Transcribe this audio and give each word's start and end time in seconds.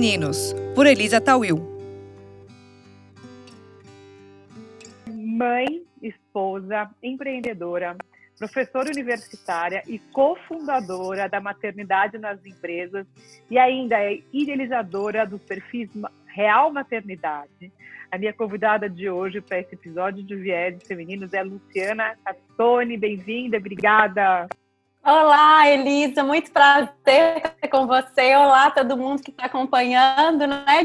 Femininos, 0.00 0.56
por 0.74 0.86
Elisa 0.86 1.20
Tawil. 1.20 1.60
Mãe, 5.06 5.82
esposa, 6.00 6.88
empreendedora, 7.02 7.94
professora 8.38 8.88
universitária 8.88 9.82
e 9.86 9.98
cofundadora 9.98 11.28
da 11.28 11.38
Maternidade 11.38 12.16
nas 12.16 12.42
Empresas 12.46 13.06
e 13.50 13.58
ainda 13.58 13.98
é 13.98 14.20
idealizadora 14.32 15.26
dos 15.26 15.42
perfis 15.42 15.90
Real 16.28 16.72
Maternidade. 16.72 17.70
A 18.10 18.16
minha 18.16 18.32
convidada 18.32 18.88
de 18.88 19.10
hoje 19.10 19.42
para 19.42 19.60
esse 19.60 19.74
episódio 19.74 20.22
de 20.24 20.34
Viés 20.34 20.82
Femininos 20.82 21.34
é 21.34 21.42
Luciana 21.42 22.16
Cattoni. 22.24 22.96
Bem-vinda, 22.96 23.58
obrigada. 23.58 24.48
Olá, 25.02 25.66
Elisa, 25.66 26.22
muito 26.22 26.52
prazer 26.52 27.38
estar 27.38 27.68
com 27.70 27.86
você. 27.86 28.34
Olá, 28.36 28.70
todo 28.70 28.98
mundo 28.98 29.22
que 29.22 29.30
está 29.30 29.46
acompanhando, 29.46 30.46
né? 30.46 30.84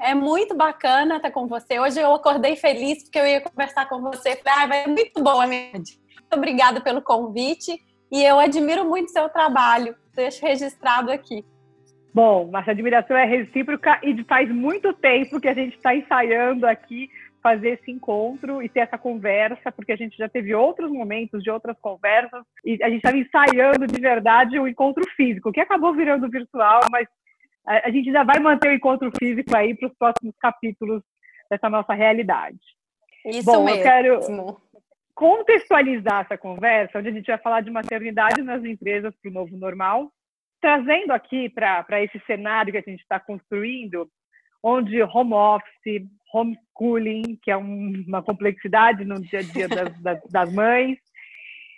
É 0.00 0.14
muito 0.14 0.56
bacana 0.56 1.16
estar 1.16 1.30
com 1.30 1.46
você. 1.46 1.78
Hoje 1.78 2.00
eu 2.00 2.12
acordei 2.12 2.56
feliz 2.56 3.04
porque 3.04 3.18
eu 3.20 3.26
ia 3.26 3.40
conversar 3.40 3.88
com 3.88 4.00
você. 4.00 4.40
Ah, 4.44 4.66
vai 4.66 4.84
muito 4.88 5.22
boa, 5.22 5.46
minha 5.46 5.70
Muito 5.72 6.34
obrigada 6.34 6.80
pelo 6.80 7.00
convite 7.00 7.80
e 8.10 8.20
eu 8.20 8.40
admiro 8.40 8.84
muito 8.84 9.12
seu 9.12 9.28
trabalho. 9.28 9.94
Deixo 10.12 10.44
registrado 10.44 11.12
aqui. 11.12 11.44
Bom, 12.12 12.48
nossa 12.50 12.72
admiração 12.72 13.16
é 13.16 13.24
recíproca 13.24 14.00
e 14.02 14.24
faz 14.24 14.50
muito 14.50 14.92
tempo 14.92 15.40
que 15.40 15.46
a 15.46 15.54
gente 15.54 15.76
está 15.76 15.94
ensaiando 15.94 16.66
aqui 16.66 17.08
fazer 17.42 17.70
esse 17.70 17.90
encontro 17.90 18.62
e 18.62 18.68
ter 18.68 18.80
essa 18.80 18.98
conversa, 18.98 19.72
porque 19.72 19.92
a 19.92 19.96
gente 19.96 20.16
já 20.16 20.28
teve 20.28 20.54
outros 20.54 20.90
momentos 20.90 21.42
de 21.42 21.50
outras 21.50 21.78
conversas 21.80 22.44
e 22.64 22.82
a 22.82 22.88
gente 22.88 22.98
estava 22.98 23.16
ensaiando 23.16 23.86
de 23.86 24.00
verdade 24.00 24.58
o 24.58 24.68
encontro 24.68 25.04
físico, 25.16 25.52
que 25.52 25.60
acabou 25.60 25.94
virando 25.94 26.28
virtual, 26.28 26.80
mas 26.90 27.08
a, 27.66 27.90
gente 27.90 28.10
já 28.10 28.24
vai 28.24 28.38
manter 28.40 28.70
o 28.70 28.74
encontro 28.74 29.10
físico 29.18 29.56
aí 29.56 29.74
para 29.74 29.88
os 29.88 29.94
próximos 29.96 30.34
capítulos 30.38 31.02
dessa 31.50 31.68
nossa 31.68 31.94
realidade. 31.94 32.58
Isso 33.24 33.44
Bom, 33.44 33.64
mesmo. 33.64 33.78
eu 33.78 33.82
quero 33.82 34.60
contextualizar 35.14 36.24
essa 36.24 36.38
conversa, 36.38 36.98
onde 36.98 37.08
a 37.08 37.12
gente 37.12 37.26
vai 37.26 37.38
falar 37.38 37.60
de 37.60 37.70
maternidade 37.70 38.42
nas 38.42 38.64
empresas 38.64 39.14
para 39.20 39.30
o 39.30 39.34
novo 39.34 39.56
normal, 39.56 40.10
trazendo 40.60 41.12
aqui 41.12 41.48
para 41.50 42.02
esse 42.02 42.18
cenário 42.26 42.72
que 42.72 42.78
a 42.78 42.82
gente 42.82 43.00
está 43.00 43.20
construindo, 43.20 44.10
onde 44.62 45.02
home 45.02 45.34
office, 45.34 46.06
homeschooling, 46.32 47.38
que 47.42 47.50
é 47.50 47.56
um, 47.56 48.04
uma 48.06 48.22
complexidade 48.22 49.04
no 49.04 49.20
dia 49.20 49.40
a 49.40 49.42
dia 49.42 49.68
das, 49.68 49.98
das, 50.02 50.20
das 50.30 50.52
mães. 50.52 50.98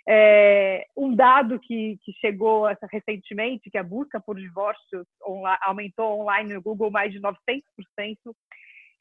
É, 0.07 0.85
um 0.97 1.15
dado 1.15 1.59
que, 1.59 1.97
que 2.03 2.11
chegou 2.19 2.65
recentemente, 2.91 3.69
que 3.69 3.77
a 3.77 3.83
busca 3.83 4.19
por 4.19 4.37
divórcios 4.37 5.07
online, 5.25 5.59
aumentou 5.61 6.21
online 6.21 6.53
no 6.53 6.61
Google 6.61 6.91
mais 6.91 7.11
de 7.11 7.21
900%. 7.21 7.33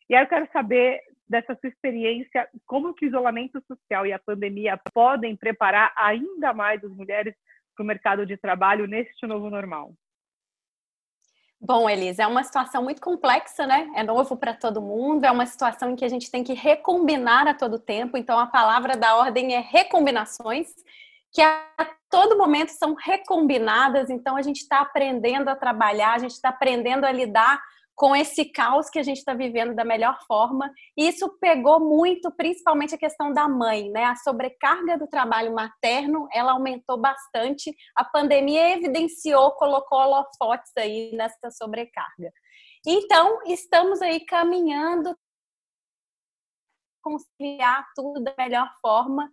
E 0.09 0.15
aí 0.15 0.23
eu 0.23 0.29
quero 0.29 0.49
saber 0.53 1.01
dessa 1.29 1.57
sua 1.57 1.69
experiência, 1.69 2.47
como 2.67 2.95
que 2.95 3.07
o 3.07 3.09
isolamento 3.09 3.63
social 3.67 4.07
e 4.07 4.13
a 4.13 4.19
pandemia 4.19 4.79
podem 4.93 5.35
preparar 5.35 5.93
ainda 5.97 6.53
mais 6.53 6.85
as 6.85 6.91
mulheres 6.93 7.35
para 7.75 7.83
o 7.83 7.87
mercado 7.87 8.27
de 8.27 8.37
trabalho 8.37 8.87
neste 8.87 9.27
novo 9.27 9.49
normal? 9.49 9.95
Bom, 11.65 11.89
Elisa, 11.89 12.25
é 12.25 12.27
uma 12.27 12.43
situação 12.43 12.83
muito 12.83 13.01
complexa, 13.01 13.65
né? 13.65 13.89
É 13.95 14.03
novo 14.03 14.37
para 14.37 14.53
todo 14.53 14.83
mundo, 14.83 15.25
é 15.25 15.31
uma 15.31 15.47
situação 15.47 15.91
em 15.91 15.95
que 15.95 16.05
a 16.05 16.09
gente 16.09 16.29
tem 16.29 16.43
que 16.43 16.55
recombinar 16.55 17.47
a 17.47 17.55
todo 17.55 17.79
tempo. 17.79 18.17
Então, 18.17 18.37
a 18.37 18.49
palavra 18.49 18.97
da 18.97 19.15
ordem 19.15 19.55
é 19.55 19.61
recombinações, 19.61 20.67
que 21.33 21.41
a 21.41 21.65
todo 22.11 22.37
momento 22.37 22.71
são 22.71 22.95
recombinadas. 22.95 24.11
Então, 24.11 24.37
a 24.37 24.43
gente 24.43 24.57
está 24.57 24.81
aprendendo 24.81 25.49
a 25.49 25.55
trabalhar, 25.55 26.15
a 26.15 26.19
gente 26.19 26.33
está 26.33 26.49
aprendendo 26.49 27.05
a 27.05 27.13
lidar 27.13 27.63
com 27.95 28.17
esse 28.17 28.45
caos 28.47 28.89
que 28.89 28.99
a 28.99 29.03
gente 29.03 29.19
está 29.19 29.35
vivendo 29.35 29.75
da 29.75 29.85
melhor 29.85 30.19
forma. 30.27 30.73
E 30.97 31.09
isso 31.09 31.29
pegou 31.41 31.79
muito, 31.79 32.31
principalmente 32.31 32.95
a 32.95 32.99
questão 32.99 33.33
da 33.33 33.49
mãe, 33.49 33.91
né? 33.91 34.05
A 34.05 34.17
sobrecarga 34.17 34.99
do 34.99 35.07
trabalho 35.07 35.55
materno, 35.55 36.27
ela 36.33 36.53
aumentou 36.53 36.99
bastante. 36.99 37.75
A 37.97 38.05
pandemia 38.05 38.77
evidenciou, 38.77 39.53
colocou 39.53 39.99
holofotes 39.99 40.73
aí 40.77 41.13
nessa 41.15 41.51
sobrecarga. 41.51 42.33
Então, 42.87 43.41
estamos 43.47 44.03
aí 44.03 44.21
caminhando 44.21 45.17
conciliar 47.03 47.85
tudo 47.95 48.23
da 48.23 48.35
melhor 48.39 48.71
forma 48.81 49.29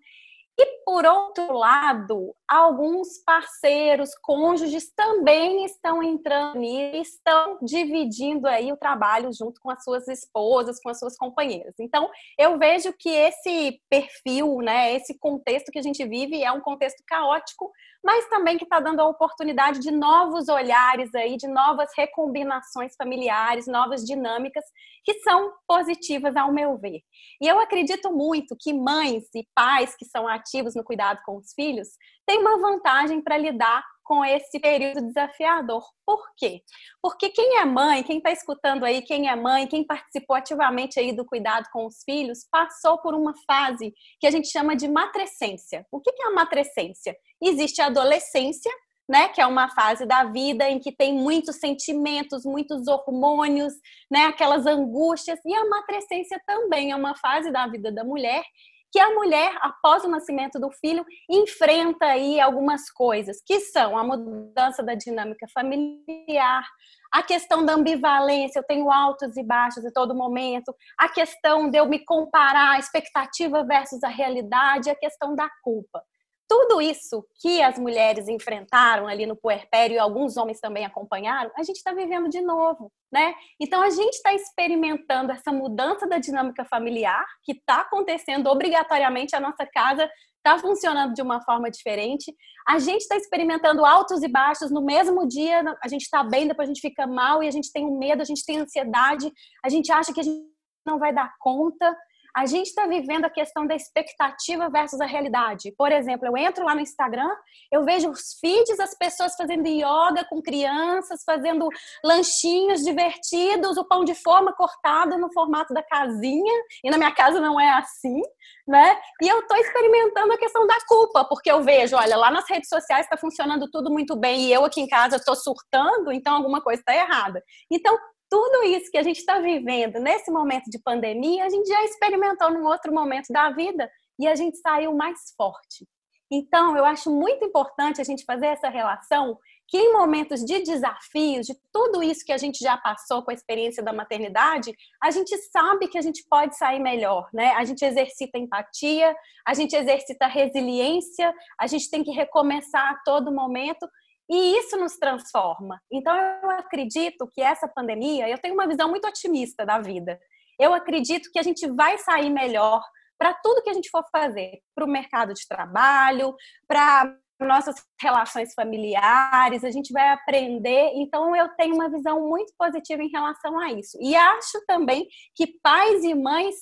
e 0.61 0.83
por 0.83 1.05
outro 1.05 1.53
lado, 1.53 2.35
alguns 2.45 3.23
parceiros, 3.25 4.09
cônjuges 4.21 4.91
também 4.93 5.63
estão 5.63 6.03
entrando 6.03 6.61
e 6.61 6.99
estão 6.99 7.57
dividindo 7.61 8.45
aí 8.45 8.69
o 8.69 8.77
trabalho 8.77 9.31
junto 9.31 9.61
com 9.61 9.69
as 9.69 9.81
suas 9.81 10.05
esposas, 10.09 10.81
com 10.81 10.89
as 10.89 10.99
suas 10.99 11.15
companheiras. 11.15 11.75
Então, 11.79 12.09
eu 12.37 12.57
vejo 12.57 12.91
que 12.99 13.09
esse 13.09 13.79
perfil, 13.89 14.57
né, 14.57 14.93
esse 14.93 15.17
contexto 15.17 15.71
que 15.71 15.79
a 15.79 15.83
gente 15.83 16.05
vive 16.05 16.43
é 16.43 16.51
um 16.51 16.59
contexto 16.59 17.01
caótico, 17.07 17.71
mas 18.03 18.27
também 18.29 18.57
que 18.57 18.63
está 18.63 18.79
dando 18.79 19.01
a 19.01 19.07
oportunidade 19.07 19.79
de 19.79 19.91
novos 19.91 20.47
olhares 20.47 21.13
aí, 21.13 21.37
de 21.37 21.47
novas 21.47 21.89
recombinações 21.95 22.95
familiares, 22.95 23.67
novas 23.67 24.03
dinâmicas 24.05 24.63
que 25.03 25.15
são 25.19 25.53
positivas 25.67 26.35
ao 26.35 26.53
meu 26.53 26.77
ver. 26.77 27.01
E 27.41 27.47
eu 27.47 27.59
acredito 27.59 28.11
muito 28.11 28.55
que 28.59 28.73
mães 28.73 29.25
e 29.35 29.47
pais 29.53 29.95
que 29.95 30.05
são 30.05 30.27
ativos 30.27 30.75
no 30.75 30.83
cuidado 30.83 31.19
com 31.25 31.37
os 31.37 31.53
filhos 31.53 31.89
têm 32.25 32.39
uma 32.39 32.57
vantagem 32.59 33.21
para 33.21 33.37
lidar 33.37 33.83
com 34.09 34.25
esse 34.25 34.59
período 34.59 35.05
desafiador. 35.05 35.85
Por 36.03 36.19
quê? 36.35 36.63
Porque 36.99 37.29
quem 37.29 37.59
é 37.59 37.65
mãe, 37.65 38.01
quem 38.01 38.17
está 38.17 38.31
escutando 38.31 38.83
aí, 38.83 39.03
quem 39.03 39.29
é 39.29 39.35
mãe, 39.35 39.67
quem 39.67 39.85
participou 39.85 40.35
ativamente 40.35 40.99
aí 40.99 41.15
do 41.15 41.23
cuidado 41.23 41.67
com 41.71 41.85
os 41.85 42.01
filhos, 42.03 42.39
passou 42.51 42.97
por 42.97 43.13
uma 43.13 43.35
fase 43.45 43.93
que 44.19 44.25
a 44.25 44.31
gente 44.31 44.47
chama 44.47 44.75
de 44.75 44.87
matrescência. 44.87 45.85
O 45.91 46.01
que 46.01 46.09
é 46.09 46.25
a 46.25 46.31
matrescência? 46.31 47.15
Existe 47.39 47.83
a 47.83 47.85
adolescência, 47.85 48.71
né, 49.07 49.27
que 49.27 49.39
é 49.39 49.45
uma 49.45 49.69
fase 49.69 50.07
da 50.07 50.23
vida 50.23 50.67
em 50.67 50.79
que 50.79 50.91
tem 50.91 51.13
muitos 51.13 51.57
sentimentos, 51.57 52.43
muitos 52.45 52.87
hormônios, 52.87 53.73
né, 54.09 54.25
aquelas 54.25 54.65
angústias, 54.65 55.39
e 55.45 55.53
a 55.53 55.69
matrescência 55.69 56.41
também 56.47 56.91
é 56.91 56.95
uma 56.95 57.15
fase 57.15 57.51
da 57.51 57.67
vida 57.67 57.91
da 57.91 58.03
mulher 58.03 58.43
que 58.91 58.99
a 58.99 59.13
mulher, 59.13 59.55
após 59.61 60.03
o 60.03 60.09
nascimento 60.09 60.59
do 60.59 60.71
filho, 60.71 61.05
enfrenta 61.29 62.05
aí 62.05 62.39
algumas 62.39 62.89
coisas, 62.89 63.41
que 63.45 63.59
são 63.59 63.97
a 63.97 64.03
mudança 64.03 64.83
da 64.83 64.95
dinâmica 64.95 65.47
familiar, 65.53 66.63
a 67.11 67.23
questão 67.23 67.65
da 67.65 67.73
ambivalência, 67.73 68.59
eu 68.59 68.63
tenho 68.63 68.91
altos 68.91 69.35
e 69.37 69.43
baixos 69.43 69.83
em 69.83 69.91
todo 69.91 70.15
momento, 70.15 70.75
a 70.97 71.09
questão 71.09 71.69
de 71.69 71.77
eu 71.77 71.87
me 71.87 72.03
comparar 72.05 72.75
a 72.75 72.79
expectativa 72.79 73.63
versus 73.63 74.03
a 74.03 74.09
realidade, 74.09 74.89
a 74.89 74.95
questão 74.95 75.35
da 75.35 75.49
culpa 75.63 76.03
tudo 76.49 76.81
isso 76.81 77.23
que 77.39 77.61
as 77.61 77.77
mulheres 77.77 78.27
enfrentaram 78.27 79.07
ali 79.07 79.27
no 79.27 79.35
puerpério 79.35 79.95
e 79.95 79.99
alguns 79.99 80.35
homens 80.35 80.59
também 80.59 80.83
acompanharam, 80.83 81.51
a 81.55 81.61
gente 81.61 81.77
está 81.77 81.93
vivendo 81.93 82.27
de 82.27 82.41
novo, 82.41 82.91
né? 83.11 83.35
Então 83.59 83.83
a 83.83 83.91
gente 83.91 84.15
está 84.15 84.33
experimentando 84.33 85.31
essa 85.31 85.53
mudança 85.53 86.07
da 86.07 86.17
dinâmica 86.17 86.65
familiar 86.65 87.23
que 87.43 87.51
está 87.51 87.81
acontecendo 87.81 88.47
obrigatoriamente 88.47 89.35
a 89.35 89.39
nossa 89.39 89.63
casa 89.65 90.09
está 90.37 90.57
funcionando 90.57 91.13
de 91.13 91.21
uma 91.21 91.41
forma 91.43 91.69
diferente. 91.69 92.33
A 92.67 92.79
gente 92.79 93.01
está 93.01 93.15
experimentando 93.15 93.85
altos 93.85 94.23
e 94.23 94.27
baixos 94.27 94.71
no 94.71 94.81
mesmo 94.81 95.27
dia. 95.27 95.61
A 95.83 95.87
gente 95.87 96.03
está 96.03 96.23
bem, 96.23 96.47
depois 96.47 96.67
a 96.67 96.73
gente 96.73 96.81
fica 96.81 97.05
mal 97.05 97.43
e 97.43 97.47
a 97.47 97.51
gente 97.51 97.71
tem 97.71 97.85
um 97.85 97.97
medo, 97.97 98.21
a 98.21 98.25
gente 98.25 98.45
tem 98.45 98.57
ansiedade, 98.57 99.31
a 99.63 99.69
gente 99.69 99.91
acha 99.91 100.13
que 100.13 100.19
a 100.21 100.23
gente 100.23 100.47
não 100.85 100.97
vai 100.97 101.13
dar 101.13 101.31
conta 101.39 101.95
a 102.35 102.45
gente 102.45 102.67
está 102.67 102.85
vivendo 102.85 103.25
a 103.25 103.29
questão 103.29 103.65
da 103.65 103.75
expectativa 103.75 104.69
versus 104.69 105.01
a 105.01 105.05
realidade. 105.05 105.73
Por 105.77 105.91
exemplo, 105.91 106.27
eu 106.27 106.37
entro 106.37 106.65
lá 106.65 106.75
no 106.75 106.81
Instagram, 106.81 107.29
eu 107.71 107.83
vejo 107.83 108.09
os 108.09 108.37
feeds, 108.39 108.79
as 108.79 108.97
pessoas 108.97 109.35
fazendo 109.35 109.67
yoga 109.67 110.25
com 110.29 110.41
crianças, 110.41 111.23
fazendo 111.25 111.67
lanchinhos 112.03 112.83
divertidos, 112.83 113.77
o 113.77 113.85
pão 113.85 114.03
de 114.03 114.15
forma 114.15 114.53
cortado 114.53 115.17
no 115.17 115.31
formato 115.31 115.73
da 115.73 115.83
casinha, 115.83 116.63
e 116.83 116.89
na 116.89 116.97
minha 116.97 117.11
casa 117.11 117.39
não 117.39 117.59
é 117.59 117.69
assim, 117.71 118.21
né? 118.67 118.97
E 119.21 119.27
eu 119.27 119.39
estou 119.39 119.57
experimentando 119.57 120.33
a 120.33 120.37
questão 120.37 120.65
da 120.67 120.77
culpa, 120.87 121.25
porque 121.25 121.51
eu 121.51 121.63
vejo, 121.63 121.95
olha, 121.95 122.15
lá 122.17 122.31
nas 122.31 122.49
redes 122.49 122.69
sociais 122.69 123.05
está 123.05 123.17
funcionando 123.17 123.69
tudo 123.69 123.89
muito 123.89 124.15
bem 124.15 124.45
e 124.45 124.53
eu 124.53 124.63
aqui 124.65 124.81
em 124.81 124.87
casa 124.87 125.15
estou 125.15 125.35
surtando, 125.35 126.11
então 126.11 126.35
alguma 126.35 126.61
coisa 126.61 126.81
está 126.81 126.95
errada. 126.95 127.43
Então, 127.71 127.97
tudo 128.29 128.63
isso 128.63 128.91
que 128.91 128.97
a 128.97 129.03
gente 129.03 129.17
está 129.17 129.39
vivendo 129.39 129.99
nesse 129.99 130.31
momento 130.31 130.69
de 130.69 130.79
pandemia, 130.79 131.45
a 131.45 131.49
gente 131.49 131.67
já 131.67 131.83
experimentou 131.83 132.51
num 132.51 132.65
outro 132.65 132.93
momento 132.93 133.27
da 133.31 133.49
vida 133.49 133.89
e 134.19 134.27
a 134.27 134.35
gente 134.35 134.57
saiu 134.57 134.93
mais 134.93 135.33
forte. 135.35 135.87
Então, 136.31 136.77
eu 136.77 136.85
acho 136.85 137.11
muito 137.11 137.43
importante 137.43 137.99
a 137.99 138.03
gente 138.03 138.23
fazer 138.23 138.47
essa 138.47 138.69
relação 138.69 139.37
que 139.67 139.77
em 139.77 139.93
momentos 139.93 140.43
de 140.43 140.59
desafios, 140.59 141.45
de 141.45 141.55
tudo 141.71 142.01
isso 142.01 142.25
que 142.25 142.31
a 142.31 142.37
gente 142.37 142.59
já 142.59 142.75
passou 142.77 143.23
com 143.23 143.29
a 143.29 143.33
experiência 143.33 143.83
da 143.83 143.93
maternidade, 143.93 144.73
a 145.01 145.11
gente 145.11 145.35
sabe 145.37 145.87
que 145.87 145.97
a 145.97 146.01
gente 146.01 146.23
pode 146.27 146.57
sair 146.57 146.79
melhor, 146.79 147.29
né? 147.31 147.51
A 147.51 147.63
gente 147.63 147.85
exercita 147.85 148.37
empatia, 148.37 149.15
a 149.45 149.53
gente 149.53 149.75
exercita 149.75 150.27
resiliência, 150.27 151.33
a 151.59 151.67
gente 151.67 151.89
tem 151.89 152.03
que 152.03 152.11
recomeçar 152.11 152.91
a 152.91 152.99
todo 153.05 153.31
momento 153.31 153.87
E 154.29 154.57
isso 154.57 154.77
nos 154.77 154.95
transforma. 154.97 155.81
Então, 155.91 156.15
eu 156.15 156.51
acredito 156.51 157.27
que 157.33 157.41
essa 157.41 157.67
pandemia, 157.67 158.29
eu 158.29 158.37
tenho 158.37 158.53
uma 158.53 158.67
visão 158.67 158.89
muito 158.89 159.07
otimista 159.07 159.65
da 159.65 159.79
vida. 159.79 160.19
Eu 160.59 160.73
acredito 160.73 161.31
que 161.31 161.39
a 161.39 161.43
gente 161.43 161.65
vai 161.67 161.97
sair 161.97 162.29
melhor 162.29 162.81
para 163.17 163.33
tudo 163.33 163.61
que 163.63 163.69
a 163.69 163.73
gente 163.73 163.89
for 163.89 164.03
fazer, 164.11 164.59
para 164.75 164.85
o 164.85 164.89
mercado 164.89 165.33
de 165.33 165.47
trabalho, 165.47 166.35
para 166.67 167.17
nossas 167.39 167.75
relações 168.01 168.53
familiares, 168.53 169.63
a 169.63 169.71
gente 169.71 169.93
vai 169.93 170.09
aprender. 170.09 170.91
Então, 170.95 171.35
eu 171.35 171.47
tenho 171.55 171.75
uma 171.75 171.89
visão 171.89 172.27
muito 172.27 172.53
positiva 172.57 173.01
em 173.01 173.09
relação 173.09 173.57
a 173.59 173.71
isso. 173.71 173.97
E 174.01 174.15
acho 174.15 174.63
também 174.67 175.07
que 175.35 175.47
pais 175.61 176.03
e 176.03 176.13
mães 176.13 176.55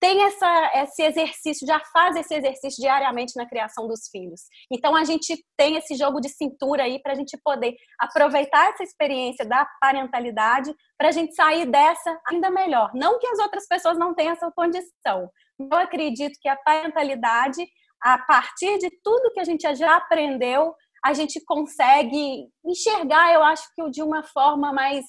têm 0.00 0.22
essa, 0.22 0.70
esse 0.82 1.02
exercício, 1.02 1.66
já 1.66 1.80
fazem 1.92 2.20
esse 2.20 2.34
exercício 2.34 2.80
diariamente 2.80 3.34
na 3.36 3.48
criação 3.48 3.86
dos 3.88 4.08
filhos. 4.10 4.42
Então, 4.70 4.94
a 4.94 5.04
gente 5.04 5.42
tem 5.56 5.76
esse 5.76 5.94
jogo 5.94 6.20
de 6.20 6.28
cintura 6.28 6.84
aí 6.84 7.00
para 7.00 7.12
a 7.12 7.16
gente 7.16 7.38
poder 7.42 7.74
aproveitar 7.98 8.70
essa 8.70 8.82
experiência 8.82 9.46
da 9.46 9.66
parentalidade 9.80 10.74
para 10.98 11.08
a 11.08 11.12
gente 11.12 11.34
sair 11.34 11.66
dessa 11.66 12.18
ainda 12.28 12.50
melhor. 12.50 12.90
Não 12.94 13.18
que 13.18 13.26
as 13.26 13.38
outras 13.38 13.66
pessoas 13.66 13.98
não 13.98 14.14
tenham 14.14 14.32
essa 14.32 14.50
condição. 14.54 15.30
Eu 15.58 15.78
acredito 15.78 16.38
que 16.40 16.48
a 16.48 16.56
parentalidade 16.56 17.64
a 18.04 18.18
partir 18.18 18.76
de 18.78 18.90
tudo 19.02 19.32
que 19.32 19.40
a 19.40 19.44
gente 19.44 19.74
já 19.74 19.96
aprendeu, 19.96 20.74
a 21.02 21.14
gente 21.14 21.42
consegue 21.44 22.46
enxergar, 22.64 23.32
eu 23.32 23.42
acho 23.42 23.66
que 23.74 23.90
de 23.90 24.02
uma 24.02 24.22
forma 24.22 24.74
mais, 24.74 25.04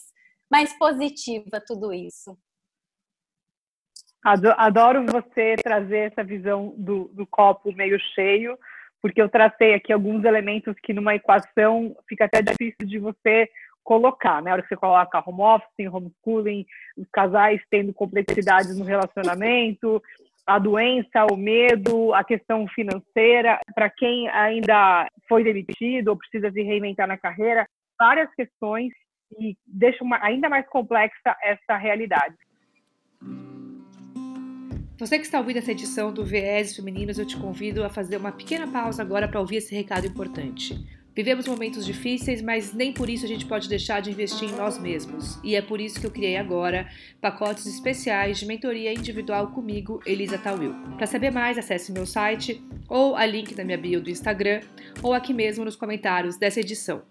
mais 0.49 0.77
positiva 0.79 1.61
tudo 1.67 1.93
isso. 1.93 2.37
Adoro 4.25 5.05
você 5.05 5.55
trazer 5.61 6.11
essa 6.11 6.23
visão 6.23 6.73
do, 6.77 7.11
do 7.13 7.27
copo 7.27 7.71
meio 7.71 7.99
cheio, 8.15 8.57
porque 8.99 9.21
eu 9.21 9.29
tracei 9.29 9.75
aqui 9.75 9.93
alguns 9.93 10.25
elementos 10.25 10.75
que 10.81 10.93
numa 10.93 11.13
equação 11.13 11.95
fica 12.09 12.25
até 12.25 12.41
difícil 12.41 12.87
de 12.87 12.97
você 12.97 13.47
colocar, 13.83 14.41
né? 14.41 14.49
A 14.49 14.53
hora 14.53 14.61
que 14.63 14.67
você 14.67 14.75
coloca 14.75 15.23
home 15.23 15.41
office, 15.41 15.93
homeschooling, 15.93 16.65
os 16.97 17.07
casais 17.13 17.61
tendo 17.69 17.93
complexidades 17.93 18.75
no 18.75 18.83
relacionamento, 18.83 20.01
a 20.47 20.57
doença, 20.57 21.27
o 21.31 21.37
medo, 21.37 22.11
a 22.15 22.23
questão 22.23 22.67
financeira, 22.69 23.59
para 23.75 23.91
quem 23.91 24.27
ainda 24.29 25.07
foi 25.29 25.43
demitido 25.43 26.07
ou 26.07 26.17
precisa 26.17 26.51
se 26.51 26.63
reinventar 26.63 27.07
na 27.07 27.17
carreira, 27.17 27.67
várias 27.99 28.33
questões 28.33 28.91
e 29.39 29.55
deixa 29.67 30.03
ainda 30.21 30.49
mais 30.49 30.67
complexa 30.67 31.37
essa 31.43 31.77
realidade. 31.77 32.35
Você 34.97 35.19
que 35.19 35.25
está 35.25 35.39
ouvindo 35.39 35.57
essa 35.57 35.73
edição 35.73 36.13
do 36.13 36.23
VS 36.23 36.73
Femininos, 36.73 37.19
eu 37.19 37.25
te 37.25 37.35
convido 37.35 37.83
a 37.83 37.89
fazer 37.89 38.15
uma 38.15 38.31
pequena 38.31 38.65
pausa 38.65 39.01
agora 39.01 39.27
para 39.27 39.41
ouvir 39.41 39.57
esse 39.57 39.75
recado 39.75 40.07
importante. 40.07 40.73
Vivemos 41.13 41.49
momentos 41.49 41.85
difíceis, 41.85 42.41
mas 42.41 42.73
nem 42.73 42.93
por 42.93 43.09
isso 43.09 43.25
a 43.25 43.27
gente 43.27 43.45
pode 43.45 43.67
deixar 43.67 44.01
de 44.01 44.09
investir 44.09 44.49
em 44.49 44.55
nós 44.55 44.79
mesmos. 44.79 45.37
E 45.43 45.53
é 45.53 45.61
por 45.61 45.81
isso 45.81 45.99
que 45.99 46.07
eu 46.07 46.11
criei 46.11 46.37
agora 46.37 46.89
pacotes 47.19 47.65
especiais 47.65 48.39
de 48.39 48.45
mentoria 48.45 48.93
individual 48.93 49.47
comigo, 49.51 49.99
Elisa 50.05 50.37
Tawil. 50.37 50.73
Para 50.95 51.07
saber 51.07 51.29
mais, 51.29 51.57
acesse 51.57 51.91
meu 51.91 52.05
site 52.05 52.63
ou 52.87 53.17
a 53.17 53.25
link 53.25 53.53
na 53.53 53.65
minha 53.65 53.77
bio 53.77 53.99
do 53.99 54.09
Instagram 54.09 54.61
ou 55.03 55.13
aqui 55.13 55.33
mesmo 55.33 55.65
nos 55.65 55.75
comentários 55.75 56.37
dessa 56.37 56.61
edição. 56.61 57.03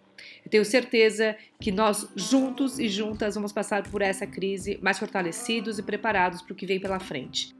Eu 0.43 0.51
tenho 0.51 0.65
certeza 0.65 1.37
que 1.61 1.71
nós 1.71 2.09
juntos 2.17 2.79
e 2.79 2.89
juntas 2.89 3.35
vamos 3.35 3.53
passar 3.53 3.83
por 3.83 4.01
essa 4.01 4.27
crise 4.27 4.79
mais 4.81 4.99
fortalecidos 4.99 5.79
e 5.79 5.83
preparados 5.83 6.41
para 6.41 6.55
o 6.55 6.57
que 6.57 6.65
vem 6.65 6.81
pela 6.81 6.99
frente. 6.99 7.55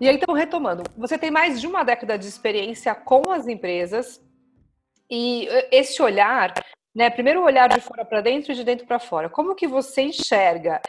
E 0.00 0.08
então, 0.08 0.34
retomando, 0.34 0.82
você 0.96 1.18
tem 1.18 1.30
mais 1.30 1.60
de 1.60 1.66
uma 1.66 1.84
década 1.84 2.18
de 2.18 2.26
experiência 2.26 2.94
com 2.94 3.30
as 3.30 3.46
empresas 3.46 4.20
e 5.10 5.46
esse 5.70 6.00
olhar, 6.00 6.54
né, 6.94 7.10
primeiro 7.10 7.42
olhar 7.42 7.68
de 7.68 7.80
fora 7.80 8.04
para 8.04 8.20
dentro 8.20 8.52
e 8.52 8.54
de 8.54 8.64
dentro 8.64 8.86
para 8.86 8.98
fora. 8.98 9.28
Como 9.28 9.54
que 9.54 9.66
você 9.66 10.02
enxerga 10.02 10.80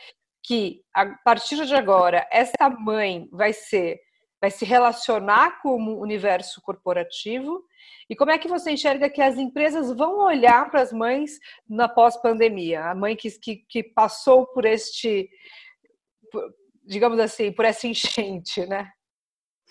que 0.44 0.82
a 0.94 1.06
partir 1.26 1.66
de 1.66 1.76
agora 1.76 2.26
essa 2.32 2.70
mãe 2.70 3.28
vai 3.32 3.54
ser 3.54 4.00
vai 4.40 4.50
se 4.50 4.66
relacionar 4.66 5.62
com 5.62 5.78
o 5.78 6.02
universo 6.02 6.60
corporativo 6.64 7.64
e 8.10 8.16
como 8.16 8.32
é 8.32 8.40
que 8.40 8.48
você 8.48 8.72
enxerga 8.72 9.08
que 9.08 9.22
as 9.22 9.38
empresas 9.38 9.96
vão 9.96 10.18
olhar 10.18 10.70
para 10.72 10.82
as 10.82 10.92
mães 10.92 11.38
na 11.70 11.88
pós-pandemia? 11.88 12.86
A 12.86 12.96
mãe 12.96 13.16
que, 13.16 13.30
que, 13.40 13.58
que, 13.70 13.84
passou 13.84 14.48
por 14.48 14.66
este, 14.66 15.30
digamos 16.84 17.20
assim, 17.20 17.52
por 17.52 17.66
essa 17.66 17.86
enchente, 17.86 18.66
né? 18.66 18.92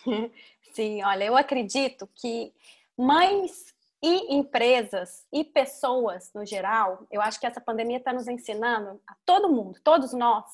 Sim, 0.72 1.02
olha, 1.02 1.24
eu 1.24 1.36
acredito 1.36 2.08
que 2.14 2.52
mães 2.96 3.74
e 4.02 4.34
empresas 4.34 5.26
e 5.32 5.44
pessoas 5.44 6.30
no 6.34 6.44
geral, 6.46 7.06
eu 7.10 7.20
acho 7.20 7.38
que 7.38 7.46
essa 7.46 7.60
pandemia 7.60 7.98
está 7.98 8.12
nos 8.12 8.28
ensinando 8.28 9.00
a 9.06 9.14
todo 9.26 9.52
mundo, 9.52 9.78
todos 9.84 10.12
nós, 10.12 10.44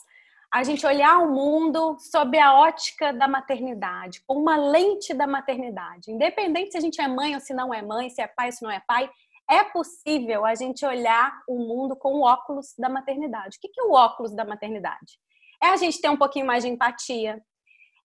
a 0.53 0.63
gente 0.65 0.87
olhar 0.87 1.19
o 1.19 1.33
mundo 1.33 1.97
sob 1.99 2.39
a 2.39 2.55
ótica 2.55 3.13
da 3.13 3.29
maternidade, 3.29 4.23
com 4.27 4.35
uma 4.35 4.57
lente 4.57 5.13
da 5.13 5.27
maternidade. 5.27 6.11
Independente 6.11 6.73
se 6.73 6.79
a 6.79 6.81
gente 6.81 7.01
é 7.01 7.09
mãe 7.09 7.35
ou 7.35 7.41
se 7.41 7.53
não 7.53 7.75
é 7.75 7.83
mãe, 7.83 8.09
se 8.09 8.23
é 8.23 8.27
pai 8.27 8.47
ou 8.47 8.53
se 8.53 8.63
não 8.63 8.71
é 8.71 8.81
pai, 8.81 9.11
é 9.49 9.63
possível 9.65 10.45
a 10.45 10.55
gente 10.55 10.85
olhar 10.85 11.43
o 11.49 11.59
mundo 11.59 11.95
com 11.95 12.15
o 12.15 12.23
óculos 12.23 12.75
da 12.79 12.89
maternidade. 12.89 13.59
O 13.59 13.61
que 13.61 13.81
é 13.81 13.85
o 13.85 13.93
óculos 13.93 14.35
da 14.35 14.45
maternidade? 14.45 15.19
É 15.63 15.69
a 15.69 15.77
gente 15.77 16.01
ter 16.01 16.09
um 16.09 16.17
pouquinho 16.17 16.47
mais 16.47 16.65
de 16.65 16.71
empatia, 16.71 17.43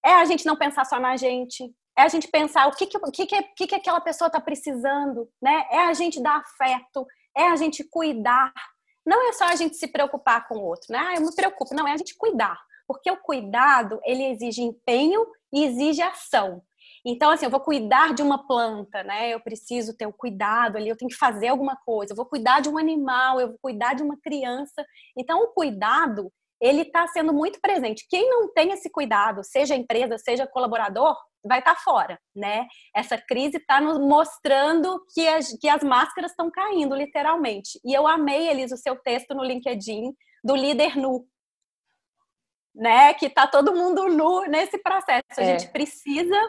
é 0.05 0.13
a 0.13 0.25
gente 0.25 0.45
não 0.45 0.55
pensar 0.55 0.85
só 0.85 0.99
na 0.99 1.15
gente, 1.15 1.73
é 1.97 2.03
a 2.03 2.07
gente 2.07 2.27
pensar 2.27 2.67
o 2.67 2.71
que, 2.71 2.87
que, 2.87 2.99
que, 3.11 3.43
que, 3.55 3.67
que 3.67 3.75
aquela 3.75 4.01
pessoa 4.01 4.27
está 4.27 4.39
precisando, 4.39 5.29
né? 5.41 5.65
É 5.69 5.79
a 5.85 5.93
gente 5.93 6.21
dar 6.21 6.37
afeto, 6.37 7.05
é 7.35 7.47
a 7.47 7.55
gente 7.55 7.83
cuidar. 7.83 8.53
Não 9.05 9.29
é 9.29 9.33
só 9.33 9.45
a 9.45 9.55
gente 9.55 9.75
se 9.75 9.87
preocupar 9.87 10.47
com 10.47 10.55
o 10.55 10.63
outro, 10.63 10.87
né? 10.91 10.99
Ah, 10.99 11.15
eu 11.15 11.21
me 11.21 11.35
preocupo. 11.35 11.73
Não, 11.73 11.87
é 11.87 11.93
a 11.93 11.97
gente 11.97 12.15
cuidar. 12.15 12.57
Porque 12.87 13.09
o 13.09 13.17
cuidado, 13.17 13.99
ele 14.03 14.23
exige 14.25 14.61
empenho 14.61 15.25
e 15.51 15.65
exige 15.65 16.01
ação. 16.01 16.61
Então, 17.05 17.31
assim, 17.31 17.45
eu 17.45 17.51
vou 17.51 17.59
cuidar 17.59 18.13
de 18.13 18.21
uma 18.21 18.45
planta, 18.45 19.03
né? 19.03 19.33
Eu 19.33 19.39
preciso 19.39 19.95
ter 19.95 20.05
o 20.05 20.13
cuidado 20.13 20.77
ali, 20.77 20.87
eu 20.87 20.95
tenho 20.95 21.09
que 21.09 21.17
fazer 21.17 21.47
alguma 21.47 21.75
coisa. 21.75 22.13
Eu 22.13 22.17
vou 22.17 22.25
cuidar 22.25 22.59
de 22.61 22.69
um 22.69 22.77
animal, 22.77 23.39
eu 23.39 23.49
vou 23.49 23.57
cuidar 23.59 23.95
de 23.95 24.03
uma 24.03 24.17
criança. 24.21 24.85
Então, 25.17 25.41
o 25.41 25.47
cuidado, 25.47 26.31
ele 26.61 26.83
está 26.83 27.07
sendo 27.07 27.33
muito 27.33 27.59
presente. 27.59 28.05
Quem 28.07 28.29
não 28.29 28.53
tem 28.53 28.71
esse 28.71 28.89
cuidado, 28.89 29.43
seja 29.43 29.75
empresa, 29.75 30.17
seja 30.19 30.45
colaborador, 30.45 31.17
vai 31.43 31.57
estar 31.57 31.73
tá 31.73 31.81
fora, 31.81 32.19
né? 32.35 32.67
Essa 32.95 33.17
crise 33.17 33.57
está 33.57 33.81
nos 33.81 33.97
mostrando 33.97 35.03
que 35.11 35.27
as, 35.27 35.51
que 35.59 35.67
as 35.67 35.83
máscaras 35.83 36.31
estão 36.31 36.51
caindo, 36.51 36.95
literalmente. 36.95 37.79
E 37.83 37.93
eu 37.93 38.05
amei, 38.05 38.47
Elis, 38.47 38.71
o 38.71 38.77
seu 38.77 38.95
texto 38.95 39.33
no 39.33 39.43
LinkedIn 39.43 40.13
do 40.43 40.55
líder 40.55 40.95
nu, 40.95 41.27
né? 42.75 43.13
Que 43.15 43.25
está 43.25 43.47
todo 43.47 43.73
mundo 43.73 44.07
nu 44.07 44.45
nesse 44.45 44.77
processo. 44.77 45.23
A 45.39 45.41
é. 45.41 45.57
gente 45.57 45.71
precisa 45.71 46.39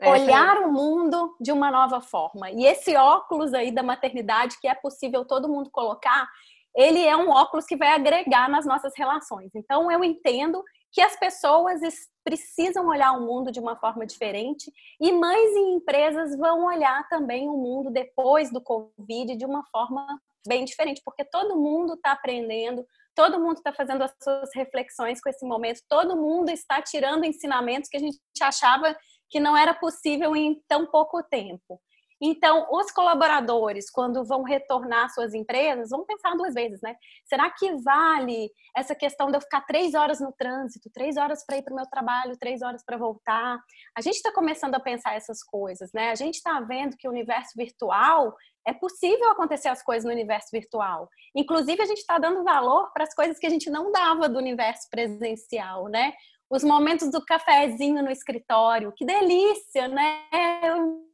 é, 0.00 0.10
olhar 0.10 0.58
o 0.58 0.72
mundo 0.72 1.36
de 1.40 1.52
uma 1.52 1.70
nova 1.70 2.00
forma. 2.00 2.50
E 2.50 2.66
esse 2.66 2.96
óculos 2.96 3.54
aí 3.54 3.70
da 3.70 3.82
maternidade 3.82 4.58
que 4.60 4.68
é 4.68 4.74
possível 4.74 5.24
todo 5.24 5.48
mundo 5.48 5.70
colocar, 5.70 6.28
ele 6.76 7.02
é 7.02 7.16
um 7.16 7.30
óculos 7.30 7.64
que 7.64 7.76
vai 7.76 7.88
agregar 7.88 8.48
nas 8.48 8.66
nossas 8.66 8.92
relações. 8.96 9.50
Então 9.54 9.90
eu 9.90 10.04
entendo 10.04 10.62
que 10.92 11.00
as 11.00 11.16
pessoas 11.16 11.80
precisam 12.24 12.86
olhar 12.86 13.12
o 13.12 13.26
mundo 13.26 13.50
de 13.50 13.60
uma 13.60 13.76
forma 13.76 14.06
diferente 14.06 14.72
e 15.00 15.12
mães 15.12 15.50
e 15.54 15.74
empresas 15.74 16.36
vão 16.36 16.66
olhar 16.66 17.08
também 17.08 17.48
o 17.48 17.56
mundo 17.56 17.90
depois 17.90 18.50
do 18.52 18.60
Covid 18.60 19.36
de 19.36 19.44
uma 19.44 19.64
forma 19.70 20.06
bem 20.46 20.64
diferente, 20.64 21.02
porque 21.04 21.24
todo 21.24 21.56
mundo 21.56 21.94
está 21.94 22.12
aprendendo, 22.12 22.86
todo 23.14 23.40
mundo 23.40 23.56
está 23.58 23.72
fazendo 23.72 24.02
as 24.02 24.12
suas 24.22 24.50
reflexões 24.54 25.20
com 25.20 25.28
esse 25.28 25.44
momento, 25.44 25.82
todo 25.88 26.16
mundo 26.16 26.50
está 26.50 26.80
tirando 26.80 27.24
ensinamentos 27.24 27.88
que 27.88 27.96
a 27.96 28.00
gente 28.00 28.18
achava 28.40 28.96
que 29.28 29.40
não 29.40 29.56
era 29.56 29.74
possível 29.74 30.36
em 30.36 30.62
tão 30.68 30.86
pouco 30.86 31.22
tempo. 31.22 31.80
Então, 32.20 32.66
os 32.70 32.90
colaboradores, 32.90 33.90
quando 33.90 34.24
vão 34.24 34.42
retornar 34.42 35.12
suas 35.12 35.34
empresas, 35.34 35.90
vão 35.90 36.04
pensar 36.04 36.34
duas 36.34 36.54
vezes, 36.54 36.80
né? 36.80 36.96
Será 37.26 37.50
que 37.50 37.76
vale 37.82 38.50
essa 38.74 38.94
questão 38.94 39.30
de 39.30 39.36
eu 39.36 39.40
ficar 39.40 39.60
três 39.62 39.94
horas 39.94 40.18
no 40.18 40.32
trânsito, 40.32 40.90
três 40.92 41.16
horas 41.16 41.44
para 41.44 41.58
ir 41.58 41.62
para 41.62 41.72
o 41.72 41.76
meu 41.76 41.86
trabalho, 41.86 42.38
três 42.38 42.62
horas 42.62 42.82
para 42.84 42.96
voltar? 42.96 43.58
A 43.94 44.00
gente 44.00 44.16
está 44.16 44.32
começando 44.32 44.74
a 44.74 44.80
pensar 44.80 45.14
essas 45.14 45.42
coisas, 45.42 45.90
né? 45.92 46.10
A 46.10 46.14
gente 46.14 46.36
está 46.36 46.58
vendo 46.60 46.96
que 46.96 47.06
o 47.06 47.10
universo 47.10 47.52
virtual 47.54 48.34
é 48.66 48.72
possível 48.72 49.30
acontecer 49.30 49.68
as 49.68 49.82
coisas 49.82 50.04
no 50.04 50.10
universo 50.10 50.48
virtual. 50.50 51.08
Inclusive, 51.34 51.80
a 51.82 51.86
gente 51.86 51.98
está 51.98 52.18
dando 52.18 52.42
valor 52.42 52.90
para 52.92 53.04
as 53.04 53.14
coisas 53.14 53.38
que 53.38 53.46
a 53.46 53.50
gente 53.50 53.70
não 53.70 53.92
dava 53.92 54.28
do 54.28 54.38
universo 54.38 54.88
presencial, 54.90 55.86
né? 55.86 56.14
Os 56.48 56.64
momentos 56.64 57.10
do 57.10 57.24
cafezinho 57.24 58.02
no 58.02 58.10
escritório, 58.10 58.92
que 58.96 59.04
delícia, 59.04 59.86
né? 59.88 60.24
Eu 60.62 61.04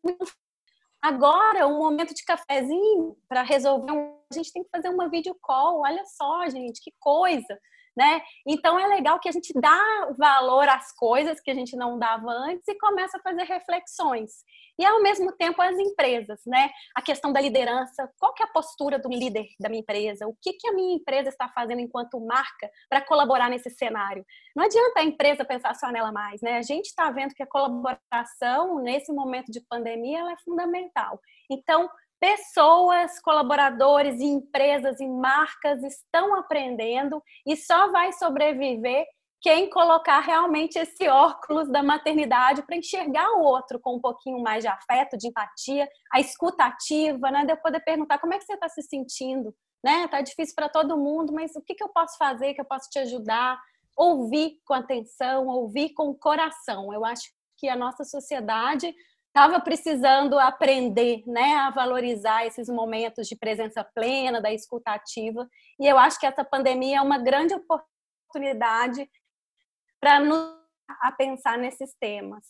Agora, 1.02 1.66
um 1.66 1.78
momento 1.78 2.14
de 2.14 2.24
cafezinho 2.24 3.16
para 3.28 3.42
resolver 3.42 3.90
um... 3.90 4.22
A 4.30 4.34
gente 4.34 4.52
tem 4.52 4.62
que 4.62 4.70
fazer 4.70 4.88
uma 4.88 5.10
video 5.10 5.34
call, 5.42 5.80
olha 5.80 6.04
só, 6.06 6.48
gente, 6.48 6.80
que 6.80 6.92
coisa. 7.00 7.58
Né? 7.96 8.22
Então 8.46 8.78
é 8.78 8.86
legal 8.86 9.18
que 9.20 9.28
a 9.28 9.32
gente 9.32 9.52
dá 9.54 10.12
valor 10.18 10.68
às 10.68 10.92
coisas 10.92 11.40
que 11.40 11.50
a 11.50 11.54
gente 11.54 11.76
não 11.76 11.98
dava 11.98 12.30
antes 12.30 12.66
e 12.68 12.78
começa 12.78 13.18
a 13.18 13.20
fazer 13.20 13.44
reflexões. 13.44 14.30
E 14.78 14.84
ao 14.84 15.02
mesmo 15.02 15.32
tempo 15.32 15.60
as 15.60 15.76
empresas, 15.78 16.40
né? 16.46 16.70
A 16.94 17.02
questão 17.02 17.32
da 17.32 17.40
liderança, 17.40 18.10
qual 18.18 18.32
que 18.32 18.42
é 18.42 18.46
a 18.46 18.50
postura 18.50 18.98
do 18.98 19.08
líder 19.08 19.46
da 19.60 19.68
minha 19.68 19.80
empresa? 19.80 20.26
O 20.26 20.34
que 20.40 20.54
que 20.54 20.66
a 20.68 20.72
minha 20.72 20.96
empresa 20.96 21.28
está 21.28 21.48
fazendo 21.48 21.80
enquanto 21.80 22.18
marca 22.20 22.70
para 22.88 23.00
colaborar 23.00 23.50
nesse 23.50 23.70
cenário? 23.70 24.24
Não 24.56 24.64
adianta 24.64 25.00
a 25.00 25.04
empresa 25.04 25.44
pensar 25.44 25.74
só 25.74 25.90
nela 25.90 26.10
mais, 26.10 26.40
né? 26.40 26.56
A 26.56 26.62
gente 26.62 26.86
está 26.86 27.10
vendo 27.10 27.34
que 27.34 27.42
a 27.42 27.46
colaboração 27.46 28.80
nesse 28.80 29.12
momento 29.12 29.52
de 29.52 29.60
pandemia 29.60 30.20
ela 30.20 30.32
é 30.32 30.36
fundamental. 30.38 31.20
Então, 31.50 31.88
pessoas, 32.22 33.18
colaboradores 33.18 34.20
e 34.20 34.24
empresas 34.26 35.00
e 35.00 35.08
marcas 35.08 35.82
estão 35.82 36.36
aprendendo 36.36 37.20
e 37.44 37.56
só 37.56 37.90
vai 37.90 38.12
sobreviver 38.12 39.04
quem 39.40 39.68
colocar 39.68 40.20
realmente 40.20 40.78
esse 40.78 41.08
óculos 41.08 41.68
da 41.68 41.82
maternidade 41.82 42.62
para 42.62 42.76
enxergar 42.76 43.28
o 43.32 43.42
outro 43.42 43.80
com 43.80 43.96
um 43.96 44.00
pouquinho 44.00 44.40
mais 44.40 44.62
de 44.62 44.68
afeto, 44.68 45.18
de 45.18 45.26
empatia, 45.26 45.88
a 46.12 46.20
escuta 46.20 46.62
ativa, 46.64 47.28
né? 47.28 47.44
De 47.44 47.54
eu 47.54 47.56
poder 47.56 47.80
perguntar 47.80 48.20
como 48.20 48.34
é 48.34 48.38
que 48.38 48.44
você 48.44 48.54
está 48.54 48.68
se 48.68 48.82
sentindo, 48.82 49.52
né? 49.82 50.06
Tá 50.06 50.20
difícil 50.20 50.54
para 50.54 50.68
todo 50.68 50.96
mundo, 50.96 51.32
mas 51.32 51.56
o 51.56 51.60
que, 51.60 51.74
que 51.74 51.82
eu 51.82 51.88
posso 51.88 52.16
fazer 52.16 52.54
que 52.54 52.60
eu 52.60 52.64
posso 52.64 52.88
te 52.88 53.00
ajudar? 53.00 53.60
Ouvir 53.96 54.60
com 54.64 54.74
atenção, 54.74 55.48
ouvir 55.48 55.92
com 55.92 56.14
coração. 56.14 56.94
Eu 56.94 57.04
acho 57.04 57.24
que 57.58 57.68
a 57.68 57.74
nossa 57.74 58.04
sociedade 58.04 58.94
estava 59.34 59.58
precisando 59.60 60.38
aprender 60.38 61.22
né, 61.26 61.54
a 61.54 61.70
valorizar 61.70 62.46
esses 62.46 62.68
momentos 62.68 63.26
de 63.26 63.34
presença 63.34 63.82
plena, 63.82 64.42
da 64.42 64.52
escuta 64.52 64.90
ativa. 64.92 65.48
E 65.80 65.86
eu 65.86 65.98
acho 65.98 66.20
que 66.20 66.26
essa 66.26 66.44
pandemia 66.44 66.98
é 66.98 67.00
uma 67.00 67.18
grande 67.18 67.54
oportunidade 67.54 69.08
para 69.98 70.20
nos 70.20 70.62
a 71.00 71.12
pensar 71.12 71.56
nesses 71.56 71.94
temas. 71.98 72.44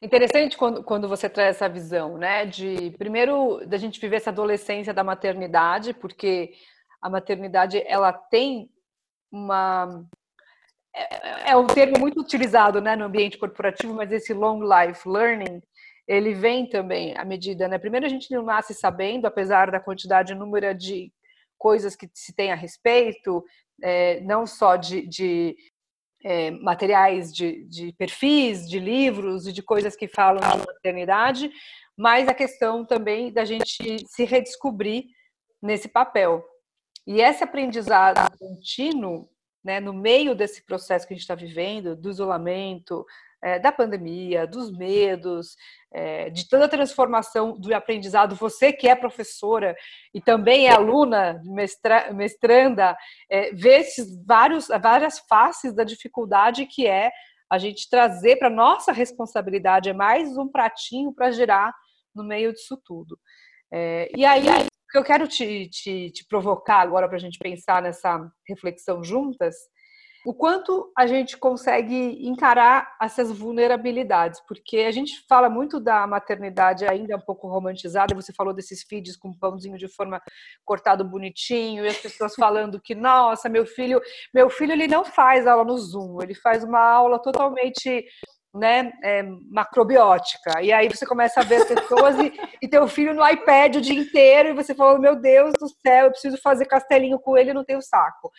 Interessante 0.00 0.56
quando, 0.56 0.84
quando 0.84 1.08
você 1.08 1.28
traz 1.28 1.56
essa 1.56 1.68
visão, 1.68 2.16
né? 2.16 2.46
De 2.46 2.92
primeiro 2.92 3.66
da 3.66 3.76
gente 3.76 4.00
viver 4.00 4.16
essa 4.16 4.30
adolescência 4.30 4.94
da 4.94 5.02
maternidade, 5.02 5.92
porque 5.92 6.54
a 7.02 7.10
maternidade 7.10 7.82
ela 7.86 8.12
tem 8.12 8.70
uma 9.30 10.04
é, 10.98 11.50
é 11.50 11.56
um 11.56 11.66
termo 11.66 11.98
muito 11.98 12.20
utilizado 12.20 12.80
né, 12.80 12.96
no 12.96 13.04
ambiente 13.04 13.38
corporativo, 13.38 13.94
mas 13.94 14.10
esse 14.10 14.34
long 14.34 14.60
life 14.60 15.08
learning, 15.08 15.62
ele 16.06 16.34
vem 16.34 16.68
também 16.68 17.16
à 17.16 17.24
medida, 17.24 17.68
né? 17.68 17.78
Primeiro 17.78 18.06
a 18.06 18.08
gente 18.08 18.30
não 18.34 18.42
nasce 18.42 18.74
sabendo, 18.74 19.26
apesar 19.26 19.70
da 19.70 19.78
quantidade 19.78 20.34
número 20.34 20.74
de 20.74 21.12
coisas 21.58 21.94
que 21.94 22.08
se 22.14 22.34
tem 22.34 22.50
a 22.50 22.54
respeito, 22.54 23.44
é, 23.82 24.20
não 24.20 24.46
só 24.46 24.76
de, 24.76 25.06
de 25.06 25.56
é, 26.24 26.50
materiais, 26.50 27.32
de, 27.32 27.64
de, 27.64 27.92
perfis, 27.92 28.68
de 28.68 28.78
livros 28.78 29.46
e 29.46 29.52
de 29.52 29.62
coisas 29.62 29.94
que 29.94 30.08
falam 30.08 30.40
de 30.40 30.66
maternidade, 30.66 31.50
mas 31.96 32.28
a 32.28 32.34
questão 32.34 32.84
também 32.84 33.32
da 33.32 33.44
gente 33.44 34.06
se 34.06 34.24
redescobrir 34.24 35.04
nesse 35.60 35.88
papel. 35.88 36.44
E 37.06 37.20
esse 37.20 37.42
aprendizado 37.42 38.30
contínuo 38.38 39.28
né, 39.64 39.80
no 39.80 39.92
meio 39.92 40.34
desse 40.34 40.64
processo 40.64 41.06
que 41.06 41.12
a 41.12 41.16
gente 41.16 41.22
está 41.22 41.34
vivendo, 41.34 41.96
do 41.96 42.10
isolamento, 42.10 43.04
é, 43.42 43.58
da 43.58 43.70
pandemia, 43.70 44.46
dos 44.46 44.70
medos, 44.76 45.56
é, 45.92 46.28
de 46.30 46.48
toda 46.48 46.64
a 46.64 46.68
transformação 46.68 47.58
do 47.58 47.72
aprendizado, 47.74 48.34
você 48.34 48.72
que 48.72 48.88
é 48.88 48.94
professora 48.94 49.76
e 50.12 50.20
também 50.20 50.66
é 50.66 50.72
aluna, 50.72 51.40
mestra, 51.44 52.12
mestranda, 52.12 52.96
é, 53.30 53.52
vê 53.52 53.78
esses 53.78 54.24
vários, 54.24 54.68
várias 54.68 55.18
faces 55.20 55.74
da 55.74 55.84
dificuldade 55.84 56.66
que 56.66 56.86
é 56.86 57.10
a 57.50 57.58
gente 57.58 57.88
trazer 57.88 58.36
para 58.36 58.50
nossa 58.50 58.92
responsabilidade, 58.92 59.88
é 59.88 59.94
mais 59.94 60.36
um 60.36 60.48
pratinho 60.48 61.12
para 61.12 61.30
girar 61.30 61.72
no 62.14 62.22
meio 62.22 62.52
disso 62.52 62.76
tudo. 62.84 63.18
É, 63.72 64.10
e 64.16 64.24
aí, 64.24 64.44
o 64.88 64.90
que 64.90 64.98
eu 64.98 65.04
quero 65.04 65.28
te, 65.28 65.68
te, 65.68 66.10
te 66.10 66.24
provocar 66.26 66.80
agora 66.80 67.06
para 67.06 67.18
a 67.18 67.20
gente 67.20 67.38
pensar 67.38 67.82
nessa 67.82 68.26
reflexão 68.48 69.04
juntas, 69.04 69.54
o 70.26 70.34
quanto 70.34 70.90
a 70.96 71.06
gente 71.06 71.36
consegue 71.36 72.26
encarar 72.26 72.96
essas 73.00 73.30
vulnerabilidades, 73.30 74.40
porque 74.48 74.78
a 74.78 74.90
gente 74.90 75.24
fala 75.28 75.48
muito 75.48 75.78
da 75.78 76.06
maternidade 76.06 76.86
ainda 76.86 77.16
um 77.16 77.20
pouco 77.20 77.48
romantizada, 77.48 78.14
você 78.14 78.32
falou 78.32 78.52
desses 78.52 78.82
feeds 78.82 79.16
com 79.16 79.32
pãozinho 79.32 79.78
de 79.78 79.88
forma 79.88 80.20
cortado 80.64 81.04
bonitinho, 81.04 81.84
e 81.84 81.88
as 81.88 81.98
pessoas 81.98 82.34
falando 82.34 82.80
que, 82.80 82.94
nossa, 82.94 83.48
meu 83.48 83.64
filho, 83.64 84.00
meu 84.34 84.50
filho 84.50 84.72
ele 84.72 84.88
não 84.88 85.04
faz 85.04 85.46
aula 85.46 85.64
no 85.64 85.78
Zoom, 85.78 86.20
ele 86.22 86.34
faz 86.34 86.64
uma 86.64 86.80
aula 86.80 87.18
totalmente 87.18 88.04
né, 88.54 88.92
é, 89.02 89.22
macrobiótica. 89.50 90.62
E 90.62 90.72
aí 90.72 90.88
você 90.88 91.06
começa 91.06 91.40
a 91.40 91.44
ver 91.44 91.66
pessoas 91.66 92.16
e, 92.18 92.32
e 92.62 92.68
teu 92.68 92.88
filho 92.88 93.14
no 93.14 93.26
iPad 93.26 93.76
o 93.76 93.80
dia 93.80 93.98
inteiro 93.98 94.50
e 94.50 94.54
você 94.54 94.74
fala, 94.74 94.98
meu 94.98 95.16
Deus 95.16 95.52
do 95.60 95.68
céu, 95.68 96.06
eu 96.06 96.10
preciso 96.10 96.38
fazer 96.40 96.66
castelinho 96.66 97.18
com 97.18 97.36
ele, 97.36 97.52
não 97.52 97.64
tenho 97.64 97.82
saco. 97.82 98.30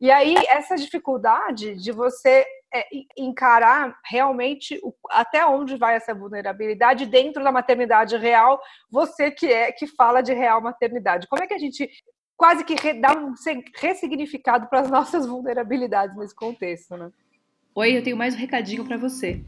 E 0.00 0.10
aí 0.10 0.34
essa 0.48 0.76
dificuldade 0.76 1.74
de 1.76 1.92
você 1.92 2.46
é, 2.72 2.86
encarar 3.18 3.94
realmente 4.04 4.80
o, 4.82 4.94
até 5.10 5.44
onde 5.44 5.76
vai 5.76 5.94
essa 5.94 6.14
vulnerabilidade 6.14 7.04
dentro 7.04 7.44
da 7.44 7.52
maternidade 7.52 8.16
real, 8.16 8.60
você 8.90 9.30
que 9.30 9.52
é 9.52 9.70
que 9.70 9.86
fala 9.86 10.22
de 10.22 10.32
real 10.32 10.60
maternidade. 10.62 11.26
Como 11.28 11.42
é 11.42 11.46
que 11.46 11.54
a 11.54 11.58
gente 11.58 11.90
quase 12.34 12.64
que 12.64 12.94
dá 12.94 13.12
um 13.12 13.34
ressignificado 13.76 14.66
para 14.68 14.80
as 14.80 14.90
nossas 14.90 15.26
vulnerabilidades 15.26 16.16
nesse 16.16 16.34
contexto, 16.34 16.96
né? 16.96 17.10
Oi, 17.72 17.96
eu 17.96 18.02
tenho 18.02 18.16
mais 18.16 18.34
um 18.34 18.38
recadinho 18.38 18.84
para 18.84 18.96
você. 18.96 19.44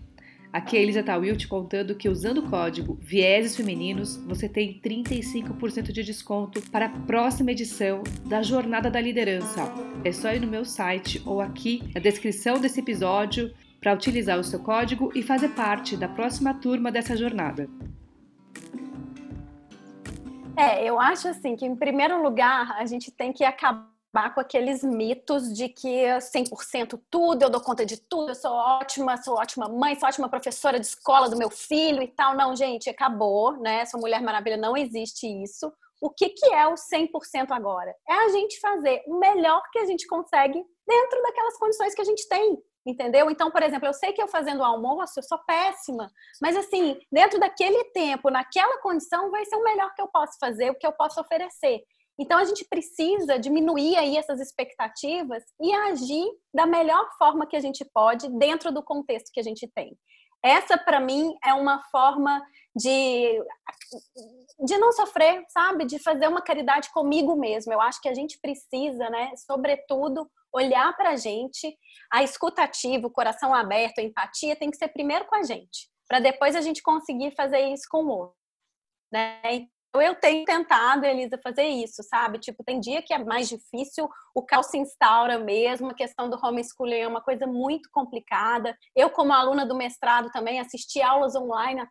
Aqui 0.53 0.77
é 0.77 0.83
Elisa 0.83 1.03
Tawil 1.03 1.37
te 1.37 1.49
contando 1.49 1.97
que 1.97 2.09
usando 2.09 2.39
o 2.39 2.49
código 2.49 2.97
Vieses 3.01 3.57
Femininos 3.57 4.17
você 4.19 4.49
tem 4.49 4.81
35% 4.81 5.91
de 5.91 6.05
desconto 6.05 6.63
para 6.71 6.87
a 6.87 6.89
próxima 6.89 7.51
edição 7.51 8.05
da 8.25 8.41
Jornada 8.41 8.89
da 8.89 9.01
Liderança. 9.01 9.65
É 10.05 10.13
só 10.13 10.33
ir 10.33 10.41
no 10.41 10.47
meu 10.47 10.65
site 10.65 11.21
ou 11.27 11.41
aqui 11.41 11.83
na 11.93 12.01
descrição 12.01 12.61
desse 12.61 12.79
episódio 12.79 13.53
para 13.81 13.93
utilizar 13.93 14.39
o 14.39 14.45
seu 14.45 14.61
código 14.61 15.11
e 15.17 15.21
fazer 15.21 15.49
parte 15.49 15.97
da 15.97 16.07
próxima 16.07 16.55
turma 16.55 16.93
dessa 16.93 17.17
jornada. 17.17 17.69
É, 20.57 20.89
eu 20.89 21.01
acho 21.01 21.27
assim 21.27 21.57
que 21.57 21.67
em 21.67 21.75
primeiro 21.75 22.23
lugar 22.23 22.77
a 22.79 22.87
gente 22.87 23.11
tem 23.11 23.33
que 23.33 23.43
acabar 23.43 23.92
acabar 24.13 24.35
com 24.35 24.41
aqueles 24.41 24.85
mitos 24.85 25.53
de 25.55 25.69
que 25.71 26.05
100% 26.05 27.01
tudo, 27.11 27.43
eu 27.43 27.51
dou 27.51 27.61
conta 27.61 27.85
de 27.85 27.97
tudo, 27.97 28.31
eu 28.31 28.35
sou 28.35 28.53
ótima, 28.53 29.17
sou 29.17 29.37
ótima 29.37 29.69
mãe, 29.69 29.99
sou 29.99 30.07
ótima 30.07 30.29
professora 30.29 30.79
de 30.79 30.87
escola 30.87 31.31
do 31.31 31.37
meu 31.37 31.51
filho 31.51 32.03
e 32.03 32.09
tal. 32.09 32.37
Não, 32.37 32.55
gente, 32.55 32.91
acabou, 32.91 33.57
né? 33.57 33.87
Sou 33.87 33.99
Mulher 33.99 34.21
Maravilha, 34.21 34.59
não 34.59 34.77
existe 34.77 35.27
isso. 35.27 35.73
O 36.01 36.11
que, 36.11 36.29
que 36.29 36.53
é 36.53 36.67
o 36.67 36.75
100% 36.75 37.51
agora? 37.51 37.95
É 38.07 38.13
a 38.13 38.29
gente 38.29 38.61
fazer 38.61 39.03
o 39.07 39.19
melhor 39.19 39.63
que 39.73 39.79
a 39.79 39.87
gente 39.87 40.07
consegue 40.07 40.63
dentro 40.87 41.23
daquelas 41.23 41.57
condições 41.57 41.95
que 41.95 42.03
a 42.03 42.05
gente 42.05 42.29
tem, 42.29 42.59
entendeu? 42.85 43.31
Então, 43.31 43.51
por 43.51 43.63
exemplo, 43.63 43.89
eu 43.89 43.95
sei 43.95 44.13
que 44.13 44.21
eu 44.21 44.29
fazendo 44.29 44.65
almoço, 44.65 45.21
eu 45.21 45.23
sou 45.23 45.39
péssima, 45.47 46.11
mas 46.41 46.57
assim, 46.57 46.99
dentro 47.11 47.39
daquele 47.39 47.85
tempo, 47.93 48.31
naquela 48.31 48.79
condição, 48.83 49.31
vai 49.31 49.45
ser 49.47 49.57
o 49.57 49.63
melhor 49.63 49.95
que 49.95 50.03
eu 50.03 50.09
posso 50.09 50.37
fazer, 50.39 50.71
o 50.71 50.75
que 50.75 50.87
eu 50.87 50.93
posso 50.93 51.21
oferecer. 51.21 51.83
Então 52.19 52.39
a 52.39 52.45
gente 52.45 52.65
precisa 52.69 53.39
diminuir 53.39 53.97
aí 53.97 54.17
essas 54.17 54.41
expectativas 54.41 55.43
e 55.61 55.73
agir 55.73 56.27
da 56.55 56.67
melhor 56.67 57.09
forma 57.19 57.47
que 57.47 57.57
a 57.57 57.61
gente 57.61 57.85
pode 57.93 58.29
dentro 58.39 58.71
do 58.73 58.83
contexto 58.83 59.31
que 59.33 59.41
a 59.41 59.45
gente 59.45 59.71
tem. 59.75 59.97
Essa 60.45 60.77
para 60.77 61.01
mim 61.01 61.35
é 61.45 61.55
uma 61.55 61.83
forma 61.91 62.43
de 62.77 63.41
de 64.65 64.79
não 64.79 64.93
sofrer, 64.93 65.45
sabe? 65.49 65.85
De 65.85 65.99
fazer 65.99 66.29
uma 66.29 66.41
caridade 66.41 66.91
comigo 66.93 67.37
mesmo. 67.37 67.73
Eu 67.73 67.81
acho 67.81 68.01
que 68.01 68.09
a 68.09 68.15
gente 68.15 68.39
precisa, 68.41 69.11
né, 69.11 69.33
sobretudo 69.37 70.29
olhar 70.53 70.95
para 70.97 71.11
a 71.11 71.17
gente, 71.17 71.77
a 72.13 72.23
escutativa, 72.23 73.07
o 73.07 73.11
coração 73.11 73.55
aberto, 73.55 73.99
a 73.99 74.03
empatia 74.03 74.55
tem 74.55 74.71
que 74.71 74.77
ser 74.77 74.89
primeiro 74.89 75.25
com 75.27 75.35
a 75.35 75.43
gente, 75.43 75.89
para 76.07 76.21
depois 76.21 76.55
a 76.55 76.61
gente 76.61 76.83
conseguir 76.83 77.35
fazer 77.35 77.61
isso 77.73 77.85
com 77.91 78.05
o 78.05 78.09
outro. 78.09 78.37
Né? 79.11 79.67
Eu 80.01 80.15
tenho 80.15 80.45
tentado, 80.45 81.05
Elisa, 81.05 81.39
fazer 81.43 81.67
isso, 81.67 82.03
sabe? 82.03 82.39
Tipo, 82.39 82.65
tem 82.65 82.81
dia 82.81 83.03
que 83.03 83.13
é 83.13 83.19
mais 83.19 83.49
difícil, 83.49 84.09
o 84.35 84.43
caos 84.43 84.67
se 84.67 84.79
instaura 84.79 85.39
mesmo, 85.39 85.91
a 85.91 85.95
questão 85.95 86.31
do 86.31 86.39
homeschooling 86.43 87.01
é 87.01 87.09
uma 87.09 87.21
coisa 87.21 87.47
muito 87.47 87.91
complicada. 87.93 88.77
Eu, 88.97 89.11
como 89.11 89.33
aluna 89.33 89.67
do 89.67 89.75
mestrado 89.75 90.31
também, 90.31 90.61
assisti 90.61 91.03
aulas 91.03 91.35
online 91.35 91.87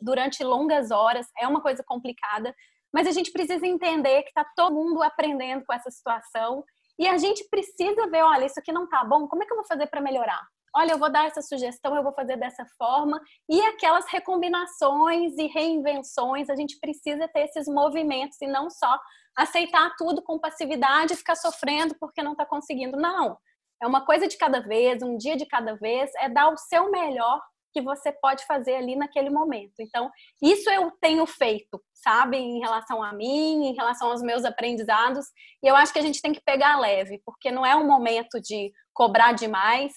durante 0.00 0.42
longas 0.42 0.90
horas, 0.90 1.26
é 1.38 1.46
uma 1.46 1.60
coisa 1.60 1.84
complicada, 1.86 2.54
mas 2.92 3.06
a 3.06 3.12
gente 3.12 3.30
precisa 3.30 3.66
entender 3.66 4.22
que 4.22 4.30
está 4.30 4.44
todo 4.56 4.74
mundo 4.74 5.02
aprendendo 5.02 5.64
com 5.64 5.72
essa 5.72 5.90
situação 5.90 6.64
e 6.98 7.06
a 7.06 7.18
gente 7.18 7.46
precisa 7.48 8.08
ver, 8.10 8.22
olha, 8.22 8.46
isso 8.46 8.58
aqui 8.58 8.72
não 8.72 8.88
tá 8.88 9.04
bom, 9.04 9.28
como 9.28 9.42
é 9.42 9.46
que 9.46 9.52
eu 9.52 9.56
vou 9.56 9.66
fazer 9.66 9.86
para 9.86 10.00
melhorar? 10.00 10.40
Olha, 10.76 10.92
eu 10.92 10.98
vou 10.98 11.10
dar 11.10 11.26
essa 11.26 11.40
sugestão, 11.40 11.96
eu 11.96 12.02
vou 12.02 12.12
fazer 12.12 12.36
dessa 12.36 12.66
forma, 12.76 13.18
e 13.48 13.60
aquelas 13.62 14.04
recombinações 14.08 15.32
e 15.38 15.46
reinvenções, 15.46 16.50
a 16.50 16.54
gente 16.54 16.78
precisa 16.78 17.26
ter 17.28 17.44
esses 17.44 17.66
movimentos 17.66 18.36
e 18.42 18.46
não 18.46 18.68
só 18.68 19.00
aceitar 19.34 19.94
tudo 19.96 20.22
com 20.22 20.38
passividade 20.38 21.14
e 21.14 21.16
ficar 21.16 21.34
sofrendo 21.34 21.94
porque 21.98 22.22
não 22.22 22.32
está 22.32 22.44
conseguindo. 22.44 22.96
Não, 22.96 23.38
é 23.82 23.86
uma 23.86 24.04
coisa 24.04 24.28
de 24.28 24.36
cada 24.36 24.60
vez, 24.60 25.02
um 25.02 25.16
dia 25.16 25.36
de 25.36 25.46
cada 25.46 25.74
vez, 25.76 26.10
é 26.18 26.28
dar 26.28 26.52
o 26.52 26.58
seu 26.58 26.90
melhor 26.90 27.40
que 27.72 27.80
você 27.80 28.10
pode 28.10 28.44
fazer 28.46 28.74
ali 28.76 28.96
naquele 28.96 29.28
momento. 29.28 29.74
Então, 29.80 30.10
isso 30.42 30.70
eu 30.70 30.90
tenho 31.00 31.26
feito, 31.26 31.82
sabe, 31.92 32.38
em 32.38 32.58
relação 32.58 33.02
a 33.02 33.12
mim, 33.12 33.66
em 33.66 33.74
relação 33.74 34.10
aos 34.10 34.22
meus 34.22 34.44
aprendizados, 34.44 35.26
e 35.62 35.66
eu 35.68 35.76
acho 35.76 35.92
que 35.92 35.98
a 35.98 36.02
gente 36.02 36.22
tem 36.22 36.32
que 36.32 36.40
pegar 36.40 36.78
leve, 36.78 37.20
porque 37.24 37.50
não 37.50 37.66
é 37.66 37.76
um 37.76 37.86
momento 37.86 38.40
de 38.40 38.72
cobrar 38.94 39.32
demais, 39.32 39.92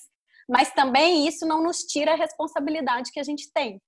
mas 0.50 0.74
também 0.74 1.28
isso 1.28 1.46
não 1.46 1.64
nos 1.64 1.84
tira 1.84 2.14
a 2.14 2.18
responsabilidade 2.18 3.12
que 3.12 3.20
a 3.20 3.24
gente 3.24 3.52
tem. 3.54 3.80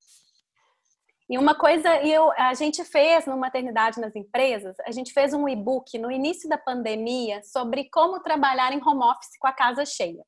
E 1.27 1.38
uma 1.38 1.56
coisa, 1.56 1.96
eu, 2.06 2.30
a 2.34 2.53
gente 2.53 2.84
fez 2.84 3.25
no 3.25 3.38
Maternidade 3.38 4.00
nas 4.00 4.15
Empresas, 4.15 4.75
a 4.86 4.91
gente 4.91 5.13
fez 5.13 5.34
um 5.34 5.48
e-book 5.48 5.98
no 5.98 6.12
início 6.12 6.48
da 6.48 6.58
pandemia 6.58 7.41
sobre 7.44 7.89
como 7.89 8.20
trabalhar 8.20 8.74
em 8.74 8.84
home 8.86 9.03
office 9.03 9.38
com 9.39 9.48
a 9.48 9.53
casa 9.53 9.86
cheia. 9.86 10.24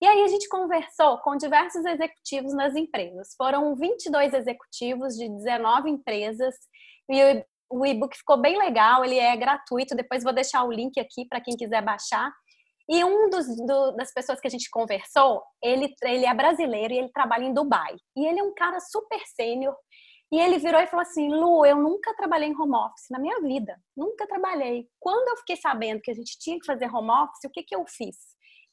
E 0.00 0.06
aí 0.06 0.22
a 0.22 0.28
gente 0.28 0.48
conversou 0.48 1.18
com 1.18 1.36
diversos 1.36 1.84
executivos 1.84 2.54
nas 2.54 2.76
empresas. 2.76 3.34
Foram 3.36 3.74
22 3.74 4.32
executivos 4.32 5.14
de 5.14 5.28
19 5.28 5.90
empresas 5.90 6.54
e 7.10 7.44
o 7.68 7.84
e-book 7.84 8.16
ficou 8.16 8.36
bem 8.36 8.56
legal, 8.56 9.04
ele 9.04 9.18
é 9.18 9.36
gratuito, 9.36 9.96
depois 9.96 10.22
vou 10.22 10.32
deixar 10.32 10.62
o 10.62 10.72
link 10.72 10.98
aqui 11.00 11.26
para 11.28 11.40
quem 11.40 11.56
quiser 11.56 11.82
baixar. 11.82 12.32
E 12.88 13.02
um 13.02 13.30
dos, 13.30 13.46
do, 13.66 13.92
das 13.92 14.12
pessoas 14.12 14.40
que 14.40 14.46
a 14.46 14.50
gente 14.50 14.68
conversou, 14.70 15.42
ele, 15.62 15.94
ele 16.02 16.26
é 16.26 16.34
brasileiro 16.34 16.92
e 16.92 16.98
ele 16.98 17.12
trabalha 17.12 17.44
em 17.44 17.54
Dubai. 17.54 17.96
E 18.16 18.26
ele 18.26 18.40
é 18.40 18.42
um 18.42 18.54
cara 18.54 18.78
super 18.80 19.20
sênior. 19.34 19.74
E 20.30 20.38
ele 20.38 20.58
virou 20.58 20.80
e 20.80 20.86
falou 20.86 21.02
assim: 21.02 21.28
Lu, 21.28 21.64
eu 21.64 21.76
nunca 21.76 22.14
trabalhei 22.14 22.48
em 22.48 22.60
home 22.60 22.76
office 22.76 23.06
na 23.10 23.18
minha 23.18 23.40
vida. 23.40 23.78
Nunca 23.96 24.26
trabalhei. 24.26 24.86
Quando 25.00 25.28
eu 25.28 25.36
fiquei 25.38 25.56
sabendo 25.56 26.00
que 26.00 26.10
a 26.10 26.14
gente 26.14 26.38
tinha 26.38 26.58
que 26.58 26.66
fazer 26.66 26.92
home 26.94 27.10
office, 27.10 27.44
o 27.44 27.50
que, 27.50 27.62
que 27.62 27.74
eu 27.74 27.84
fiz? 27.86 28.16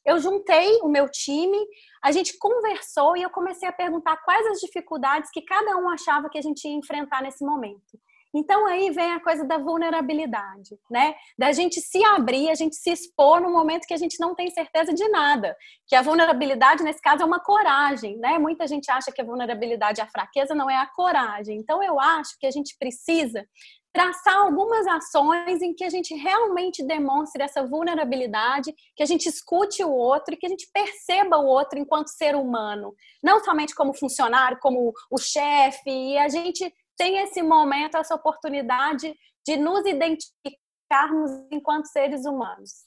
eu 0.06 0.20
juntei 0.20 0.80
o 0.82 0.90
meu 0.90 1.08
time, 1.10 1.58
a 2.04 2.12
gente 2.12 2.38
conversou 2.38 3.16
e 3.16 3.22
eu 3.22 3.30
comecei 3.30 3.68
a 3.68 3.74
perguntar 3.74 4.18
quais 4.18 4.46
as 4.48 4.60
dificuldades 4.60 5.30
que 5.32 5.42
cada 5.42 5.78
um 5.78 5.90
achava 5.90 6.30
que 6.30 6.38
a 6.38 6.42
gente 6.42 6.68
ia 6.68 6.74
enfrentar 6.74 7.22
nesse 7.22 7.46
momento. 7.46 8.00
Então 8.34 8.66
aí 8.66 8.90
vem 8.92 9.12
a 9.12 9.20
coisa 9.20 9.46
da 9.46 9.58
vulnerabilidade, 9.58 10.78
né? 10.90 11.16
Da 11.38 11.52
gente 11.52 11.82
se 11.82 12.04
abrir, 12.04 12.50
a 12.50 12.56
gente 12.56 12.76
se 12.76 12.90
expor 12.90 13.42
no 13.42 13.52
momento 13.52 13.86
que 13.86 13.94
a 13.94 13.98
gente 13.98 14.20
não 14.20 14.34
tem 14.34 14.50
certeza 14.50 14.94
de 14.94 15.08
nada. 15.10 15.56
Que 15.88 15.96
a 15.96 16.02
vulnerabilidade 16.02 16.84
nesse 16.84 17.02
caso 17.02 17.24
é 17.24 17.26
uma 17.26 17.40
coragem, 17.40 18.18
né? 18.18 18.40
Muita 18.40 18.66
gente 18.68 18.90
acha 18.90 19.12
que 19.12 19.22
a 19.22 19.26
vulnerabilidade 19.26 20.00
é 20.00 20.04
a 20.04 20.10
fraqueza, 20.10 20.56
não 20.56 20.70
é 20.70 20.78
a 20.78 20.88
coragem. 20.88 21.58
Então 21.58 21.84
eu 21.84 22.00
acho 22.00 22.38
que 22.40 22.48
a 22.48 22.52
gente 22.52 22.76
precisa 22.80 23.46
traçar 23.94 24.38
algumas 24.38 24.88
ações 24.88 25.62
em 25.62 25.74
que 25.74 25.84
a 25.84 25.90
gente 25.90 26.16
realmente 26.16 26.84
demonstre 26.84 27.44
essa 27.44 27.66
vulnerabilidade, 27.66 28.74
que 28.96 29.04
a 29.04 29.06
gente 29.06 29.28
escute 29.28 29.84
o 29.84 29.92
outro 29.92 30.34
e 30.34 30.38
que 30.38 30.46
a 30.46 30.50
gente 30.50 30.70
perceba 30.74 31.38
o 31.38 31.46
outro 31.46 31.78
enquanto 31.78 32.08
ser 32.08 32.36
humano, 32.36 32.96
não 33.22 33.44
somente 33.44 33.76
como 33.76 33.94
funcionário, 33.94 34.58
como 34.62 34.94
o 35.10 35.18
chefe, 35.18 35.90
e 35.90 36.18
a 36.18 36.30
gente 36.30 36.74
tem 37.02 37.18
esse 37.18 37.42
momento, 37.42 37.98
essa 37.98 38.14
oportunidade 38.14 39.12
de 39.44 39.58
nos 39.58 39.84
identificarmos 39.88 41.32
enquanto 41.50 41.88
seres 41.88 42.28
humanos. 42.28 42.84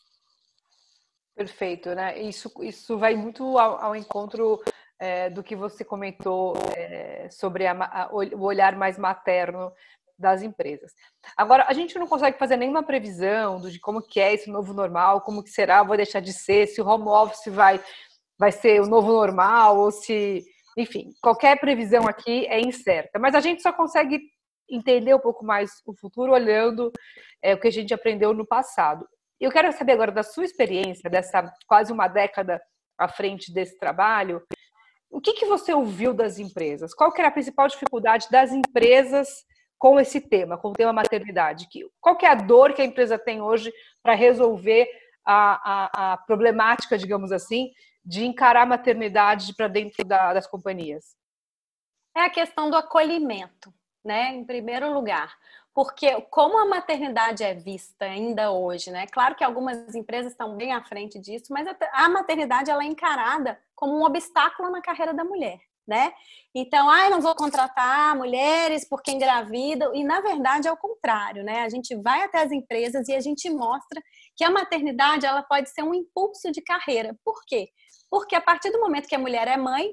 Perfeito, 1.34 1.92
né? 1.96 2.22
Isso, 2.22 2.48
isso 2.62 2.96
vai 2.96 3.16
muito 3.16 3.58
ao, 3.58 3.76
ao 3.86 3.96
encontro 3.96 4.62
é, 5.00 5.28
do 5.30 5.42
que 5.42 5.56
você 5.56 5.84
comentou 5.84 6.54
é, 6.76 7.28
sobre 7.28 7.66
a, 7.66 7.72
a, 7.72 8.08
o 8.12 8.44
olhar 8.44 8.76
mais 8.76 8.96
materno 8.96 9.72
das 10.16 10.42
empresas. 10.42 10.92
Agora, 11.36 11.64
a 11.66 11.72
gente 11.72 11.98
não 11.98 12.06
consegue 12.06 12.38
fazer 12.38 12.56
nenhuma 12.56 12.84
previsão 12.84 13.60
de 13.62 13.80
como 13.80 14.00
que 14.00 14.20
é 14.20 14.32
esse 14.32 14.48
novo 14.48 14.72
normal, 14.72 15.22
como 15.22 15.42
que 15.42 15.50
será, 15.50 15.82
vai 15.82 15.96
deixar 15.96 16.20
de 16.20 16.32
ser, 16.32 16.68
se 16.68 16.80
o 16.80 16.86
home 16.86 17.08
office 17.08 17.52
vai, 17.52 17.82
vai 18.38 18.52
ser 18.52 18.80
o 18.80 18.86
novo 18.86 19.10
normal, 19.10 19.76
ou 19.76 19.90
se, 19.90 20.44
enfim, 20.76 21.12
qualquer 21.22 21.58
previsão 21.58 22.06
aqui 22.06 22.46
é 22.46 22.60
incerta. 22.60 23.18
Mas 23.18 23.34
a 23.34 23.40
gente 23.40 23.62
só 23.62 23.72
consegue 23.72 24.20
entender 24.68 25.14
um 25.14 25.20
pouco 25.20 25.44
mais 25.44 25.70
o 25.86 25.94
futuro 25.94 26.32
olhando 26.32 26.90
é, 27.42 27.54
o 27.54 27.60
que 27.60 27.68
a 27.68 27.72
gente 27.72 27.92
aprendeu 27.92 28.32
no 28.32 28.46
passado. 28.46 29.06
Eu 29.40 29.50
quero 29.50 29.70
saber 29.72 29.92
agora 29.92 30.12
da 30.12 30.22
sua 30.22 30.44
experiência, 30.44 31.10
dessa 31.10 31.52
quase 31.66 31.92
uma 31.92 32.08
década 32.08 32.60
à 32.96 33.08
frente 33.08 33.52
desse 33.52 33.78
trabalho, 33.78 34.42
o 35.14 35.20
que, 35.20 35.32
que 35.34 35.46
você 35.46 35.72
ouviu 35.72 36.12
das 36.12 36.40
empresas? 36.40 36.92
Qual 36.92 37.12
que 37.12 37.20
era 37.20 37.28
a 37.28 37.32
principal 37.32 37.68
dificuldade 37.68 38.26
das 38.32 38.50
empresas 38.50 39.28
com 39.78 40.00
esse 40.00 40.20
tema, 40.20 40.58
com 40.58 40.70
o 40.70 40.72
tema 40.72 40.92
maternidade? 40.92 41.68
Qual 42.00 42.16
que 42.16 42.26
é 42.26 42.30
a 42.30 42.34
dor 42.34 42.72
que 42.72 42.82
a 42.82 42.84
empresa 42.84 43.16
tem 43.16 43.40
hoje 43.40 43.72
para 44.02 44.14
resolver 44.14 44.88
a, 45.24 45.54
a, 45.72 46.12
a, 46.12 46.16
problemática, 46.16 46.98
digamos 46.98 47.30
assim, 47.30 47.70
de 48.04 48.24
encarar 48.24 48.62
a 48.62 48.66
maternidade 48.66 49.54
para 49.54 49.68
dentro 49.68 50.04
da, 50.04 50.34
das 50.34 50.46
companhias? 50.46 51.16
É 52.16 52.22
a 52.22 52.30
questão 52.30 52.70
do 52.70 52.76
acolhimento, 52.76 53.72
né? 54.04 54.34
Em 54.34 54.44
primeiro 54.44 54.92
lugar. 54.92 55.36
Porque 55.74 56.20
como 56.30 56.58
a 56.58 56.66
maternidade 56.66 57.42
é 57.42 57.54
vista 57.54 58.04
ainda 58.04 58.52
hoje, 58.52 58.90
né? 58.90 59.06
Claro 59.08 59.34
que 59.34 59.42
algumas 59.42 59.94
empresas 59.94 60.32
estão 60.32 60.56
bem 60.56 60.72
à 60.72 60.84
frente 60.84 61.18
disso, 61.18 61.46
mas 61.50 61.66
a 61.92 62.08
maternidade 62.08 62.70
ela 62.70 62.84
é 62.84 62.86
encarada 62.86 63.58
como 63.74 63.98
um 63.98 64.04
obstáculo 64.04 64.70
na 64.70 64.80
carreira 64.80 65.12
da 65.12 65.24
mulher 65.24 65.58
né? 65.86 66.12
Então, 66.54 66.88
ah, 66.88 67.10
não 67.10 67.20
vou 67.20 67.34
contratar 67.34 68.16
mulheres 68.16 68.88
porque 68.88 69.10
engravidam, 69.10 69.94
e 69.94 70.02
na 70.02 70.20
verdade 70.20 70.66
é 70.68 70.72
o 70.72 70.76
contrário, 70.76 71.44
né? 71.44 71.62
A 71.62 71.68
gente 71.68 71.94
vai 71.96 72.22
até 72.22 72.42
as 72.42 72.52
empresas 72.52 73.08
e 73.08 73.14
a 73.14 73.20
gente 73.20 73.50
mostra 73.50 74.02
que 74.36 74.44
a 74.44 74.50
maternidade 74.50 75.26
ela 75.26 75.42
pode 75.42 75.68
ser 75.70 75.82
um 75.82 75.94
impulso 75.94 76.50
de 76.50 76.62
carreira. 76.62 77.16
Por 77.24 77.44
quê? 77.46 77.68
Porque 78.14 78.36
a 78.36 78.40
partir 78.40 78.70
do 78.70 78.78
momento 78.78 79.08
que 79.08 79.14
a 79.16 79.18
mulher 79.18 79.48
é 79.48 79.56
mãe, 79.56 79.90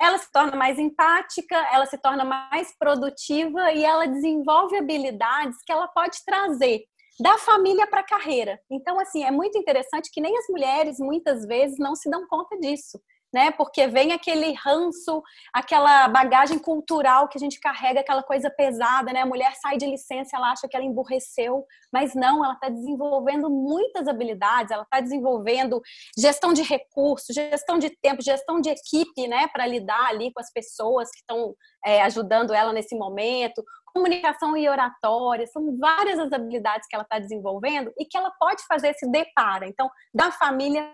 ela 0.00 0.16
se 0.16 0.30
torna 0.30 0.56
mais 0.56 0.78
empática, 0.78 1.56
ela 1.72 1.84
se 1.86 1.98
torna 1.98 2.24
mais 2.24 2.72
produtiva 2.78 3.72
e 3.72 3.84
ela 3.84 4.06
desenvolve 4.06 4.76
habilidades 4.76 5.58
que 5.66 5.72
ela 5.72 5.88
pode 5.88 6.18
trazer 6.24 6.84
da 7.18 7.36
família 7.36 7.84
para 7.88 7.98
a 7.98 8.06
carreira. 8.06 8.60
Então, 8.70 9.00
assim, 9.00 9.24
é 9.24 9.30
muito 9.32 9.58
interessante 9.58 10.08
que 10.12 10.20
nem 10.20 10.38
as 10.38 10.46
mulheres 10.48 11.00
muitas 11.00 11.44
vezes 11.46 11.76
não 11.76 11.96
se 11.96 12.08
dão 12.08 12.28
conta 12.28 12.56
disso 12.60 12.96
né? 13.34 13.50
Porque 13.50 13.88
vem 13.88 14.12
aquele 14.12 14.52
ranço, 14.52 15.20
aquela 15.52 16.06
bagagem 16.06 16.56
cultural 16.56 17.26
que 17.26 17.36
a 17.36 17.40
gente 17.40 17.58
carrega, 17.58 17.98
aquela 17.98 18.22
coisa 18.22 18.48
pesada, 18.48 19.12
né? 19.12 19.22
A 19.22 19.26
mulher 19.26 19.56
sai 19.56 19.76
de 19.76 19.84
licença, 19.86 20.36
ela 20.36 20.52
acha 20.52 20.68
que 20.68 20.76
ela 20.76 20.84
emburreceu, 20.84 21.66
mas 21.92 22.14
não, 22.14 22.44
ela 22.44 22.54
está 22.54 22.68
desenvolvendo 22.68 23.50
muitas 23.50 24.06
habilidades, 24.06 24.70
ela 24.70 24.84
está 24.84 25.00
desenvolvendo 25.00 25.82
gestão 26.16 26.52
de 26.52 26.62
recursos, 26.62 27.34
gestão 27.34 27.76
de 27.76 27.90
tempo, 27.90 28.22
gestão 28.22 28.60
de 28.60 28.70
equipe, 28.70 29.26
né? 29.26 29.48
Para 29.48 29.66
lidar 29.66 30.06
ali 30.10 30.32
com 30.32 30.40
as 30.40 30.52
pessoas 30.52 31.10
que 31.10 31.18
estão 31.18 31.56
é, 31.84 32.02
ajudando 32.02 32.54
ela 32.54 32.72
nesse 32.72 32.96
momento, 32.96 33.64
comunicação 33.92 34.56
e 34.56 34.68
oratória, 34.68 35.46
são 35.48 35.76
várias 35.76 36.20
as 36.20 36.32
habilidades 36.32 36.86
que 36.86 36.94
ela 36.94 37.02
está 37.02 37.18
desenvolvendo 37.18 37.92
e 37.98 38.04
que 38.04 38.16
ela 38.16 38.30
pode 38.38 38.64
fazer 38.66 38.90
esse 38.90 39.10
depara. 39.10 39.66
Então, 39.66 39.90
da 40.14 40.30
família 40.30 40.88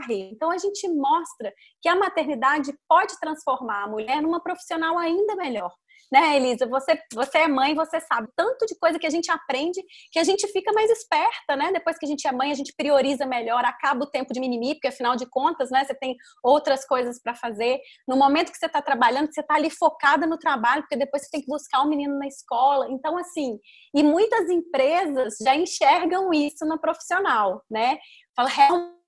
carreira. 0.00 0.30
Então, 0.32 0.50
a 0.50 0.58
gente 0.58 0.88
mostra 0.88 1.52
que 1.80 1.88
a 1.88 1.96
maternidade 1.96 2.72
pode 2.88 3.18
transformar 3.20 3.84
a 3.84 3.88
mulher 3.88 4.22
numa 4.22 4.42
profissional 4.42 4.98
ainda 4.98 5.36
melhor. 5.36 5.72
Né, 6.12 6.36
Elisa? 6.36 6.66
Você, 6.66 7.00
você 7.14 7.38
é 7.38 7.46
mãe, 7.46 7.72
você 7.72 8.00
sabe 8.00 8.26
tanto 8.34 8.66
de 8.66 8.76
coisa 8.80 8.98
que 8.98 9.06
a 9.06 9.10
gente 9.10 9.30
aprende 9.30 9.80
que 10.10 10.18
a 10.18 10.24
gente 10.24 10.44
fica 10.48 10.72
mais 10.72 10.90
esperta, 10.90 11.54
né? 11.54 11.70
Depois 11.72 11.96
que 11.98 12.04
a 12.04 12.08
gente 12.08 12.26
é 12.26 12.32
mãe, 12.32 12.50
a 12.50 12.54
gente 12.54 12.74
prioriza 12.76 13.24
melhor, 13.24 13.64
acaba 13.64 14.02
o 14.02 14.10
tempo 14.10 14.32
de 14.32 14.40
mimimi, 14.40 14.74
porque 14.74 14.88
afinal 14.88 15.14
de 15.14 15.24
contas, 15.26 15.70
né, 15.70 15.84
você 15.84 15.94
tem 15.94 16.16
outras 16.42 16.84
coisas 16.84 17.22
para 17.22 17.36
fazer. 17.36 17.78
No 18.08 18.16
momento 18.16 18.50
que 18.50 18.58
você 18.58 18.66
está 18.66 18.82
trabalhando, 18.82 19.32
você 19.32 19.40
está 19.40 19.54
ali 19.54 19.70
focada 19.70 20.26
no 20.26 20.36
trabalho, 20.36 20.82
porque 20.82 20.96
depois 20.96 21.22
você 21.22 21.30
tem 21.30 21.42
que 21.42 21.46
buscar 21.46 21.82
o 21.82 21.88
menino 21.88 22.18
na 22.18 22.26
escola. 22.26 22.88
Então, 22.90 23.16
assim, 23.16 23.60
e 23.94 24.02
muitas 24.02 24.50
empresas 24.50 25.36
já 25.40 25.54
enxergam 25.54 26.34
isso 26.34 26.66
no 26.66 26.80
profissional, 26.80 27.62
né? 27.70 27.98
Fala, 28.34 28.48
realmente 28.48 28.99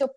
eu 0.00 0.08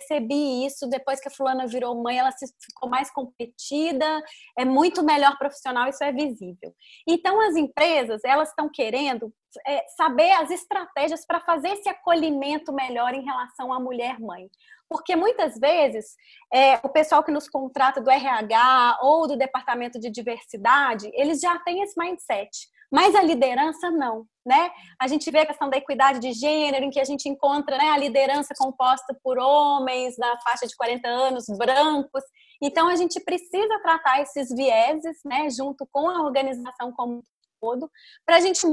percebi 0.00 0.64
isso 0.66 0.88
depois 0.88 1.20
que 1.20 1.28
a 1.28 1.30
fulana 1.30 1.66
virou 1.66 1.94
mãe, 2.02 2.18
ela 2.18 2.30
ficou 2.32 2.88
mais 2.88 3.10
competida, 3.10 4.22
é 4.58 4.64
muito 4.64 5.04
melhor 5.04 5.36
profissional, 5.38 5.88
isso 5.88 6.02
é 6.02 6.10
visível. 6.10 6.74
Então 7.06 7.40
as 7.40 7.54
empresas, 7.54 8.22
elas 8.24 8.48
estão 8.48 8.68
querendo 8.68 9.32
é, 9.66 9.84
saber 9.96 10.30
as 10.32 10.50
estratégias 10.50 11.26
para 11.26 11.40
fazer 11.40 11.68
esse 11.70 11.88
acolhimento 11.88 12.72
melhor 12.72 13.14
em 13.14 13.24
relação 13.24 13.72
à 13.72 13.78
mulher 13.78 14.18
mãe. 14.18 14.48
Porque 14.88 15.14
muitas 15.14 15.56
vezes 15.58 16.16
é, 16.52 16.76
o 16.82 16.88
pessoal 16.88 17.22
que 17.22 17.30
nos 17.30 17.48
contrata 17.48 18.00
do 18.00 18.10
RH 18.10 18.98
ou 19.02 19.28
do 19.28 19.36
departamento 19.36 20.00
de 20.00 20.10
diversidade, 20.10 21.10
eles 21.14 21.40
já 21.40 21.58
têm 21.60 21.82
esse 21.82 21.94
mindset 21.98 22.50
mas 22.90 23.14
a 23.14 23.22
liderança 23.22 23.90
não, 23.90 24.26
né? 24.44 24.70
A 25.00 25.06
gente 25.06 25.30
vê 25.30 25.40
a 25.40 25.46
questão 25.46 25.68
da 25.70 25.76
equidade 25.76 26.18
de 26.18 26.32
gênero, 26.32 26.84
em 26.84 26.90
que 26.90 27.00
a 27.00 27.04
gente 27.04 27.28
encontra 27.28 27.76
né, 27.76 27.90
a 27.90 27.96
liderança 27.96 28.54
composta 28.56 29.16
por 29.22 29.38
homens 29.38 30.16
na 30.18 30.38
faixa 30.40 30.66
de 30.66 30.76
40 30.76 31.08
anos, 31.08 31.46
brancos. 31.56 32.24
Então, 32.62 32.88
a 32.88 32.96
gente 32.96 33.20
precisa 33.20 33.80
tratar 33.82 34.20
esses 34.22 34.48
vieses, 34.54 35.20
né, 35.24 35.48
junto 35.50 35.86
com 35.92 36.08
a 36.08 36.22
organização 36.22 36.92
como 36.92 37.18
um 37.18 37.22
todo, 37.60 37.90
para 38.26 38.36
a 38.36 38.40
gente 38.40 38.66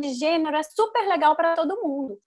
de 0.00 0.14
gênero 0.14 0.56
é 0.56 0.62
super 0.62 1.06
legal 1.06 1.36
para 1.36 1.54
todo 1.54 1.80
mundo 1.80 2.18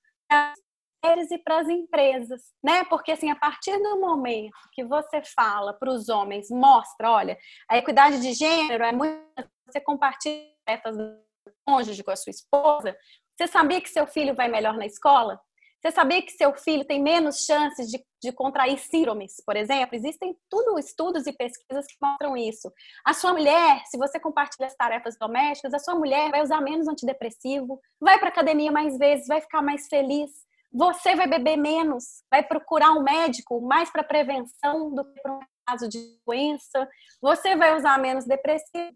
mulheres 1.04 1.32
e 1.32 1.38
para 1.38 1.60
as 1.60 1.68
empresas, 1.68 2.42
né? 2.64 2.84
Porque 2.86 3.12
assim, 3.12 3.30
a 3.32 3.36
partir 3.36 3.78
do 3.80 4.00
momento 4.00 4.56
que 4.72 4.84
você 4.84 5.22
fala 5.36 5.74
para 5.74 5.90
os 5.90 6.10
homens, 6.10 6.50
mostra, 6.50 7.12
olha, 7.12 7.38
a 7.70 7.78
equidade 7.78 8.22
de 8.22 8.34
gênero 8.34 8.84
é 8.84 8.92
muito 8.92 9.22
você 9.66 9.80
compartilha 9.80 10.52
metas 10.72 10.98
do 10.98 11.18
cônjuge 11.66 12.04
com 12.04 12.12
a 12.12 12.16
sua 12.16 12.32
esposa. 12.32 12.96
Você 13.36 13.48
sabia 13.48 13.82
que 13.82 13.90
seu 13.90 14.08
filho 14.08 14.36
vai 14.36 14.48
melhor 14.48 14.78
na 14.78 14.86
escola? 14.86 15.40
Você 15.82 15.92
sabia 15.92 16.22
que 16.22 16.32
seu 16.32 16.54
filho 16.56 16.86
tem 16.86 17.02
menos 17.02 17.44
chances 17.44 17.88
de, 17.88 18.00
de 18.22 18.32
contrair 18.32 18.78
síndromes, 18.78 19.34
por 19.44 19.56
exemplo? 19.56 19.96
Existem 19.96 20.38
tudo 20.48 20.78
estudos 20.78 21.26
e 21.26 21.34
pesquisas 21.34 21.88
que 21.88 21.96
mostram 22.00 22.38
isso. 22.38 22.72
A 23.04 23.14
sua 23.14 23.34
mulher, 23.34 23.82
se 23.88 23.98
você 23.98 24.20
compartilha 24.20 24.68
as 24.68 24.76
tarefas 24.76 25.18
domésticas, 25.18 25.74
a 25.74 25.80
sua 25.80 25.96
mulher 25.96 26.30
vai 26.30 26.44
usar 26.44 26.62
menos 26.62 26.88
antidepressivo, 26.88 27.82
vai 28.00 28.20
para 28.20 28.30
academia 28.30 28.72
mais 28.72 28.96
vezes, 28.98 29.28
vai 29.28 29.42
ficar 29.42 29.64
mais 29.64 29.88
feliz 29.88 30.30
você 30.74 31.16
vai 31.16 31.28
beber 31.28 31.58
menos, 31.58 32.24
vai 32.32 32.42
procurar 32.42 32.94
um 32.94 33.04
médico 33.04 33.60
mais 33.60 33.90
para 33.90 34.04
prevenção 34.04 34.94
do 34.96 35.04
que 35.04 35.22
para 35.22 35.34
um 35.34 35.40
caso 35.68 35.90
de 35.90 36.00
doença, 36.26 36.88
você 37.22 37.56
vai 37.56 37.76
usar 37.76 38.00
menos 38.00 38.26
depressivo, 38.26 38.96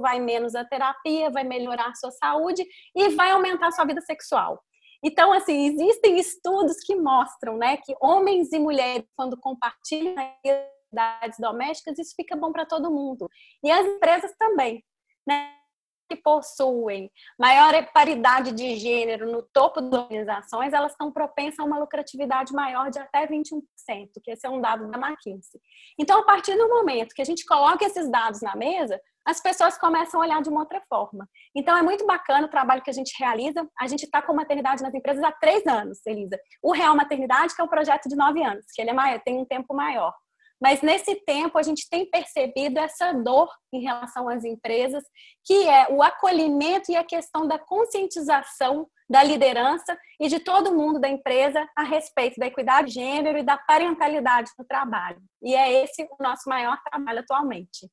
vai 0.00 0.20
menos 0.20 0.54
a 0.54 0.64
terapia, 0.64 1.30
vai 1.30 1.44
melhorar 1.44 1.88
a 1.88 1.94
sua 1.94 2.10
saúde 2.10 2.66
e 2.94 3.08
vai 3.10 3.30
aumentar 3.30 3.68
a 3.68 3.72
sua 3.72 3.84
vida 3.84 4.00
sexual. 4.00 4.62
Então, 5.02 5.32
assim, 5.32 5.66
existem 5.66 6.18
estudos 6.18 6.78
que 6.78 6.96
mostram, 6.96 7.56
né, 7.56 7.76
que 7.76 7.94
homens 8.00 8.52
e 8.52 8.58
mulheres, 8.58 9.06
quando 9.16 9.38
compartilham 9.38 10.14
atividades 10.18 11.38
domésticas, 11.38 11.98
isso 11.98 12.14
fica 12.16 12.36
bom 12.36 12.50
para 12.50 12.66
todo 12.66 12.90
mundo. 12.90 13.28
E 13.62 13.70
as 13.70 13.86
empresas 13.86 14.34
também, 14.38 14.84
né? 15.26 15.54
que 16.08 16.16
possuem 16.16 17.10
maior 17.38 17.74
paridade 17.92 18.52
de 18.52 18.76
gênero 18.76 19.30
no 19.30 19.42
topo 19.42 19.80
das 19.80 20.00
organizações, 20.00 20.72
elas 20.72 20.92
estão 20.92 21.12
propensas 21.12 21.60
a 21.60 21.64
uma 21.64 21.78
lucratividade 21.78 22.52
maior 22.52 22.90
de 22.90 22.98
até 22.98 23.26
21%, 23.26 23.62
que 24.22 24.30
esse 24.30 24.46
é 24.46 24.50
um 24.50 24.60
dado 24.60 24.90
da 24.90 24.98
McKinsey. 24.98 25.60
Então, 25.98 26.20
a 26.20 26.24
partir 26.24 26.56
do 26.56 26.68
momento 26.68 27.14
que 27.14 27.22
a 27.22 27.26
gente 27.26 27.44
coloca 27.44 27.84
esses 27.84 28.10
dados 28.10 28.40
na 28.40 28.56
mesa, 28.56 28.98
as 29.28 29.42
pessoas 29.42 29.76
começam 29.76 30.18
a 30.18 30.24
olhar 30.24 30.40
de 30.40 30.48
uma 30.48 30.60
outra 30.60 30.80
forma. 30.88 31.28
Então, 31.54 31.76
é 31.76 31.82
muito 31.82 32.06
bacana 32.06 32.46
o 32.46 32.50
trabalho 32.50 32.80
que 32.80 32.88
a 32.88 32.94
gente 32.94 33.14
realiza. 33.18 33.68
A 33.78 33.86
gente 33.86 34.04
está 34.04 34.22
com 34.22 34.32
maternidade 34.32 34.82
nas 34.82 34.94
empresas 34.94 35.22
há 35.22 35.30
três 35.30 35.66
anos, 35.66 35.98
Elisa. 36.06 36.40
O 36.62 36.72
Real 36.72 36.96
Maternidade, 36.96 37.54
que 37.54 37.60
é 37.60 37.64
um 37.64 37.68
projeto 37.68 38.08
de 38.08 38.16
nove 38.16 38.42
anos, 38.42 38.64
que 38.74 38.80
ele 38.80 38.88
é 38.88 38.94
maior, 38.94 39.20
tem 39.20 39.36
um 39.36 39.44
tempo 39.44 39.74
maior. 39.74 40.14
Mas 40.58 40.80
nesse 40.80 41.14
tempo 41.26 41.58
a 41.58 41.62
gente 41.62 41.86
tem 41.90 42.08
percebido 42.08 42.78
essa 42.78 43.12
dor 43.12 43.50
em 43.70 43.82
relação 43.82 44.30
às 44.30 44.44
empresas, 44.44 45.04
que 45.44 45.68
é 45.68 45.88
o 45.90 46.02
acolhimento 46.02 46.90
e 46.90 46.96
a 46.96 47.04
questão 47.04 47.46
da 47.46 47.58
conscientização 47.58 48.88
da 49.10 49.22
liderança 49.22 49.96
e 50.18 50.28
de 50.28 50.40
todo 50.40 50.74
mundo 50.74 50.98
da 50.98 51.08
empresa 51.08 51.68
a 51.76 51.82
respeito 51.82 52.40
da 52.40 52.46
equidade 52.46 52.88
de 52.88 52.94
gênero 52.94 53.36
e 53.36 53.42
da 53.42 53.58
parentalidade 53.58 54.50
no 54.58 54.64
trabalho. 54.64 55.20
E 55.42 55.54
é 55.54 55.84
esse 55.84 56.02
o 56.02 56.22
nosso 56.22 56.48
maior 56.48 56.78
trabalho 56.82 57.20
atualmente. 57.20 57.90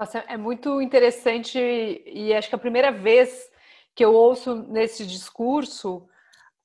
Nossa, 0.00 0.24
é 0.28 0.36
muito 0.38 0.80
interessante 0.80 1.58
e 2.06 2.32
acho 2.32 2.48
que 2.48 2.54
a 2.54 2.58
primeira 2.58 2.90
vez 2.90 3.50
que 3.94 4.02
eu 4.02 4.14
ouço 4.14 4.54
nesse 4.54 5.06
discurso 5.06 6.08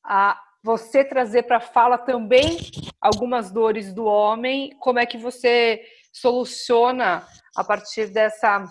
a, 0.01 0.41
você 0.63 1.03
trazer 1.03 1.43
para 1.43 1.57
a 1.57 1.59
fala 1.59 1.97
também 1.97 2.57
algumas 3.01 3.51
dores 3.51 3.93
do 3.93 4.05
homem, 4.05 4.73
como 4.79 4.99
é 4.99 5.05
que 5.05 5.17
você 5.17 5.83
soluciona 6.13 7.27
a 7.57 7.61
partir 7.61 8.07
dessa, 8.07 8.63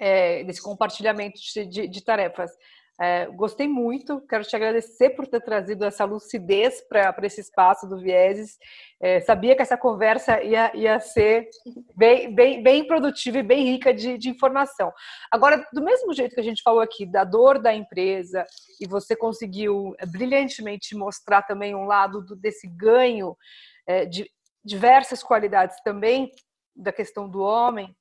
é, 0.00 0.42
desse 0.42 0.60
compartilhamento 0.60 1.38
de, 1.38 1.64
de, 1.66 1.86
de 1.86 2.04
tarefas. 2.04 2.50
É, 2.98 3.26
gostei 3.26 3.68
muito, 3.68 4.22
quero 4.22 4.42
te 4.42 4.56
agradecer 4.56 5.10
por 5.10 5.26
ter 5.26 5.40
trazido 5.42 5.84
essa 5.84 6.04
lucidez 6.04 6.80
para 6.88 7.14
esse 7.24 7.42
espaço 7.42 7.86
do 7.86 7.98
Vieses. 7.98 8.56
É, 8.98 9.20
sabia 9.20 9.54
que 9.54 9.60
essa 9.60 9.76
conversa 9.76 10.42
ia, 10.42 10.74
ia 10.74 10.98
ser 10.98 11.48
bem, 11.94 12.34
bem, 12.34 12.62
bem 12.62 12.86
produtiva 12.86 13.38
e 13.38 13.42
bem 13.42 13.64
rica 13.64 13.92
de, 13.92 14.16
de, 14.16 14.30
informação. 14.30 14.90
Agora, 15.30 15.66
do 15.74 15.82
mesmo 15.82 16.14
jeito 16.14 16.34
que 16.34 16.40
a 16.40 16.44
gente 16.44 16.62
falou 16.62 16.80
aqui 16.80 17.04
da 17.04 17.22
dor 17.22 17.58
da 17.58 17.74
empresa, 17.74 18.46
e 18.80 18.86
você 18.86 19.14
conseguiu 19.14 19.94
é, 19.98 20.06
brilhantemente 20.06 20.96
mostrar 20.96 21.42
também 21.42 21.74
um 21.74 21.84
lado 21.84 22.22
do, 22.22 22.34
desse 22.34 22.66
ganho 22.66 23.36
é, 23.86 24.06
de 24.06 24.30
diversas 24.64 25.22
qualidades 25.22 25.76
também 25.84 26.30
da 26.74 26.92
questão 26.92 27.28
do 27.28 27.40
homem, 27.40 27.94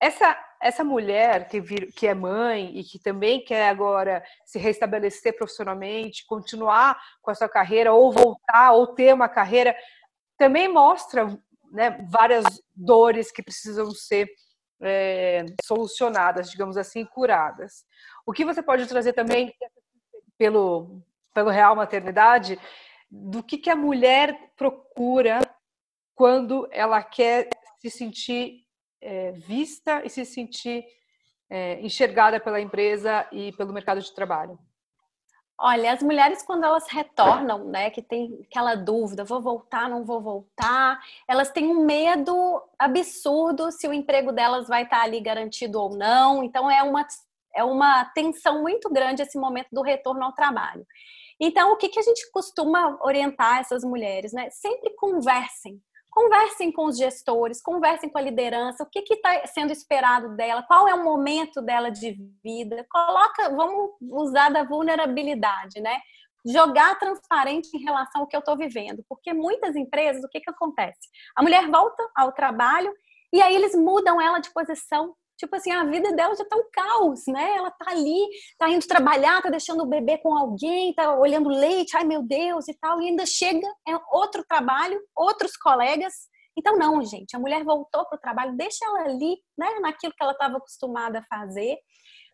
essa, 0.00 0.36
essa 0.60 0.84
mulher 0.84 1.48
que, 1.48 1.60
vir, 1.60 1.92
que 1.92 2.06
é 2.06 2.14
mãe 2.14 2.76
e 2.76 2.84
que 2.84 2.98
também 2.98 3.42
quer 3.42 3.68
agora 3.68 4.22
se 4.44 4.58
restabelecer 4.58 5.34
profissionalmente, 5.36 6.26
continuar 6.26 7.00
com 7.22 7.30
a 7.30 7.34
sua 7.34 7.48
carreira, 7.48 7.92
ou 7.94 8.12
voltar, 8.12 8.72
ou 8.72 8.88
ter 8.88 9.14
uma 9.14 9.28
carreira, 9.28 9.74
também 10.36 10.68
mostra 10.68 11.26
né, 11.72 12.04
várias 12.10 12.44
dores 12.74 13.32
que 13.32 13.42
precisam 13.42 13.90
ser 13.90 14.28
é, 14.82 15.46
solucionadas, 15.64 16.50
digamos 16.50 16.76
assim, 16.76 17.04
curadas. 17.04 17.84
O 18.26 18.32
que 18.32 18.44
você 18.44 18.62
pode 18.62 18.86
trazer 18.86 19.14
também 19.14 19.54
pelo, 20.36 21.02
pelo 21.32 21.50
Real 21.50 21.74
Maternidade, 21.74 22.58
do 23.10 23.42
que, 23.42 23.58
que 23.58 23.70
a 23.70 23.76
mulher 23.76 24.52
procura 24.56 25.40
quando 26.14 26.68
ela 26.70 27.02
quer 27.02 27.48
se 27.78 27.90
sentir 27.90 28.66
é, 29.00 29.32
vista 29.32 30.02
e 30.04 30.10
se 30.10 30.24
sentir 30.24 30.84
é, 31.48 31.80
enxergada 31.80 32.38
pela 32.38 32.60
empresa 32.60 33.26
e 33.32 33.52
pelo 33.52 33.72
mercado 33.72 34.00
de 34.00 34.14
trabalho? 34.14 34.58
Olha, 35.62 35.92
as 35.92 36.02
mulheres 36.02 36.42
quando 36.42 36.64
elas 36.64 36.88
retornam, 36.88 37.66
né, 37.66 37.90
que 37.90 38.00
tem 38.00 38.40
aquela 38.50 38.74
dúvida, 38.74 39.24
vou 39.24 39.42
voltar, 39.42 39.90
não 39.90 40.06
vou 40.06 40.22
voltar, 40.22 40.98
elas 41.28 41.50
têm 41.50 41.66
um 41.66 41.84
medo 41.84 42.62
absurdo 42.78 43.70
se 43.70 43.86
o 43.86 43.92
emprego 43.92 44.32
delas 44.32 44.68
vai 44.68 44.84
estar 44.84 45.02
ali 45.02 45.20
garantido 45.20 45.78
ou 45.78 45.90
não. 45.90 46.42
Então 46.42 46.70
é 46.70 46.82
uma 46.82 47.06
é 47.54 47.64
uma 47.64 48.04
tensão 48.14 48.62
muito 48.62 48.88
grande 48.88 49.22
esse 49.22 49.38
momento 49.38 49.68
do 49.72 49.82
retorno 49.82 50.24
ao 50.24 50.32
trabalho. 50.32 50.86
Então, 51.38 51.72
o 51.72 51.76
que, 51.76 51.88
que 51.88 51.98
a 51.98 52.02
gente 52.02 52.30
costuma 52.30 52.98
orientar 53.02 53.60
essas 53.60 53.82
mulheres, 53.82 54.32
né? 54.32 54.50
Sempre 54.50 54.94
conversem, 54.94 55.80
conversem 56.20 56.70
com 56.70 56.84
os 56.84 56.98
gestores, 56.98 57.62
conversem 57.62 58.10
com 58.10 58.18
a 58.18 58.20
liderança, 58.20 58.82
o 58.82 58.86
que 58.86 59.02
está 59.08 59.46
sendo 59.46 59.72
esperado 59.72 60.36
dela, 60.36 60.62
qual 60.62 60.86
é 60.86 60.94
o 60.94 61.02
momento 61.02 61.62
dela 61.62 61.90
de 61.90 62.12
vida, 62.44 62.86
coloca, 62.90 63.48
vamos 63.48 63.92
usar 64.02 64.50
da 64.50 64.62
vulnerabilidade, 64.62 65.80
né? 65.80 65.98
Jogar 66.44 66.98
transparente 66.98 67.74
em 67.74 67.82
relação 67.82 68.20
ao 68.20 68.26
que 68.26 68.36
eu 68.36 68.40
estou 68.40 68.56
vivendo, 68.56 69.02
porque 69.08 69.32
muitas 69.32 69.74
empresas, 69.76 70.22
o 70.22 70.28
que, 70.28 70.40
que 70.40 70.50
acontece? 70.50 71.08
A 71.34 71.42
mulher 71.42 71.66
volta 71.70 72.06
ao 72.14 72.32
trabalho 72.32 72.92
e 73.32 73.40
aí 73.40 73.54
eles 73.54 73.74
mudam 73.74 74.20
ela 74.20 74.40
de 74.40 74.50
posição 74.50 75.14
Tipo 75.40 75.56
assim, 75.56 75.72
a 75.72 75.84
vida 75.84 76.12
dela 76.12 76.36
já 76.36 76.44
tá 76.44 76.54
um 76.54 76.68
caos, 76.70 77.22
né? 77.26 77.56
Ela 77.56 77.70
tá 77.70 77.92
ali, 77.92 78.28
tá 78.58 78.68
indo 78.68 78.86
trabalhar, 78.86 79.40
tá 79.40 79.48
deixando 79.48 79.82
o 79.82 79.86
bebê 79.86 80.18
com 80.18 80.36
alguém, 80.36 80.92
tá 80.92 81.18
olhando 81.18 81.48
leite, 81.48 81.96
ai 81.96 82.04
meu 82.04 82.22
Deus 82.22 82.68
e 82.68 82.74
tal, 82.74 83.00
e 83.00 83.08
ainda 83.08 83.24
chega, 83.24 83.66
é 83.88 83.98
outro 84.12 84.44
trabalho, 84.46 85.00
outros 85.16 85.56
colegas. 85.56 86.12
Então, 86.58 86.76
não, 86.76 87.02
gente, 87.02 87.34
a 87.34 87.38
mulher 87.38 87.64
voltou 87.64 88.04
pro 88.04 88.20
trabalho, 88.20 88.54
deixa 88.54 88.84
ela 88.84 89.04
ali, 89.04 89.38
né, 89.56 89.78
naquilo 89.80 90.12
que 90.12 90.22
ela 90.22 90.32
estava 90.32 90.58
acostumada 90.58 91.20
a 91.20 91.24
fazer 91.38 91.78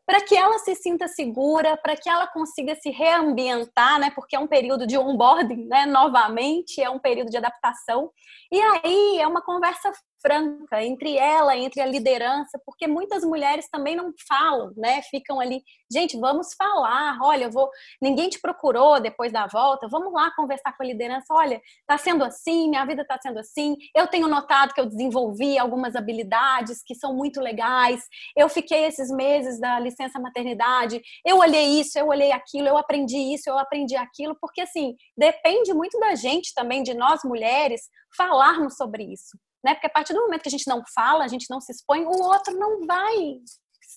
para 0.06 0.20
que 0.20 0.36
ela 0.36 0.56
se 0.60 0.74
sinta 0.76 1.08
segura, 1.08 1.76
para 1.76 1.96
que 1.96 2.08
ela 2.08 2.28
consiga 2.28 2.76
se 2.76 2.90
reambientar, 2.90 3.98
né? 3.98 4.12
Porque 4.14 4.36
é 4.36 4.38
um 4.38 4.46
período 4.46 4.86
de 4.86 4.96
onboarding, 4.96 5.66
né? 5.66 5.84
Novamente, 5.84 6.80
é 6.80 6.88
um 6.88 7.00
período 7.00 7.28
de 7.28 7.36
adaptação. 7.36 8.12
E 8.52 8.60
aí 8.60 9.18
é 9.18 9.26
uma 9.26 9.42
conversa 9.42 9.90
franca 10.20 10.82
entre 10.82 11.16
ela, 11.16 11.56
entre 11.56 11.80
a 11.80 11.86
liderança, 11.86 12.60
porque 12.64 12.86
muitas 12.86 13.24
mulheres 13.24 13.68
também 13.70 13.96
não 13.96 14.12
falam, 14.28 14.72
né? 14.76 15.02
Ficam 15.02 15.40
ali, 15.40 15.62
gente, 15.92 16.18
vamos 16.18 16.54
falar. 16.54 17.18
Olha, 17.22 17.48
vou, 17.48 17.68
ninguém 18.00 18.28
te 18.28 18.40
procurou 18.40 19.00
depois 19.00 19.32
da 19.32 19.46
volta. 19.46 19.88
Vamos 19.88 20.12
lá 20.12 20.30
conversar 20.34 20.76
com 20.76 20.82
a 20.82 20.86
liderança. 20.86 21.26
Olha, 21.30 21.60
tá 21.86 21.96
sendo 21.98 22.24
assim, 22.24 22.68
minha 22.68 22.84
vida 22.84 23.04
tá 23.06 23.18
sendo 23.20 23.38
assim. 23.38 23.76
Eu 23.94 24.06
tenho 24.06 24.28
notado 24.28 24.74
que 24.74 24.80
eu 24.80 24.86
desenvolvi 24.86 25.58
algumas 25.58 25.94
habilidades 25.94 26.82
que 26.84 26.94
são 26.94 27.14
muito 27.14 27.40
legais. 27.40 28.02
Eu 28.36 28.48
fiquei 28.48 28.84
esses 28.84 29.10
meses 29.10 29.60
da 29.60 29.78
licença 29.78 30.18
maternidade. 30.18 31.00
Eu 31.24 31.38
olhei 31.38 31.80
isso, 31.80 31.98
eu 31.98 32.08
olhei 32.08 32.32
aquilo, 32.32 32.68
eu 32.68 32.76
aprendi 32.76 33.34
isso, 33.34 33.48
eu 33.48 33.58
aprendi 33.58 33.96
aquilo, 33.96 34.36
porque 34.40 34.60
assim, 34.60 34.94
depende 35.16 35.72
muito 35.72 35.98
da 35.98 36.14
gente 36.14 36.52
também, 36.54 36.82
de 36.82 36.94
nós 36.94 37.20
mulheres, 37.24 37.82
falarmos 38.16 38.76
sobre 38.76 39.04
isso 39.04 39.36
né? 39.64 39.74
Porque 39.74 39.86
a 39.86 39.90
partir 39.90 40.12
do 40.12 40.20
momento 40.20 40.42
que 40.42 40.48
a 40.48 40.50
gente 40.50 40.68
não 40.68 40.82
fala, 40.94 41.24
a 41.24 41.28
gente 41.28 41.46
não 41.50 41.60
se 41.60 41.72
expõe, 41.72 42.04
o 42.04 42.22
outro 42.22 42.56
não 42.56 42.86
vai 42.86 43.40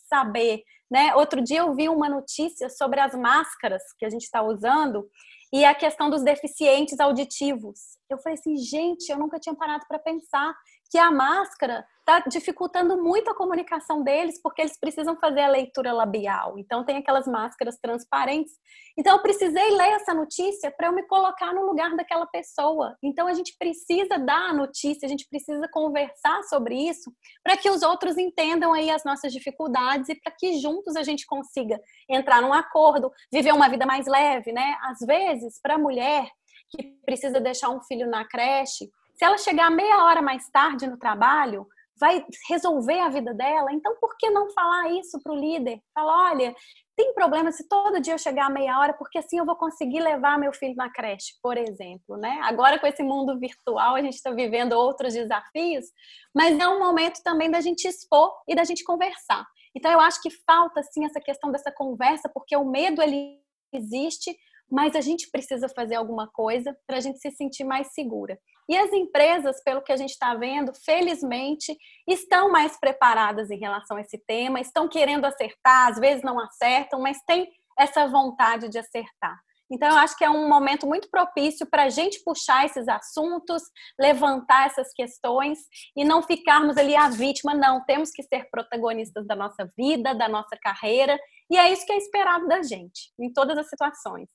saber, 0.08 0.63
né? 0.89 1.15
Outro 1.15 1.41
dia 1.41 1.60
eu 1.60 1.74
vi 1.74 1.88
uma 1.89 2.10
notícia 2.10 2.69
sobre 2.69 3.00
as 3.00 3.13
máscaras 3.13 3.82
que 3.98 4.06
a 4.06 4.10
gente 4.10 4.24
está 4.24 4.41
usando 4.41 5.10
e 5.52 5.65
a 5.65 5.74
questão 5.74 6.10
dos 6.10 6.24
deficientes 6.24 7.00
auditivos. 7.00 7.80
Eu 8.10 8.19
falei 8.19 8.38
assim, 8.38 8.56
gente, 8.58 9.10
eu 9.10 9.17
nunca 9.17 9.39
tinha 9.39 9.56
parado 9.56 9.86
para 9.88 10.00
pensar 10.00 10.54
que 10.89 10.97
a 10.97 11.12
máscara 11.12 11.86
está 11.99 12.19
dificultando 12.28 13.02
muito 13.02 13.30
a 13.30 13.36
comunicação 13.36 14.04
deles, 14.04 14.41
porque 14.41 14.62
eles 14.63 14.80
precisam 14.80 15.15
fazer 15.17 15.41
a 15.41 15.49
leitura 15.49 15.93
labial. 15.93 16.58
Então, 16.58 16.84
tem 16.84 16.97
aquelas 16.97 17.28
máscaras 17.28 17.78
transparentes. 17.80 18.54
Então, 18.97 19.15
eu 19.15 19.21
precisei 19.21 19.69
ler 19.69 19.91
essa 19.91 20.13
notícia 20.13 20.71
para 20.71 20.88
eu 20.88 20.93
me 20.93 21.04
colocar 21.04 21.54
no 21.54 21.67
lugar 21.67 21.95
daquela 21.95 22.25
pessoa. 22.25 22.97
Então, 23.04 23.28
a 23.28 23.34
gente 23.34 23.56
precisa 23.60 24.17
dar 24.17 24.49
a 24.49 24.54
notícia, 24.54 25.06
a 25.06 25.10
gente 25.10 25.28
precisa 25.30 25.67
conversar 25.71 26.41
sobre 26.43 26.75
isso, 26.75 27.13
para 27.43 27.56
que 27.56 27.69
os 27.69 27.84
outros 27.84 28.17
entendam 28.17 28.73
aí 28.73 28.89
as 28.89 29.04
nossas 29.04 29.32
dificuldades 29.32 30.10
e 30.10 30.15
para 30.15 30.34
que 30.36 30.60
juntos 30.60 30.95
a 30.95 31.04
gente 31.04 31.28
consiga 31.28 31.80
entrar 32.10 32.41
num 32.41 32.54
acordo, 32.54 33.12
viver 33.32 33.54
uma 33.54 33.69
vida 33.69 33.86
mais 33.86 34.08
leve, 34.08 34.52
né? 34.52 34.75
Às 34.82 34.99
vezes, 35.06 35.60
para 35.62 35.75
a 35.75 35.80
mulher 35.80 36.28
que 36.71 36.84
precisa 37.06 37.39
deixar 37.39 37.69
um 37.69 37.82
filho 37.82 38.08
na 38.08 38.25
creche, 38.25 38.89
se 39.19 39.25
ela 39.25 39.38
chegar 39.38 39.69
meia 39.69 40.05
hora 40.05 40.21
mais 40.21 40.49
tarde 40.49 40.88
no 40.88 40.97
trabalho, 40.97 41.67
vai 41.99 42.25
resolver 42.47 43.01
a 43.01 43.10
vida 43.10 43.34
dela. 43.34 43.73
Então, 43.73 43.97
por 43.99 44.15
que 44.17 44.29
não 44.29 44.49
falar 44.51 44.93
isso 44.93 45.21
para 45.21 45.34
o 45.34 45.36
líder? 45.36 45.82
Falar, 45.93 46.32
olha, 46.32 46.55
tem 46.95 47.13
problema 47.13 47.51
se 47.51 47.67
todo 47.67 47.99
dia 47.99 48.13
eu 48.13 48.17
chegar 48.17 48.49
meia 48.49 48.79
hora, 48.79 48.93
porque 48.93 49.17
assim 49.17 49.38
eu 49.38 49.45
vou 49.45 49.58
conseguir 49.58 49.99
levar 49.99 50.39
meu 50.39 50.53
filho 50.53 50.73
na 50.73 50.89
creche, 50.89 51.34
por 51.43 51.58
exemplo, 51.58 52.15
né? 52.15 52.39
Agora 52.43 52.79
com 52.79 52.88
esse 52.88 53.03
mundo 53.03 53.38
virtual 53.38 53.95
a 53.95 54.01
gente 54.01 54.15
está 54.15 54.32
vivendo 54.32 54.71
outros 54.71 55.13
desafios, 55.13 55.88
mas 56.34 56.58
é 56.58 56.69
um 56.69 56.79
momento 56.79 57.21
também 57.21 57.51
da 57.51 57.60
gente 57.60 57.86
expor 57.89 58.32
e 58.47 58.55
da 58.55 58.63
gente 58.63 58.86
conversar. 58.86 59.45
Então 59.75 59.91
eu 59.91 59.99
acho 59.99 60.21
que 60.21 60.29
falta 60.29 60.82
sim 60.84 61.03
essa 61.03 61.19
questão 61.19 61.51
dessa 61.51 61.73
conversa, 61.73 62.29
porque 62.34 62.55
o 62.55 62.63
medo 62.63 63.01
ele 63.01 63.38
existe, 63.73 64.34
mas 64.71 64.95
a 64.95 65.01
gente 65.01 65.29
precisa 65.29 65.67
fazer 65.67 65.95
alguma 65.95 66.29
coisa 66.32 66.73
para 66.88 66.97
a 66.97 67.01
gente 67.01 67.19
se 67.19 67.32
sentir 67.32 67.65
mais 67.65 67.93
segura. 67.93 68.39
E 68.69 68.77
as 68.77 68.93
empresas, 68.93 69.63
pelo 69.63 69.82
que 69.82 69.91
a 69.91 69.97
gente 69.97 70.12
está 70.12 70.36
vendo, 70.36 70.71
felizmente, 70.86 71.75
estão 72.08 72.51
mais 72.51 72.79
preparadas 72.79 73.49
em 73.49 73.58
relação 73.58 73.97
a 73.97 74.01
esse 74.01 74.17
tema, 74.27 74.62
estão 74.62 74.88
querendo 74.88 75.25
acertar, 75.25 75.88
às 75.88 75.97
vezes 75.97 76.23
não 76.23 76.39
acertam, 76.39 77.01
mas 77.01 77.17
têm 77.25 77.51
essa 77.79 78.08
vontade 78.08 78.69
de 78.69 78.77
acertar. 78.77 79.39
Então, 79.71 79.89
eu 79.89 79.95
acho 79.97 80.15
que 80.15 80.23
é 80.23 80.29
um 80.29 80.47
momento 80.47 80.86
muito 80.86 81.10
propício 81.10 81.65
para 81.65 81.84
a 81.84 81.89
gente 81.89 82.23
puxar 82.23 82.65
esses 82.65 82.88
assuntos, 82.88 83.63
levantar 83.99 84.67
essas 84.67 84.91
questões 84.93 85.60
e 85.95 86.03
não 86.03 86.21
ficarmos 86.21 86.77
ali 86.77 86.95
a 86.95 87.10
vítima. 87.10 87.55
Não, 87.55 87.84
temos 87.86 88.12
que 88.12 88.21
ser 88.21 88.49
protagonistas 88.51 89.25
da 89.25 89.36
nossa 89.36 89.67
vida, 89.75 90.13
da 90.13 90.27
nossa 90.27 90.55
carreira, 90.62 91.19
e 91.51 91.58
é 91.58 91.71
isso 91.71 91.86
que 91.86 91.93
é 91.93 91.97
esperado 91.97 92.47
da 92.47 92.62
gente, 92.62 93.12
em 93.19 93.34
todas 93.34 93.58
as 93.58 93.67
situações. 93.67 94.27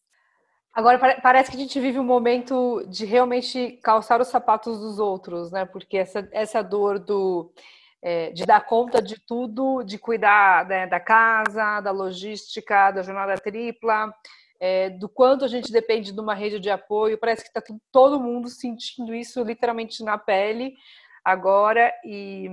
Agora 0.75 0.99
parece 1.23 1.51
que 1.51 1.57
a 1.57 1.61
gente 1.61 1.79
vive 1.79 2.01
um 2.01 2.05
momento 2.05 2.85
de 2.89 3.05
realmente 3.05 3.79
calçar 3.83 4.21
os 4.21 4.27
sapatos 4.27 4.81
dos 4.81 4.99
outros, 4.99 5.53
né? 5.53 5.65
Porque 5.65 5.99
essa, 5.99 6.29
essa 6.33 6.63
dor 6.63 6.99
do 6.99 7.53
é, 8.03 8.33
de 8.33 8.45
dar 8.45 8.61
conta 8.67 9.01
de 9.01 9.19
tudo, 9.19 9.83
de 9.85 9.97
cuidar 9.99 10.67
né, 10.67 10.87
da 10.87 11.01
casa, 11.01 11.81
da 11.81 11.91
logística, 11.91 12.91
da 12.91 13.03
jornada 13.03 13.35
tripla, 13.37 14.13
é, 14.61 14.91
do 14.91 15.09
quanto 15.09 15.45
a 15.45 15.49
gente 15.49 15.73
depende 15.73 16.13
de 16.13 16.21
uma 16.21 16.35
rede 16.35 16.59
de 16.59 16.69
apoio. 16.69 17.19
Parece 17.19 17.43
que 17.43 17.57
está 17.57 17.63
todo 17.93 18.21
mundo 18.21 18.49
sentindo 18.49 19.15
isso 19.15 19.43
literalmente 19.45 20.03
na 20.03 20.19
pele 20.19 20.75
agora. 21.25 21.93
E 22.05 22.49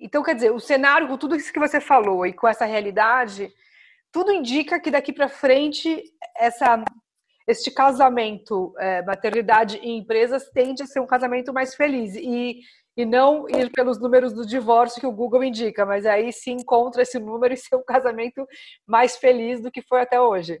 então, 0.00 0.22
quer 0.22 0.34
dizer, 0.34 0.52
o 0.52 0.58
cenário 0.58 1.06
com 1.06 1.16
tudo 1.18 1.36
isso 1.36 1.52
que 1.52 1.60
você 1.60 1.80
falou 1.80 2.26
e 2.26 2.32
com 2.32 2.48
essa 2.48 2.64
realidade, 2.64 3.52
tudo 4.10 4.32
indica 4.32 4.80
que 4.80 4.90
daqui 4.90 5.12
para 5.12 5.28
frente 5.28 6.02
essa 6.36 6.82
este 7.52 7.70
casamento, 7.70 8.74
é, 8.78 9.02
maternidade 9.02 9.78
e 9.82 9.90
empresas, 9.90 10.50
tende 10.50 10.82
a 10.82 10.86
ser 10.86 11.00
um 11.00 11.06
casamento 11.06 11.52
mais 11.52 11.74
feliz 11.74 12.16
e, 12.16 12.60
e 12.96 13.04
não 13.04 13.48
ir 13.48 13.70
pelos 13.70 14.00
números 14.00 14.32
do 14.32 14.46
divórcio 14.46 15.00
que 15.00 15.06
o 15.06 15.12
Google 15.12 15.44
indica, 15.44 15.86
mas 15.86 16.04
aí 16.04 16.32
se 16.32 16.50
encontra 16.50 17.02
esse 17.02 17.18
número 17.18 17.54
e 17.54 17.56
ser 17.56 17.76
um 17.76 17.84
casamento 17.84 18.46
mais 18.86 19.16
feliz 19.16 19.60
do 19.60 19.70
que 19.70 19.82
foi 19.82 20.00
até 20.00 20.20
hoje. 20.20 20.60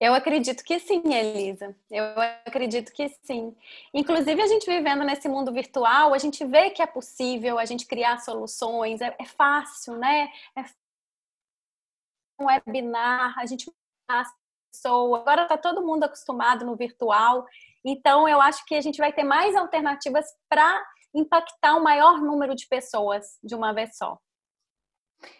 Eu 0.00 0.14
acredito 0.14 0.64
que 0.64 0.78
sim, 0.80 1.02
Elisa. 1.12 1.76
Eu 1.90 2.04
acredito 2.46 2.90
que 2.90 3.06
sim. 3.22 3.54
Inclusive, 3.92 4.40
a 4.40 4.46
gente 4.46 4.64
vivendo 4.64 5.04
nesse 5.04 5.28
mundo 5.28 5.52
virtual, 5.52 6.14
a 6.14 6.18
gente 6.18 6.42
vê 6.42 6.70
que 6.70 6.80
é 6.80 6.86
possível 6.86 7.58
a 7.58 7.66
gente 7.66 7.86
criar 7.86 8.18
soluções, 8.18 9.02
é, 9.02 9.14
é 9.20 9.26
fácil, 9.26 9.98
né? 9.98 10.30
É 10.56 10.64
um 12.40 12.46
webinar, 12.46 13.38
a 13.38 13.44
gente 13.44 13.70
pessoa. 14.70 15.20
Agora 15.20 15.42
está 15.42 15.56
todo 15.56 15.84
mundo 15.84 16.04
acostumado 16.04 16.64
no 16.64 16.76
virtual. 16.76 17.44
Então, 17.84 18.28
eu 18.28 18.40
acho 18.40 18.64
que 18.66 18.74
a 18.74 18.80
gente 18.80 18.98
vai 18.98 19.12
ter 19.12 19.24
mais 19.24 19.54
alternativas 19.56 20.26
para 20.48 20.82
impactar 21.14 21.76
o 21.76 21.82
maior 21.82 22.20
número 22.20 22.54
de 22.54 22.66
pessoas 22.68 23.38
de 23.42 23.54
uma 23.54 23.72
vez 23.72 23.96
só. 23.96 24.18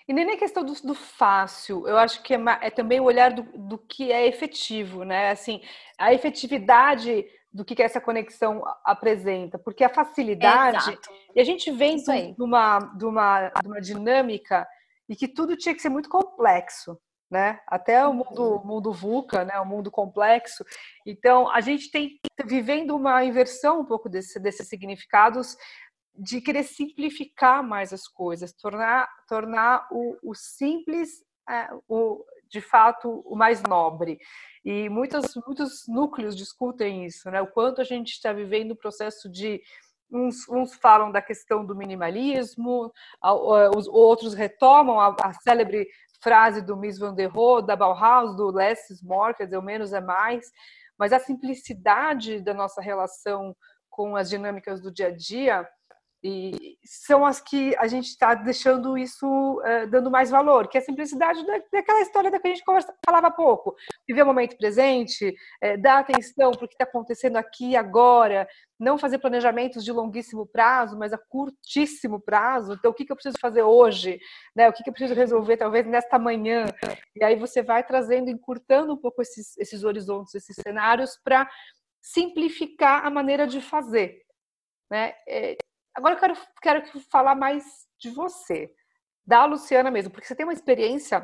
E 0.06 0.12
nem 0.12 0.30
a 0.30 0.36
questão 0.36 0.62
do, 0.62 0.74
do, 0.82 0.94
fácil, 0.94 1.86
eu 1.88 1.96
acho 1.96 2.22
que 2.22 2.34
é, 2.34 2.38
é 2.60 2.70
também 2.70 3.00
o 3.00 3.04
olhar 3.04 3.32
do, 3.32 3.42
do, 3.42 3.78
que 3.78 4.12
é 4.12 4.26
efetivo, 4.26 5.04
né? 5.04 5.30
Assim, 5.30 5.62
a 5.98 6.12
efetividade 6.12 7.24
do 7.52 7.64
que, 7.64 7.74
que 7.74 7.82
essa 7.82 8.00
conexão 8.00 8.62
apresenta, 8.84 9.58
porque 9.58 9.82
a 9.82 9.88
facilidade, 9.88 10.98
e 11.34 11.40
a 11.40 11.44
gente 11.44 11.70
vem 11.70 11.96
de 11.96 12.42
uma, 12.42 12.78
de, 12.78 13.04
uma, 13.04 13.48
de 13.48 13.66
uma 13.66 13.80
dinâmica 13.80 14.68
e 15.08 15.16
que 15.16 15.26
tudo 15.26 15.56
tinha 15.56 15.74
que 15.74 15.82
ser 15.82 15.88
muito 15.88 16.08
complexo 16.08 17.00
né? 17.30 17.60
Até 17.66 18.04
o 18.06 18.12
mundo, 18.12 18.42
uhum. 18.42 18.64
mundo 18.64 18.92
VUCA, 18.92 19.44
né? 19.44 19.58
O 19.60 19.66
mundo 19.66 19.90
complexo. 19.90 20.64
Então, 21.06 21.48
a 21.50 21.60
gente 21.60 21.90
tem 21.90 22.18
vivendo 22.44 22.96
uma 22.96 23.24
inversão 23.24 23.80
um 23.80 23.84
pouco 23.84 24.08
desse, 24.08 24.40
desses 24.40 24.68
significados 24.68 25.56
de 26.14 26.40
querer 26.40 26.64
simplificar 26.64 27.62
mais 27.62 27.92
as 27.92 28.08
coisas, 28.08 28.52
tornar, 28.52 29.08
tornar 29.28 29.86
o, 29.90 30.16
o 30.22 30.34
simples, 30.34 31.24
é, 31.48 31.68
o, 31.88 32.24
de 32.48 32.60
fato, 32.60 33.22
o 33.24 33.36
mais 33.36 33.62
nobre. 33.62 34.18
E 34.64 34.88
muitos, 34.88 35.34
muitos 35.46 35.86
núcleos 35.86 36.36
discutem 36.36 37.06
isso, 37.06 37.30
né? 37.30 37.40
O 37.40 37.46
quanto 37.46 37.80
a 37.80 37.84
gente 37.84 38.10
está 38.10 38.32
vivendo 38.32 38.72
o 38.72 38.76
processo 38.76 39.30
de 39.30 39.62
Uns, 40.12 40.48
uns, 40.48 40.74
falam 40.74 41.12
da 41.12 41.22
questão 41.22 41.64
do 41.64 41.76
minimalismo, 41.76 42.92
os 43.76 43.86
outros 43.86 44.34
retomam 44.34 44.98
a, 44.98 45.14
a 45.22 45.32
célebre 45.34 45.86
frase 46.22 46.62
do 46.62 46.76
Miss 46.76 46.98
Van 46.98 47.14
der 47.14 47.28
Rohe, 47.28 47.66
da 47.66 47.76
Bauhaus, 47.76 48.36
do 48.36 48.50
Less 48.50 48.90
is 48.90 49.02
more, 49.02 49.34
quer 49.34 49.44
dizer, 49.44 49.56
o 49.56 49.62
menos 49.62 49.92
é 49.92 50.00
mais, 50.00 50.44
mas 50.98 51.12
a 51.12 51.18
simplicidade 51.18 52.40
da 52.40 52.54
nossa 52.54 52.80
relação 52.80 53.56
com 53.88 54.16
as 54.16 54.28
dinâmicas 54.28 54.80
do 54.80 54.92
dia 54.92 55.08
a 55.08 55.16
dia 55.16 55.68
e 56.22 56.76
são 56.84 57.24
as 57.24 57.40
que 57.40 57.74
a 57.76 57.86
gente 57.86 58.06
está 58.06 58.34
deixando 58.34 58.98
isso 58.98 59.26
uh, 59.26 59.88
dando 59.88 60.10
mais 60.10 60.30
valor, 60.30 60.68
que 60.68 60.76
é 60.76 60.80
a 60.80 60.84
simplicidade 60.84 61.44
da, 61.46 61.62
daquela 61.72 62.02
história 62.02 62.30
da 62.30 62.38
que 62.38 62.46
a 62.46 62.50
gente 62.50 62.64
conversa, 62.64 62.94
falava 63.04 63.30
pouco. 63.30 63.74
Viver 64.06 64.22
o 64.22 64.26
momento 64.26 64.56
presente, 64.58 65.34
é, 65.62 65.78
dar 65.78 66.00
atenção 66.00 66.50
para 66.52 66.64
o 66.64 66.68
que 66.68 66.74
está 66.74 66.84
acontecendo 66.84 67.36
aqui 67.36 67.74
agora, 67.74 68.46
não 68.78 68.98
fazer 68.98 69.18
planejamentos 69.18 69.82
de 69.82 69.92
longuíssimo 69.92 70.46
prazo, 70.46 70.98
mas 70.98 71.12
a 71.12 71.18
curtíssimo 71.18 72.20
prazo. 72.20 72.74
Então, 72.74 72.90
o 72.90 72.94
que, 72.94 73.06
que 73.06 73.12
eu 73.12 73.16
preciso 73.16 73.38
fazer 73.40 73.62
hoje? 73.62 74.20
Né? 74.54 74.68
O 74.68 74.72
que, 74.74 74.82
que 74.82 74.90
eu 74.90 74.94
preciso 74.94 75.14
resolver, 75.14 75.56
talvez, 75.56 75.86
nesta 75.86 76.18
manhã? 76.18 76.66
E 77.16 77.24
aí 77.24 77.36
você 77.36 77.62
vai 77.62 77.82
trazendo, 77.82 78.28
encurtando 78.28 78.92
um 78.92 78.96
pouco 78.96 79.22
esses, 79.22 79.56
esses 79.56 79.84
horizontes, 79.84 80.34
esses 80.34 80.56
cenários, 80.56 81.18
para 81.24 81.48
simplificar 82.02 83.06
a 83.06 83.10
maneira 83.10 83.46
de 83.46 83.60
fazer. 83.60 84.22
Né? 84.90 85.14
É, 85.28 85.56
Agora 85.94 86.14
eu 86.14 86.18
quero, 86.18 86.36
quero 86.62 87.00
falar 87.10 87.34
mais 87.34 87.64
de 87.98 88.10
você, 88.10 88.72
da 89.26 89.44
Luciana 89.44 89.90
mesmo, 89.90 90.10
porque 90.10 90.26
você 90.26 90.34
tem 90.34 90.46
uma 90.46 90.52
experiência 90.52 91.22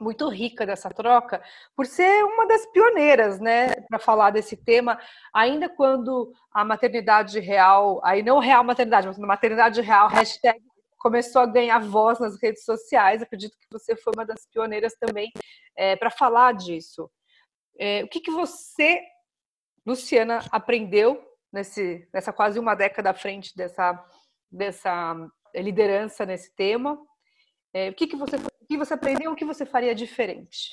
muito 0.00 0.28
rica 0.28 0.64
dessa 0.64 0.88
troca, 0.90 1.42
por 1.74 1.84
ser 1.84 2.24
uma 2.24 2.46
das 2.46 2.64
pioneiras, 2.66 3.40
né, 3.40 3.68
para 3.88 3.98
falar 3.98 4.30
desse 4.30 4.56
tema, 4.56 4.98
ainda 5.34 5.68
quando 5.68 6.32
a 6.52 6.64
maternidade 6.64 7.40
real, 7.40 8.00
aí 8.04 8.22
não 8.22 8.38
real 8.38 8.62
maternidade, 8.62 9.08
mas 9.08 9.18
maternidade 9.18 9.80
real, 9.80 10.08
hashtag, 10.08 10.60
começou 10.98 11.42
a 11.42 11.46
ganhar 11.46 11.80
voz 11.80 12.18
nas 12.18 12.40
redes 12.40 12.64
sociais, 12.64 13.22
acredito 13.22 13.56
que 13.58 13.66
você 13.70 13.96
foi 13.96 14.12
uma 14.14 14.24
das 14.24 14.46
pioneiras 14.52 14.94
também 15.00 15.30
é, 15.76 15.96
para 15.96 16.10
falar 16.10 16.54
disso. 16.54 17.10
É, 17.78 18.02
o 18.02 18.08
que, 18.08 18.20
que 18.20 18.30
você, 18.30 19.00
Luciana, 19.86 20.40
aprendeu 20.50 21.27
nesse, 21.58 22.08
nessa 22.12 22.32
quase 22.32 22.58
uma 22.58 22.74
década 22.74 23.10
à 23.10 23.14
frente 23.14 23.54
dessa, 23.56 24.02
dessa 24.50 25.16
liderança 25.54 26.24
nesse 26.24 26.54
tema. 26.54 26.98
É, 27.74 27.90
o 27.90 27.94
que, 27.94 28.06
que, 28.06 28.16
você, 28.16 28.36
o 28.36 28.66
que 28.66 28.78
você 28.78 28.94
aprendeu, 28.94 29.32
o 29.32 29.36
que 29.36 29.44
você 29.44 29.66
faria 29.66 29.94
diferente? 29.94 30.70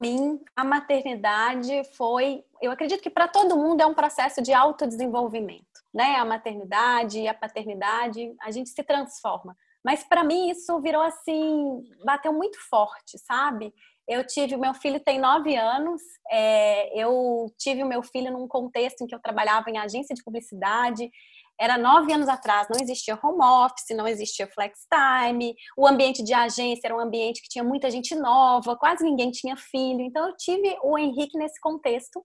Mim, 0.00 0.40
a 0.56 0.64
maternidade 0.64 1.84
foi, 1.96 2.44
eu 2.60 2.70
acredito 2.70 3.02
que 3.02 3.10
para 3.10 3.28
todo 3.28 3.56
mundo 3.56 3.80
é 3.80 3.86
um 3.86 3.94
processo 3.94 4.42
de 4.42 4.52
autodesenvolvimento, 4.52 5.64
né? 5.94 6.16
A 6.16 6.24
maternidade 6.24 7.20
e 7.20 7.28
a 7.28 7.34
paternidade, 7.34 8.34
a 8.40 8.50
gente 8.50 8.70
se 8.70 8.82
transforma. 8.82 9.56
Mas 9.84 10.02
para 10.02 10.24
mim 10.24 10.50
isso 10.50 10.80
virou 10.80 11.02
assim, 11.02 11.84
bateu 12.04 12.32
muito 12.32 12.58
forte, 12.68 13.18
sabe? 13.18 13.72
Eu 14.08 14.26
tive, 14.26 14.56
meu 14.56 14.74
filho 14.74 15.00
tem 15.00 15.18
nove 15.18 15.56
anos, 15.56 16.02
é, 16.30 17.00
eu 17.00 17.46
tive 17.58 17.82
o 17.82 17.86
meu 17.86 18.02
filho 18.02 18.30
num 18.32 18.46
contexto 18.46 19.02
em 19.02 19.06
que 19.06 19.14
eu 19.14 19.20
trabalhava 19.20 19.70
em 19.70 19.78
agência 19.78 20.14
de 20.14 20.22
publicidade, 20.22 21.10
era 21.58 21.78
nove 21.78 22.12
anos 22.12 22.28
atrás, 22.28 22.66
não 22.68 22.80
existia 22.80 23.18
home 23.22 23.42
office, 23.42 23.96
não 23.96 24.06
existia 24.08 24.46
flex 24.48 24.86
time, 24.92 25.54
o 25.76 25.86
ambiente 25.86 26.22
de 26.22 26.34
agência 26.34 26.86
era 26.86 26.96
um 26.96 27.00
ambiente 27.00 27.40
que 27.40 27.48
tinha 27.48 27.64
muita 27.64 27.90
gente 27.90 28.14
nova, 28.14 28.76
quase 28.76 29.04
ninguém 29.04 29.30
tinha 29.30 29.56
filho. 29.56 30.00
Então 30.00 30.28
eu 30.28 30.36
tive 30.36 30.76
o 30.82 30.98
Henrique 30.98 31.38
nesse 31.38 31.60
contexto. 31.60 32.24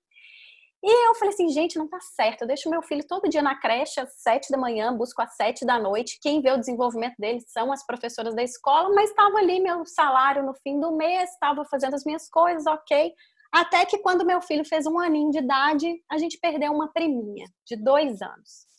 E 0.81 1.09
eu 1.09 1.15
falei 1.15 1.33
assim, 1.33 1.49
gente, 1.49 1.77
não 1.77 1.89
tá 1.89 1.99
certo. 1.99 2.41
Eu 2.41 2.47
deixo 2.47 2.69
meu 2.69 2.81
filho 2.81 3.05
todo 3.05 3.27
dia 3.29 3.41
na 3.41 3.59
creche 3.59 3.99
às 3.99 4.13
sete 4.21 4.49
da 4.49 4.57
manhã, 4.57 4.95
busco 4.95 5.21
às 5.21 5.35
sete 5.35 5.65
da 5.65 5.77
noite. 5.77 6.17
Quem 6.21 6.41
vê 6.41 6.51
o 6.51 6.57
desenvolvimento 6.57 7.15
dele 7.19 7.41
são 7.47 7.71
as 7.71 7.85
professoras 7.85 8.33
da 8.33 8.43
escola, 8.43 8.93
mas 8.95 9.09
estava 9.09 9.37
ali 9.37 9.59
meu 9.59 9.85
salário 9.85 10.43
no 10.43 10.53
fim 10.53 10.79
do 10.79 10.95
mês, 10.95 11.29
estava 11.31 11.65
fazendo 11.65 11.95
as 11.95 12.05
minhas 12.05 12.29
coisas, 12.29 12.65
ok. 12.65 13.13
Até 13.51 13.85
que 13.85 13.97
quando 13.97 14.25
meu 14.25 14.41
filho 14.41 14.63
fez 14.63 14.85
um 14.85 14.99
aninho 14.99 15.31
de 15.31 15.39
idade, 15.39 16.01
a 16.09 16.17
gente 16.17 16.39
perdeu 16.39 16.71
uma 16.71 16.87
priminha 16.93 17.45
de 17.65 17.75
dois 17.75 18.21
anos. 18.21 18.69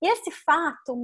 E 0.00 0.08
esse 0.08 0.30
fato 0.30 0.96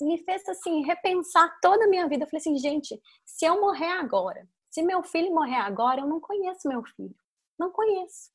me 0.00 0.18
fez 0.18 0.46
assim 0.48 0.84
repensar 0.84 1.48
toda 1.62 1.86
a 1.86 1.88
minha 1.88 2.06
vida. 2.08 2.24
Eu 2.24 2.28
falei 2.28 2.40
assim, 2.40 2.56
gente, 2.58 3.00
se 3.24 3.44
eu 3.44 3.60
morrer 3.60 3.90
agora, 3.92 4.46
se 4.70 4.82
meu 4.82 5.02
filho 5.02 5.34
morrer 5.34 5.56
agora, 5.56 6.00
eu 6.00 6.06
não 6.06 6.20
conheço 6.20 6.68
meu 6.68 6.82
filho. 6.96 7.14
Não 7.58 7.70
conheço. 7.70 8.33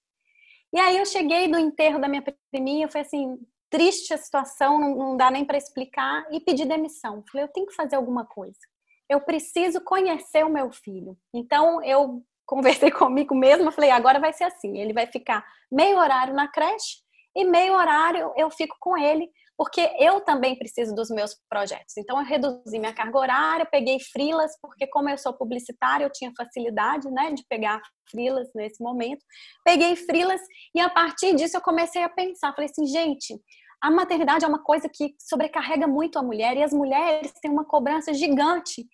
E 0.72 0.80
aí 0.80 0.98
eu 0.98 1.06
cheguei 1.06 1.48
do 1.48 1.58
enterro 1.58 2.00
da 2.00 2.08
minha 2.08 2.24
priminha, 2.52 2.88
foi 2.88 3.02
assim, 3.02 3.38
triste 3.70 4.14
a 4.14 4.18
situação, 4.18 4.80
não, 4.80 4.96
não 4.96 5.18
dá 5.18 5.32
nem 5.32 5.46
para 5.46 5.58
explicar, 5.58 6.26
e 6.32 6.40
pedi 6.40 6.66
demissão. 6.66 7.24
Falei, 7.32 7.46
eu 7.46 7.52
tenho 7.52 7.68
que 7.68 7.76
fazer 7.76 7.96
alguma 7.96 8.26
coisa. 8.26 8.58
Eu 9.08 9.22
preciso 9.22 9.82
conhecer 9.82 10.46
o 10.46 10.50
meu 10.50 10.72
filho. 10.72 11.18
Então 11.34 11.84
eu 11.84 12.24
conversei 12.46 12.90
comigo 12.92 13.36
mesma, 13.36 13.72
falei, 13.72 13.92
agora 13.92 14.20
vai 14.20 14.34
ser 14.34 14.46
assim, 14.46 14.78
ele 14.78 14.94
vai 14.94 15.08
ficar 15.08 15.46
meio 15.72 15.98
horário 15.98 16.34
na 16.34 16.48
creche 16.48 16.98
e 17.36 17.46
meio 17.46 17.74
horário 17.74 18.34
eu 18.36 18.50
fico 18.50 18.76
com 18.80 18.98
ele 18.98 19.30
porque 19.60 19.82
eu 20.00 20.22
também 20.22 20.56
preciso 20.56 20.96
dos 20.96 21.10
meus 21.10 21.36
projetos. 21.50 21.98
Então, 21.98 22.18
eu 22.18 22.26
reduzi 22.26 22.80
minha 22.80 22.94
carga 22.94 23.20
horária, 23.20 23.66
peguei 23.66 24.00
frilas, 24.00 24.54
porque 24.62 24.88
como 24.88 25.10
eu 25.10 25.18
sou 25.18 25.34
publicitária, 25.34 26.06
eu 26.06 26.10
tinha 26.10 26.32
facilidade, 26.34 27.12
né, 27.12 27.34
de 27.34 27.44
pegar 27.44 27.82
frilas 28.10 28.48
nesse 28.56 28.82
momento. 28.82 29.20
Peguei 29.66 29.98
frilas 29.98 30.40
e 30.74 30.80
a 30.80 30.90
partir 30.90 31.36
disso 31.36 31.58
eu 31.58 31.62
comecei 31.62 32.02
a 32.02 32.08
pensar, 32.08 32.54
falei 32.56 32.70
assim, 32.72 32.86
gente, 32.86 33.38
a 33.82 33.92
maternidade 33.92 34.46
é 34.46 34.48
uma 34.48 34.64
coisa 34.64 34.88
que 34.88 35.14
sobrecarrega 35.20 35.90
muito 35.90 36.18
a 36.18 36.24
mulher 36.24 36.56
e 36.56 36.64
as 36.64 36.72
mulheres 36.72 37.34
têm 37.42 37.52
uma 37.52 37.66
cobrança 37.66 38.14
gigante 38.14 38.88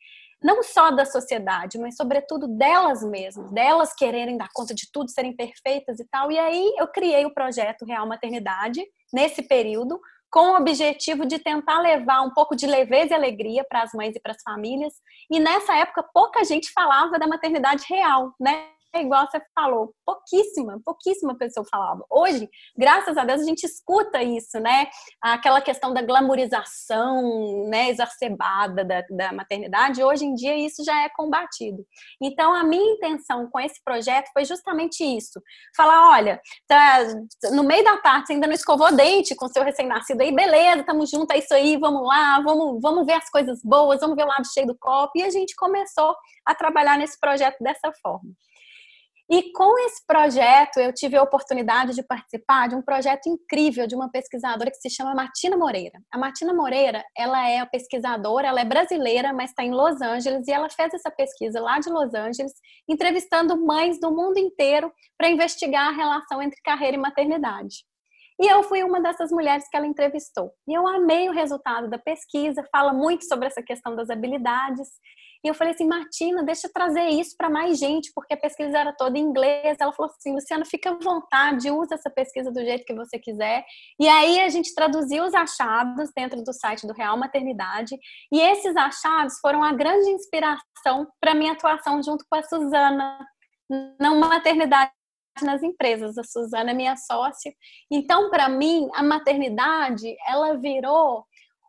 não 0.43 0.61
só 0.61 0.91
da 0.91 1.05
sociedade, 1.05 1.77
mas 1.79 1.95
sobretudo 1.95 2.47
delas 2.47 3.03
mesmas, 3.03 3.51
delas 3.51 3.93
quererem 3.95 4.37
dar 4.37 4.49
conta 4.53 4.75
de 4.75 4.91
tudo, 4.91 5.09
serem 5.09 5.35
perfeitas 5.35 5.99
e 5.99 6.05
tal. 6.05 6.31
E 6.31 6.37
aí 6.37 6.75
eu 6.77 6.87
criei 6.87 7.25
o 7.25 7.33
projeto 7.33 7.85
Real 7.85 8.07
Maternidade 8.07 8.83
nesse 9.13 9.41
período, 9.41 9.99
com 10.35 10.51
o 10.51 10.57
objetivo 10.57 11.25
de 11.25 11.39
tentar 11.39 11.79
levar 11.79 12.19
um 12.21 12.29
pouco 12.29 12.57
de 12.57 12.67
leveza 12.67 13.11
e 13.11 13.13
alegria 13.13 13.63
para 13.63 13.83
as 13.83 13.93
mães 13.93 14.13
e 14.17 14.19
para 14.19 14.33
as 14.33 14.41
famílias. 14.43 14.93
E 15.31 15.39
nessa 15.39 15.77
época, 15.77 16.03
pouca 16.13 16.43
gente 16.43 16.73
falava 16.73 17.17
da 17.17 17.25
maternidade 17.25 17.85
real, 17.89 18.35
né? 18.37 18.67
É 18.95 19.01
igual 19.01 19.27
você 19.29 19.41
falou, 19.53 19.93
pouquíssima, 20.05 20.79
pouquíssima 20.85 21.37
pessoa 21.37 21.65
falava. 21.69 22.05
Hoje, 22.09 22.49
graças 22.77 23.17
a 23.17 23.25
Deus, 23.25 23.41
a 23.41 23.43
gente 23.43 23.65
escuta 23.65 24.23
isso, 24.23 24.57
né? 24.57 24.87
Aquela 25.21 25.59
questão 25.59 25.93
da 25.93 26.01
glamorização, 26.01 27.67
né, 27.67 27.89
exacerbada 27.89 28.85
da, 28.85 29.03
da 29.09 29.33
maternidade, 29.33 30.01
hoje 30.01 30.23
em 30.23 30.33
dia 30.33 30.55
isso 30.55 30.81
já 30.85 31.03
é 31.03 31.09
combatido. 31.09 31.85
Então, 32.21 32.53
a 32.53 32.63
minha 32.63 32.93
intenção 32.93 33.49
com 33.49 33.59
esse 33.59 33.83
projeto 33.83 34.29
foi 34.31 34.45
justamente 34.45 35.03
isso. 35.03 35.41
Falar, 35.75 36.11
olha, 36.11 36.39
tá, 36.65 36.99
no 37.51 37.65
meio 37.65 37.83
da 37.83 37.97
tarde 37.97 38.27
você 38.27 38.33
ainda 38.33 38.47
não 38.47 38.53
escovou 38.53 38.95
dente 38.95 39.35
com 39.35 39.49
seu 39.49 39.63
recém-nascido 39.63 40.21
aí, 40.21 40.33
beleza, 40.33 40.79
estamos 40.79 41.09
juntos, 41.09 41.35
é 41.35 41.39
isso 41.39 41.53
aí, 41.53 41.75
vamos 41.75 42.07
lá, 42.07 42.39
vamos, 42.39 42.81
vamos 42.81 43.05
ver 43.05 43.15
as 43.15 43.29
coisas 43.29 43.59
boas, 43.61 43.99
vamos 43.99 44.15
ver 44.15 44.23
o 44.23 44.27
lado 44.29 44.47
cheio 44.53 44.67
do 44.67 44.77
copo. 44.77 45.11
E 45.17 45.23
a 45.23 45.29
gente 45.29 45.53
começou 45.53 46.15
a 46.45 46.55
trabalhar 46.55 46.97
nesse 46.97 47.19
projeto 47.19 47.57
dessa 47.61 47.91
forma. 48.01 48.31
E 49.27 49.51
com 49.53 49.77
esse 49.79 50.05
projeto, 50.05 50.77
eu 50.77 50.93
tive 50.93 51.17
a 51.17 51.23
oportunidade 51.23 51.95
de 51.95 52.03
participar 52.03 52.69
de 52.69 52.75
um 52.75 52.81
projeto 52.81 53.27
incrível 53.27 53.87
de 53.87 53.95
uma 53.95 54.09
pesquisadora 54.11 54.69
que 54.69 54.77
se 54.77 54.89
chama 54.89 55.15
Martina 55.15 55.57
Moreira. 55.57 55.99
A 56.11 56.17
Martina 56.17 56.53
Moreira, 56.53 57.03
ela 57.17 57.49
é 57.49 57.65
pesquisadora, 57.65 58.47
ela 58.47 58.61
é 58.61 58.65
brasileira, 58.65 59.33
mas 59.33 59.49
está 59.49 59.63
em 59.63 59.71
Los 59.71 59.99
Angeles, 59.99 60.47
e 60.47 60.51
ela 60.51 60.69
fez 60.69 60.93
essa 60.93 61.09
pesquisa 61.09 61.59
lá 61.59 61.79
de 61.79 61.89
Los 61.89 62.13
Angeles, 62.13 62.53
entrevistando 62.87 63.57
mães 63.57 63.99
do 63.99 64.11
mundo 64.11 64.37
inteiro 64.37 64.93
para 65.17 65.29
investigar 65.29 65.87
a 65.87 65.95
relação 65.95 66.39
entre 66.39 66.61
carreira 66.63 66.95
e 66.95 66.99
maternidade. 66.99 67.83
E 68.39 68.47
eu 68.47 68.63
fui 68.63 68.83
uma 68.83 69.01
dessas 69.01 69.31
mulheres 69.31 69.67
que 69.69 69.77
ela 69.77 69.87
entrevistou. 69.87 70.51
E 70.67 70.73
eu 70.73 70.85
amei 70.87 71.29
o 71.29 71.33
resultado 71.33 71.89
da 71.89 71.97
pesquisa, 71.97 72.67
fala 72.71 72.93
muito 72.93 73.25
sobre 73.25 73.47
essa 73.47 73.63
questão 73.63 73.95
das 73.95 74.09
habilidades. 74.09 74.89
E 75.43 75.47
eu 75.47 75.53
falei 75.53 75.73
assim, 75.73 75.87
Martina, 75.87 76.43
deixa 76.43 76.67
eu 76.67 76.73
trazer 76.73 77.07
isso 77.09 77.35
para 77.37 77.49
mais 77.51 77.77
gente, 77.77 78.11
porque 78.15 78.33
a 78.33 78.37
pesquisa 78.37 78.79
era 78.79 78.91
toda 78.91 79.17
em 79.17 79.21
inglês. 79.21 79.77
Ela 79.79 79.93
falou 79.93 80.11
assim, 80.11 80.33
Luciana, 80.33 80.65
fica 80.65 80.89
à 80.89 80.93
vontade, 80.95 81.69
usa 81.69 81.93
essa 81.93 82.09
pesquisa 82.09 82.51
do 82.51 82.59
jeito 82.61 82.83
que 82.83 82.95
você 82.95 83.19
quiser. 83.19 83.63
E 83.99 84.07
aí 84.07 84.41
a 84.41 84.49
gente 84.49 84.73
traduziu 84.73 85.23
os 85.23 85.35
achados 85.35 86.09
dentro 86.15 86.43
do 86.43 86.51
site 86.51 86.87
do 86.87 86.93
Real 86.93 87.15
Maternidade. 87.15 87.95
E 88.33 88.41
esses 88.41 88.75
achados 88.75 89.39
foram 89.39 89.63
a 89.63 89.71
grande 89.71 90.09
inspiração 90.09 91.07
para 91.21 91.35
minha 91.35 91.53
atuação 91.53 92.01
junto 92.01 92.25
com 92.27 92.37
a 92.37 92.43
Suzana 92.43 93.19
na 93.99 94.15
maternidade 94.15 94.91
nas 95.43 95.63
empresas. 95.63 96.17
A 96.17 96.23
Suzana 96.23 96.71
é 96.71 96.73
minha 96.73 96.95
sócia. 96.95 97.53
Então, 97.91 98.29
para 98.29 98.47
mim, 98.49 98.89
a 98.93 99.03
maternidade, 99.03 100.15
ela 100.27 100.57
virou 100.57 101.25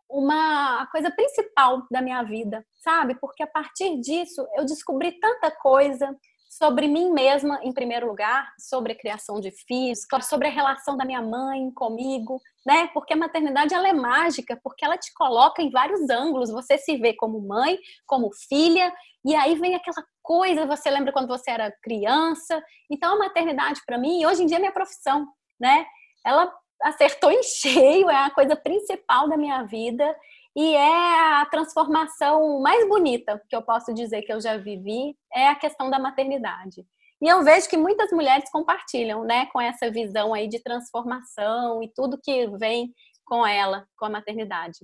uma 0.09 0.87
coisa 0.87 1.11
principal 1.11 1.85
da 1.91 2.01
minha 2.01 2.23
vida, 2.23 2.65
sabe? 2.75 3.15
Porque 3.19 3.43
a 3.43 3.47
partir 3.47 3.99
disso 3.99 4.47
eu 4.55 4.65
descobri 4.65 5.19
tanta 5.19 5.51
coisa 5.51 6.15
sobre 6.57 6.87
mim 6.87 7.11
mesma, 7.11 7.59
em 7.63 7.71
primeiro 7.71 8.07
lugar, 8.07 8.51
sobre 8.57 8.93
a 8.93 8.97
criação 8.97 9.39
de 9.39 9.51
filhos, 9.51 9.99
sobre 10.23 10.47
a 10.47 10.51
relação 10.51 10.97
da 10.97 11.05
minha 11.05 11.21
mãe 11.21 11.71
comigo, 11.71 12.41
né? 12.65 12.87
Porque 12.93 13.13
a 13.13 13.17
maternidade 13.17 13.73
ela 13.73 13.87
é 13.87 13.93
mágica, 13.93 14.59
porque 14.63 14.83
ela 14.83 14.97
te 14.97 15.13
coloca 15.13 15.61
em 15.61 15.69
vários 15.69 16.09
ângulos. 16.09 16.49
Você 16.49 16.77
se 16.77 16.97
vê 16.97 17.13
como 17.13 17.39
mãe, 17.39 17.77
como 18.07 18.31
filha, 18.49 18.91
e 19.23 19.35
aí 19.35 19.55
vem 19.55 19.75
aquela 19.75 20.03
coisa, 20.23 20.65
você 20.65 20.89
lembra 20.89 21.13
quando 21.13 21.27
você 21.27 21.51
era 21.51 21.71
criança. 21.83 22.61
Então 22.89 23.15
a 23.15 23.19
maternidade 23.19 23.81
para 23.85 23.97
mim, 23.97 24.25
hoje 24.25 24.43
em 24.43 24.47
dia 24.47 24.57
é 24.57 24.59
minha 24.59 24.71
profissão, 24.71 25.27
né? 25.59 25.85
Ela 26.25 26.51
acertou 26.81 27.31
em 27.31 27.43
cheio, 27.43 28.09
é 28.09 28.23
a 28.23 28.31
coisa 28.31 28.55
principal 28.55 29.29
da 29.29 29.37
minha 29.37 29.63
vida 29.63 30.15
e 30.57 30.73
é 30.73 31.39
a 31.39 31.45
transformação 31.45 32.59
mais 32.59 32.89
bonita 32.89 33.39
que 33.47 33.55
eu 33.55 33.61
posso 33.61 33.93
dizer 33.93 34.23
que 34.23 34.33
eu 34.33 34.41
já 34.41 34.57
vivi 34.57 35.15
é 35.31 35.49
a 35.49 35.55
questão 35.55 35.87
da 35.87 35.99
maternidade. 35.99 36.83
E 37.21 37.27
eu 37.27 37.43
vejo 37.43 37.69
que 37.69 37.77
muitas 37.77 38.11
mulheres 38.11 38.49
compartilham, 38.49 39.23
né, 39.23 39.45
com 39.53 39.61
essa 39.61 39.91
visão 39.91 40.33
aí 40.33 40.47
de 40.47 40.59
transformação 40.59 41.83
e 41.83 41.91
tudo 41.93 42.19
que 42.19 42.47
vem 42.57 42.91
com 43.23 43.45
ela, 43.45 43.87
com 43.95 44.05
a 44.05 44.09
maternidade. 44.09 44.79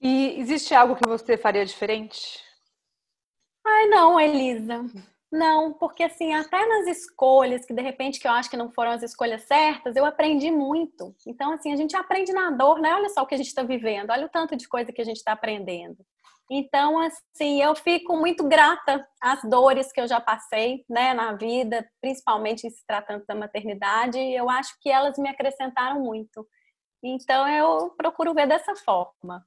E 0.00 0.38
existe 0.38 0.72
algo 0.72 0.94
que 0.94 1.08
você 1.08 1.36
faria 1.36 1.66
diferente? 1.66 2.40
Ai, 3.66 3.86
não, 3.86 4.20
Elisa. 4.20 4.84
Não, 5.34 5.72
porque 5.72 6.04
assim, 6.04 6.32
até 6.32 6.64
nas 6.64 6.86
escolhas, 6.86 7.66
que 7.66 7.74
de 7.74 7.82
repente 7.82 8.20
que 8.20 8.28
eu 8.28 8.30
acho 8.30 8.48
que 8.48 8.56
não 8.56 8.70
foram 8.70 8.92
as 8.92 9.02
escolhas 9.02 9.42
certas, 9.42 9.96
eu 9.96 10.04
aprendi 10.04 10.48
muito. 10.48 11.12
Então, 11.26 11.50
assim, 11.52 11.72
a 11.72 11.76
gente 11.76 11.96
aprende 11.96 12.32
na 12.32 12.52
dor, 12.52 12.78
né? 12.78 12.94
Olha 12.94 13.08
só 13.08 13.22
o 13.22 13.26
que 13.26 13.34
a 13.34 13.36
gente 13.36 13.48
está 13.48 13.64
vivendo, 13.64 14.10
olha 14.10 14.26
o 14.26 14.28
tanto 14.28 14.54
de 14.54 14.68
coisa 14.68 14.92
que 14.92 15.02
a 15.02 15.04
gente 15.04 15.16
está 15.16 15.32
aprendendo. 15.32 15.98
Então, 16.48 17.00
assim, 17.00 17.60
eu 17.60 17.74
fico 17.74 18.16
muito 18.16 18.46
grata 18.46 19.04
às 19.20 19.42
dores 19.42 19.90
que 19.90 20.00
eu 20.00 20.06
já 20.06 20.20
passei, 20.20 20.84
né, 20.88 21.12
na 21.12 21.32
vida, 21.32 21.84
principalmente 22.00 22.70
se 22.70 22.86
tratando 22.86 23.24
da 23.26 23.34
maternidade, 23.34 24.20
eu 24.20 24.48
acho 24.48 24.78
que 24.80 24.88
elas 24.88 25.18
me 25.18 25.28
acrescentaram 25.28 26.00
muito. 26.00 26.46
Então, 27.02 27.48
eu 27.48 27.90
procuro 27.96 28.34
ver 28.34 28.46
dessa 28.46 28.76
forma. 28.76 29.44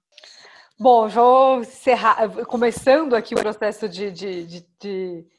Bom, 0.78 1.08
vou 1.08 1.62
encerrar, 1.62 2.28
começando 2.45 3.15
aqui 3.15 3.34
o 3.36 3.39
processo 3.39 3.88
de, 3.88 4.12
de, 4.12 4.45
de, 4.45 4.67
de 4.80 5.37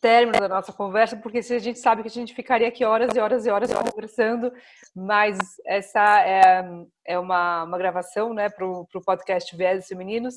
término 0.00 0.38
da 0.38 0.48
nossa 0.48 0.72
conversa, 0.72 1.16
porque 1.16 1.38
a 1.38 1.58
gente 1.58 1.78
sabe 1.78 2.02
que 2.02 2.08
a 2.08 2.10
gente 2.10 2.34
ficaria 2.34 2.68
aqui 2.68 2.84
horas 2.84 3.14
e 3.14 3.20
horas 3.20 3.46
e 3.46 3.50
horas 3.50 3.72
conversando, 3.72 4.52
mas 4.94 5.38
essa 5.66 6.20
é, 6.22 6.62
é 7.06 7.18
uma, 7.18 7.64
uma 7.64 7.78
gravação 7.78 8.34
né, 8.34 8.48
para 8.48 8.66
o 8.66 8.86
podcast 9.04 9.56
Viés 9.56 9.86
Femininos, 9.86 10.34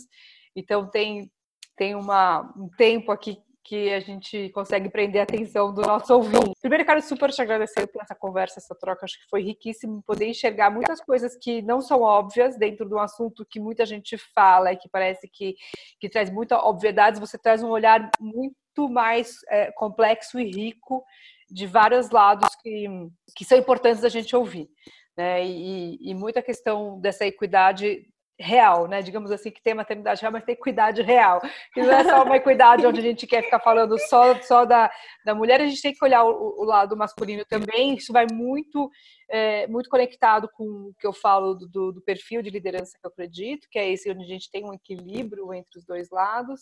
então 0.55 0.89
tem, 0.89 1.29
tem 1.75 1.95
uma, 1.95 2.41
um 2.57 2.69
tempo 2.77 3.11
aqui 3.11 3.37
que 3.63 3.93
a 3.93 3.99
gente 4.01 4.49
consegue 4.49 4.89
prender 4.89 5.21
a 5.21 5.23
atenção 5.23 5.73
do 5.73 5.81
nosso 5.81 6.13
ouvinte. 6.13 6.51
Primeiro, 6.59 6.85
quero 6.85 7.01
super 7.01 7.31
te 7.31 7.41
agradecer 7.41 7.87
por 7.87 8.01
essa 8.01 8.13
conversa, 8.13 8.59
essa 8.59 8.75
troca. 8.75 9.05
Acho 9.05 9.17
que 9.17 9.29
foi 9.29 9.41
riquíssimo 9.41 10.03
poder 10.03 10.27
enxergar 10.27 10.69
muitas 10.69 10.99
coisas 10.99 11.37
que 11.37 11.61
não 11.61 11.79
são 11.79 12.01
óbvias 12.01 12.57
dentro 12.57 12.87
de 12.87 12.93
um 12.93 12.99
assunto 12.99 13.45
que 13.49 13.61
muita 13.61 13.85
gente 13.85 14.17
fala 14.17 14.73
e 14.73 14.77
que 14.77 14.89
parece 14.89 15.29
que, 15.29 15.55
que 15.99 16.09
traz 16.09 16.29
muita 16.29 16.57
obviedade. 16.57 17.21
Você 17.21 17.37
traz 17.37 17.63
um 17.63 17.69
olhar 17.69 18.09
muito 18.19 18.55
mais 18.89 19.37
é, 19.49 19.71
complexo 19.71 20.39
e 20.39 20.49
rico 20.49 21.03
de 21.49 21.67
vários 21.67 22.09
lados 22.09 22.49
que, 22.61 22.87
que 23.35 23.45
são 23.45 23.57
importantes 23.57 24.01
da 24.01 24.09
gente 24.09 24.35
ouvir. 24.35 24.69
Né? 25.15 25.45
E, 25.45 25.97
e 26.01 26.13
muita 26.15 26.41
questão 26.41 26.99
dessa 26.99 27.25
equidade 27.25 28.05
real, 28.39 28.87
né? 28.87 29.01
Digamos 29.01 29.31
assim, 29.31 29.51
que 29.51 29.61
tem 29.61 29.73
maternidade 29.73 30.21
real, 30.21 30.33
mas 30.33 30.43
tem 30.43 30.53
equidade 30.53 31.01
real. 31.01 31.39
Que 31.73 31.81
não 31.81 31.91
é 31.91 32.03
só 32.03 32.23
uma 32.23 32.35
equidade 32.35 32.85
onde 32.85 32.99
a 32.99 33.03
gente 33.03 33.27
quer 33.27 33.43
ficar 33.43 33.59
falando 33.59 33.97
só, 33.99 34.39
só 34.41 34.65
da, 34.65 34.91
da 35.25 35.35
mulher, 35.35 35.61
a 35.61 35.67
gente 35.67 35.81
tem 35.81 35.93
que 35.93 36.03
olhar 36.03 36.23
o, 36.23 36.61
o 36.61 36.63
lado 36.63 36.97
masculino 36.97 37.45
também. 37.45 37.95
Isso 37.95 38.11
vai 38.11 38.25
muito, 38.31 38.89
é, 39.29 39.67
muito 39.67 39.89
conectado 39.89 40.49
com 40.53 40.63
o 40.63 40.93
que 40.99 41.05
eu 41.05 41.13
falo 41.13 41.53
do, 41.53 41.91
do, 41.91 42.01
perfil 42.01 42.41
de 42.41 42.49
liderança 42.49 42.97
que 42.99 43.05
eu 43.05 43.11
acredito, 43.11 43.67
que 43.69 43.79
é 43.79 43.89
esse 43.89 44.09
onde 44.11 44.23
a 44.23 44.27
gente 44.27 44.49
tem 44.51 44.65
um 44.65 44.73
equilíbrio 44.73 45.53
entre 45.53 45.79
os 45.79 45.85
dois 45.85 46.09
lados. 46.09 46.61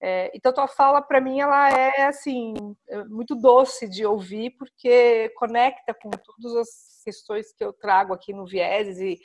É, 0.00 0.30
então, 0.34 0.52
tua 0.52 0.68
fala, 0.68 1.02
para 1.02 1.20
mim, 1.20 1.40
ela 1.40 1.70
é, 1.70 2.04
assim, 2.04 2.54
é 2.88 3.04
muito 3.04 3.34
doce 3.34 3.88
de 3.88 4.06
ouvir, 4.06 4.50
porque 4.56 5.30
conecta 5.36 5.92
com 5.92 6.10
todas 6.10 6.56
as 6.56 7.02
questões 7.04 7.52
que 7.52 7.64
eu 7.64 7.72
trago 7.72 8.14
aqui 8.14 8.32
no 8.32 8.46
Vieses 8.46 8.98
e, 8.98 9.18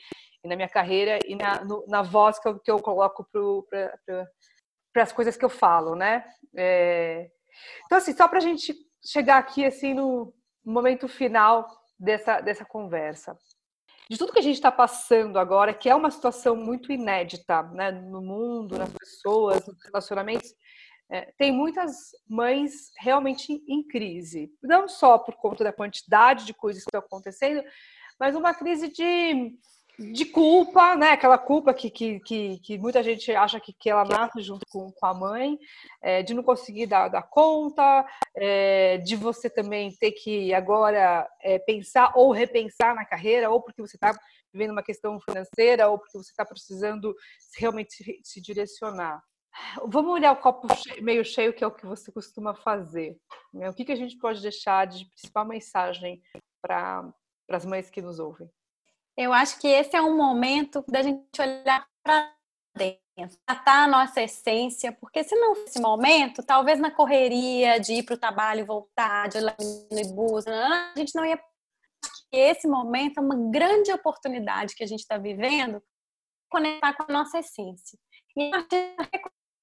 e 0.44 0.48
na 0.48 0.56
minha 0.56 0.70
carreira 0.70 1.20
e 1.28 1.36
na, 1.36 1.64
no, 1.64 1.86
na 1.88 2.02
voz 2.02 2.40
que 2.40 2.48
eu, 2.48 2.60
que 2.60 2.72
eu 2.72 2.80
coloco 2.80 3.28
para 3.72 5.04
as 5.04 5.14
coisas 5.14 5.38
que 5.38 5.46
eu 5.46 5.50
falo, 5.50 5.96
né? 5.96 6.26
É... 6.58 7.30
Então, 7.86 8.00
assim, 8.00 8.14
só 8.14 8.28
para 8.28 8.40
a 8.40 8.42
gente 8.42 8.74
chegar 9.06 9.38
aqui, 9.38 9.66
assim, 9.66 9.94
no 9.94 10.34
momento 10.66 11.08
final 11.08 11.68
dessa, 12.00 12.42
dessa 12.42 12.66
conversa. 12.66 13.38
De 14.10 14.18
tudo 14.18 14.34
que 14.34 14.40
a 14.40 14.44
gente 14.44 14.56
está 14.56 14.72
passando 14.72 15.40
agora, 15.40 15.74
que 15.74 15.90
é 15.90 15.96
uma 15.96 16.12
situação 16.12 16.56
muito 16.56 16.92
inédita 16.92 17.64
né, 17.64 17.92
no 17.92 18.22
mundo, 18.22 18.78
nas 18.78 18.92
pessoas, 18.92 19.66
nos 19.66 19.78
relacionamentos, 19.86 20.54
é, 21.14 21.32
tem 21.38 21.52
muitas 21.52 22.12
mães 22.28 22.92
realmente 22.98 23.64
em 23.68 23.84
crise. 23.84 24.52
Não 24.64 24.88
só 24.88 25.20
por 25.20 25.36
conta 25.36 25.64
da 25.64 25.72
quantidade 25.72 26.44
de 26.44 26.54
coisas 26.56 26.84
que 26.84 26.90
estão 26.90 27.02
acontecendo, 27.02 27.64
mas 28.20 28.36
uma 28.36 28.54
crise 28.54 28.88
de 28.90 29.54
de 30.00 30.26
culpa, 30.26 30.96
né? 30.96 31.12
Aquela 31.12 31.38
culpa 31.38 31.72
que, 31.72 31.88
que, 31.90 32.20
que, 32.22 32.60
que 32.62 32.78
muita 32.80 33.04
gente 33.04 33.32
acha 33.32 33.60
que, 33.60 33.72
que 33.74 33.92
ela 33.92 34.04
nasce 34.04 34.42
junto 34.42 34.66
com, 34.72 34.92
com 34.92 35.06
a 35.06 35.14
mãe, 35.14 35.56
é, 36.02 36.24
de 36.24 36.34
não 36.34 36.42
conseguir 36.42 36.88
dar, 36.88 37.10
dar 37.10 37.22
conta, 37.22 38.04
é, 38.36 38.98
de 38.98 39.16
você 39.16 39.50
também 39.50 39.96
ter 40.00 40.12
que 40.12 40.52
agora 40.52 41.28
é, 41.42 41.60
pensar 41.60 42.12
ou 42.16 42.32
repensar 42.32 42.96
na 42.96 43.06
carreira, 43.06 43.52
ou 43.52 43.62
porque 43.62 43.82
você 43.82 43.96
está 43.96 44.18
vivendo 44.52 44.72
uma 44.72 44.84
questão 44.84 45.20
financeira, 45.22 45.88
ou 45.90 46.00
porque 46.00 46.18
você 46.18 46.32
está 46.32 46.44
precisando 46.44 47.16
realmente 47.60 47.94
se, 47.94 48.20
se, 48.24 48.42
direcionar. 48.42 49.22
Vamos 49.86 50.14
olhar 50.14 50.32
o 50.32 50.42
copo 50.42 50.68
meio 51.02 51.24
cheio, 51.24 51.54
que 51.54 51.64
é 51.64 51.68
o 51.68 51.72
que 51.72 51.86
você 51.86 52.12
costuma 52.12 52.56
fazer. 52.56 53.18
Né? 53.54 53.70
O 53.70 53.74
que, 53.74 53.86
que 53.86 53.92
a 53.92 53.96
gente 53.96 54.18
pode 54.18 54.42
deixar 54.42 54.88
de 54.88 55.06
principal 55.06 55.46
mensagem 55.46 56.22
para 56.62 57.14
as 57.50 57.66
mães 57.66 57.90
que 57.90 58.02
nos 58.02 58.20
ouvem? 58.20 58.50
Eu 59.16 59.32
acho 59.32 59.60
que 59.60 59.68
esse 59.68 59.96
é 59.96 60.02
um 60.02 60.18
momento 60.18 60.84
da 60.88 61.02
gente 61.02 61.40
olhar 61.40 61.88
para 62.04 62.34
dentro, 62.76 63.38
tratar 63.46 63.84
a 63.84 63.88
nossa 63.88 64.24
essência, 64.24 64.92
porque 64.92 65.24
se 65.24 65.36
não 65.36 65.56
fosse 65.56 65.80
momento, 65.80 66.42
talvez 66.42 66.80
na 66.80 66.90
correria 66.90 67.80
de 67.80 67.94
ir 67.94 68.04
para 68.04 68.16
o 68.16 68.18
trabalho 68.18 68.62
e 68.62 68.66
voltar, 68.66 69.30
de 69.30 69.38
olhar 69.38 69.56
no 69.60 70.16
bus, 70.16 70.48
a 70.48 70.94
gente 70.98 71.14
não 71.16 71.24
ia. 71.24 71.40
Esse 72.32 72.68
momento 72.68 73.20
é 73.20 73.22
uma 73.22 73.52
grande 73.52 73.92
oportunidade 73.92 74.74
que 74.76 74.84
a 74.84 74.88
gente 74.88 75.02
está 75.02 75.20
vivendo 75.20 75.82
conectar 76.50 76.94
com 76.94 77.04
a 77.04 77.14
nossa 77.14 77.40
essência. 77.40 77.98
E 78.36 78.52
a 78.52 78.64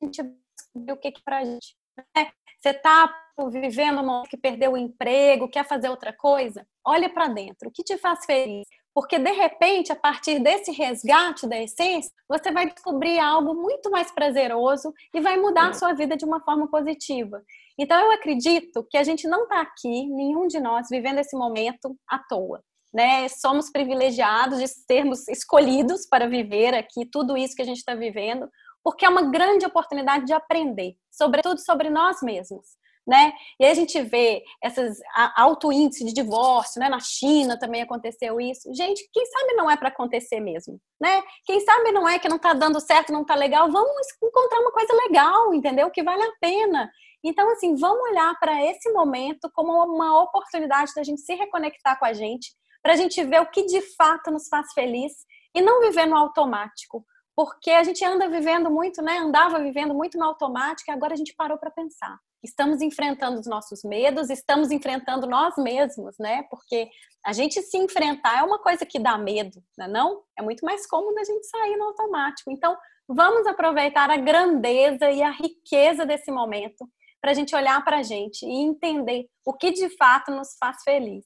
gente 0.02 0.22
descobrir 0.56 0.92
o 0.92 0.96
que 0.96 1.08
é 1.08 1.12
para 1.24 1.38
a 1.38 1.44
gente. 1.44 1.76
Né? 2.16 2.30
Você 2.60 2.70
está 2.70 3.14
vivendo 3.50 4.00
um 4.00 4.04
momento 4.04 4.28
que 4.28 4.36
perdeu 4.36 4.72
o 4.72 4.76
emprego, 4.76 5.48
quer 5.48 5.66
fazer 5.66 5.88
outra 5.88 6.12
coisa? 6.12 6.66
Olha 6.84 7.08
para 7.08 7.28
dentro. 7.28 7.68
O 7.68 7.72
que 7.72 7.82
te 7.82 7.96
faz 7.96 8.24
feliz? 8.24 8.66
Porque, 8.92 9.18
de 9.18 9.30
repente, 9.30 9.92
a 9.92 9.96
partir 9.96 10.40
desse 10.40 10.72
resgate 10.72 11.46
da 11.46 11.58
essência, 11.58 12.10
você 12.28 12.50
vai 12.50 12.68
descobrir 12.68 13.18
algo 13.18 13.54
muito 13.54 13.90
mais 13.90 14.10
prazeroso 14.10 14.92
e 15.14 15.20
vai 15.20 15.38
mudar 15.38 15.68
a 15.68 15.72
sua 15.72 15.92
vida 15.94 16.16
de 16.16 16.24
uma 16.24 16.40
forma 16.40 16.68
positiva. 16.68 17.42
Então, 17.78 17.98
eu 17.98 18.12
acredito 18.12 18.86
que 18.90 18.98
a 18.98 19.04
gente 19.04 19.28
não 19.28 19.44
está 19.44 19.60
aqui, 19.60 20.06
nenhum 20.08 20.46
de 20.46 20.60
nós, 20.60 20.88
vivendo 20.90 21.18
esse 21.18 21.36
momento 21.36 21.96
à 22.08 22.18
toa. 22.18 22.62
Né? 22.92 23.28
Somos 23.28 23.70
privilegiados 23.70 24.58
de 24.58 24.66
sermos 24.66 25.26
escolhidos 25.28 26.06
para 26.06 26.28
viver 26.28 26.74
aqui 26.74 27.06
tudo 27.06 27.36
isso 27.36 27.54
que 27.54 27.62
a 27.62 27.64
gente 27.64 27.78
está 27.78 27.94
vivendo, 27.94 28.50
porque 28.82 29.04
é 29.04 29.08
uma 29.08 29.30
grande 29.30 29.66
oportunidade 29.66 30.24
de 30.26 30.32
aprender, 30.32 30.96
sobretudo 31.10 31.58
sobre 31.60 31.90
nós 31.90 32.20
mesmos 32.22 32.80
né? 33.06 33.32
E 33.58 33.64
aí 33.64 33.72
a 33.72 33.74
gente 33.74 34.00
vê 34.02 34.44
esses 34.62 34.98
alto 35.36 35.72
índice 35.72 36.04
de 36.04 36.12
divórcio, 36.12 36.80
né? 36.80 36.88
Na 36.88 37.00
China 37.00 37.58
também 37.58 37.82
aconteceu 37.82 38.40
isso. 38.40 38.72
Gente, 38.72 39.08
quem 39.12 39.26
sabe 39.26 39.54
não 39.54 39.70
é 39.70 39.76
para 39.76 39.88
acontecer 39.88 40.38
mesmo, 40.38 40.80
né? 41.00 41.22
Quem 41.44 41.58
sabe 41.60 41.90
não 41.92 42.08
é 42.08 42.18
que 42.18 42.28
não 42.28 42.36
está 42.36 42.52
dando 42.52 42.80
certo, 42.80 43.12
não 43.12 43.22
está 43.22 43.34
legal, 43.34 43.70
vamos 43.70 44.06
encontrar 44.22 44.60
uma 44.60 44.72
coisa 44.72 44.94
legal, 44.94 45.52
entendeu? 45.52 45.90
Que 45.90 46.02
vale 46.02 46.22
a 46.22 46.32
pena. 46.40 46.90
Então, 47.22 47.50
assim, 47.50 47.74
vamos 47.74 48.00
olhar 48.10 48.38
para 48.38 48.64
esse 48.64 48.90
momento 48.92 49.50
como 49.52 49.72
uma 49.72 50.22
oportunidade 50.22 50.92
da 50.94 51.02
gente 51.02 51.20
se 51.20 51.34
reconectar 51.34 51.98
com 51.98 52.04
a 52.04 52.12
gente, 52.12 52.52
para 52.80 52.92
a 52.92 52.96
gente 52.96 53.22
ver 53.24 53.40
o 53.40 53.50
que 53.50 53.64
de 53.66 53.80
fato 53.96 54.30
nos 54.30 54.48
faz 54.48 54.72
feliz 54.72 55.12
e 55.54 55.60
não 55.60 55.80
viver 55.80 56.06
no 56.06 56.16
automático. 56.16 57.04
Porque 57.40 57.70
a 57.70 57.82
gente 57.82 58.04
anda 58.04 58.28
vivendo 58.28 58.70
muito, 58.70 59.00
né? 59.00 59.16
Andava 59.18 59.58
vivendo 59.60 59.94
muito 59.94 60.18
no 60.18 60.24
automático 60.24 60.90
e 60.90 60.92
agora 60.92 61.14
a 61.14 61.16
gente 61.16 61.34
parou 61.34 61.56
para 61.56 61.70
pensar 61.70 62.18
estamos 62.42 62.80
enfrentando 62.80 63.38
os 63.38 63.46
nossos 63.46 63.82
medos, 63.84 64.30
estamos 64.30 64.70
enfrentando 64.70 65.26
nós 65.26 65.54
mesmos, 65.56 66.16
né? 66.18 66.42
Porque 66.44 66.90
a 67.24 67.32
gente 67.32 67.60
se 67.62 67.76
enfrentar 67.76 68.38
é 68.38 68.42
uma 68.42 68.58
coisa 68.58 68.86
que 68.86 68.98
dá 68.98 69.18
medo, 69.18 69.62
né? 69.76 69.86
não? 69.86 70.22
É 70.38 70.42
muito 70.42 70.64
mais 70.64 70.86
cômodo 70.86 71.18
a 71.18 71.24
gente 71.24 71.46
sair 71.46 71.76
no 71.76 71.84
automático. 71.84 72.50
Então, 72.50 72.76
vamos 73.06 73.46
aproveitar 73.46 74.10
a 74.10 74.16
grandeza 74.16 75.10
e 75.10 75.22
a 75.22 75.30
riqueza 75.30 76.06
desse 76.06 76.30
momento 76.30 76.88
para 77.20 77.32
a 77.32 77.34
gente 77.34 77.54
olhar 77.54 77.84
para 77.84 77.98
a 77.98 78.02
gente 78.02 78.46
e 78.46 78.62
entender 78.62 79.26
o 79.44 79.52
que 79.52 79.70
de 79.70 79.94
fato 79.96 80.30
nos 80.30 80.56
faz 80.58 80.82
feliz. 80.82 81.24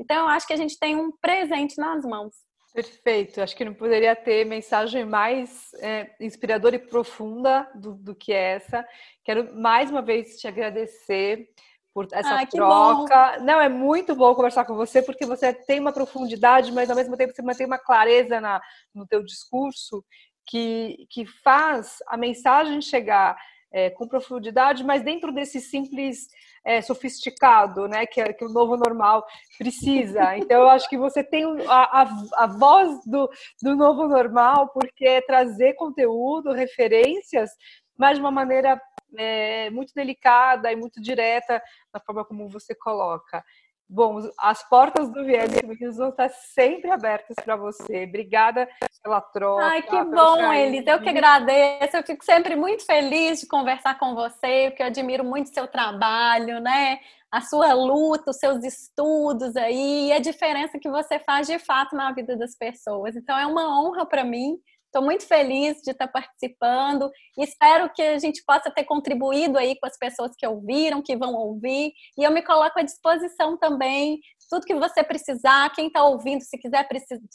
Então, 0.00 0.16
eu 0.16 0.28
acho 0.28 0.46
que 0.46 0.52
a 0.52 0.56
gente 0.56 0.78
tem 0.78 0.96
um 0.96 1.12
presente 1.20 1.78
nas 1.78 2.04
mãos. 2.04 2.34
Perfeito. 2.76 3.40
Acho 3.40 3.56
que 3.56 3.64
não 3.64 3.72
poderia 3.72 4.14
ter 4.14 4.44
mensagem 4.44 5.02
mais 5.02 5.72
é, 5.80 6.10
inspiradora 6.20 6.76
e 6.76 6.78
profunda 6.78 7.66
do, 7.74 7.94
do, 7.94 8.14
que 8.14 8.34
essa. 8.34 8.86
Quero 9.24 9.56
mais 9.58 9.90
uma 9.90 10.02
vez 10.02 10.38
te 10.38 10.46
agradecer 10.46 11.48
por 11.94 12.06
essa 12.12 12.42
ah, 12.42 12.46
troca. 12.46 13.38
Não, 13.38 13.58
é 13.58 13.70
muito 13.70 14.14
bom 14.14 14.34
conversar 14.34 14.66
com 14.66 14.76
você, 14.76 15.00
porque 15.00 15.24
você 15.24 15.54
tem 15.54 15.80
uma 15.80 15.90
profundidade, 15.90 16.70
mas 16.70 16.90
ao 16.90 16.96
mesmo 16.96 17.16
tempo 17.16 17.32
você 17.34 17.40
mantém 17.40 17.66
uma 17.66 17.78
clareza 17.78 18.42
na, 18.42 18.60
no 18.94 19.06
teu 19.06 19.24
discurso 19.24 20.04
que, 20.46 21.06
que 21.08 21.24
faz 21.24 21.96
a 22.06 22.18
mensagem 22.18 22.82
chegar 22.82 23.38
é, 23.76 23.90
com 23.90 24.08
profundidade, 24.08 24.82
mas 24.82 25.02
dentro 25.02 25.30
desse 25.30 25.60
simples 25.60 26.28
é, 26.64 26.80
sofisticado, 26.80 27.86
né, 27.86 28.06
que, 28.06 28.22
é, 28.22 28.32
que 28.32 28.42
o 28.42 28.48
novo 28.48 28.74
normal 28.74 29.26
precisa. 29.58 30.34
Então, 30.46 30.62
eu 30.62 30.70
acho 30.70 30.88
que 30.88 30.96
você 30.96 31.22
tem 31.22 31.44
a, 31.68 32.02
a, 32.02 32.08
a 32.36 32.46
voz 32.46 33.04
do, 33.04 33.28
do 33.62 33.76
novo 33.76 34.08
normal, 34.08 34.70
porque 34.72 35.04
é 35.04 35.20
trazer 35.20 35.74
conteúdo, 35.74 36.52
referências, 36.52 37.50
mas 37.98 38.16
de 38.16 38.22
uma 38.22 38.30
maneira 38.30 38.80
é, 39.18 39.68
muito 39.68 39.92
delicada 39.94 40.72
e 40.72 40.76
muito 40.76 41.00
direta 41.00 41.62
na 41.92 42.00
forma 42.00 42.24
como 42.24 42.48
você 42.48 42.74
coloca. 42.74 43.44
Bom, 43.88 44.18
as 44.38 44.68
portas 44.68 45.08
do 45.08 45.24
Viés 45.24 45.48
vão 45.96 46.08
estar 46.08 46.28
sempre 46.28 46.90
abertas 46.90 47.36
para 47.44 47.54
você. 47.54 48.04
Obrigada 48.04 48.68
pela 49.02 49.20
troca. 49.20 49.64
Ai, 49.64 49.82
que 49.82 50.04
bom, 50.04 50.52
Elisa. 50.52 50.90
Eu 50.90 51.00
que 51.00 51.08
agradeço. 51.08 51.96
Eu 51.96 52.02
fico 52.02 52.24
sempre 52.24 52.56
muito 52.56 52.84
feliz 52.84 53.40
de 53.40 53.46
conversar 53.46 53.96
com 53.96 54.14
você, 54.14 54.70
porque 54.70 54.82
eu 54.82 54.86
admiro 54.86 55.24
muito 55.24 55.54
seu 55.54 55.68
trabalho, 55.68 56.60
né? 56.60 56.98
A 57.30 57.40
sua 57.40 57.72
luta, 57.74 58.30
os 58.30 58.38
seus 58.38 58.64
estudos 58.64 59.56
aí, 59.56 60.08
e 60.08 60.12
a 60.12 60.18
diferença 60.18 60.78
que 60.80 60.90
você 60.90 61.20
faz 61.20 61.46
de 61.46 61.58
fato 61.58 61.94
na 61.94 62.10
vida 62.12 62.36
das 62.36 62.56
pessoas. 62.56 63.14
Então, 63.14 63.38
é 63.38 63.46
uma 63.46 63.80
honra 63.80 64.04
para 64.04 64.24
mim 64.24 64.58
Estou 64.96 65.04
muito 65.04 65.28
feliz 65.28 65.82
de 65.82 65.90
estar 65.90 66.08
participando. 66.08 67.10
Espero 67.36 67.92
que 67.92 68.00
a 68.00 68.18
gente 68.18 68.42
possa 68.46 68.70
ter 68.70 68.82
contribuído 68.84 69.58
aí 69.58 69.78
com 69.78 69.86
as 69.86 69.98
pessoas 69.98 70.30
que 70.34 70.46
ouviram, 70.46 71.02
que 71.02 71.14
vão 71.14 71.34
ouvir. 71.34 71.92
E 72.16 72.24
eu 72.24 72.30
me 72.30 72.40
coloco 72.40 72.78
à 72.78 72.82
disposição 72.82 73.58
também. 73.58 74.18
Tudo 74.48 74.64
que 74.64 74.74
você 74.74 75.04
precisar, 75.04 75.68
quem 75.74 75.88
está 75.88 76.02
ouvindo, 76.02 76.40
se 76.40 76.56
quiser 76.56 76.88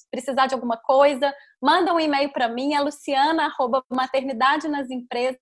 precisar 0.10 0.48
de 0.48 0.56
alguma 0.56 0.76
coisa, 0.76 1.32
manda 1.62 1.94
um 1.94 2.00
e-mail 2.00 2.34
para 2.34 2.50
mim, 2.50 2.74
é 2.74 2.82
luciana.maternidade 2.82 4.68
nas 4.68 4.90
empresas 4.90 5.38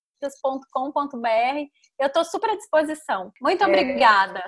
Eu 1.98 2.08
estou 2.08 2.22
super 2.22 2.50
à 2.50 2.54
disposição. 2.54 3.32
Muito 3.40 3.64
é. 3.64 3.66
obrigada. 3.66 4.44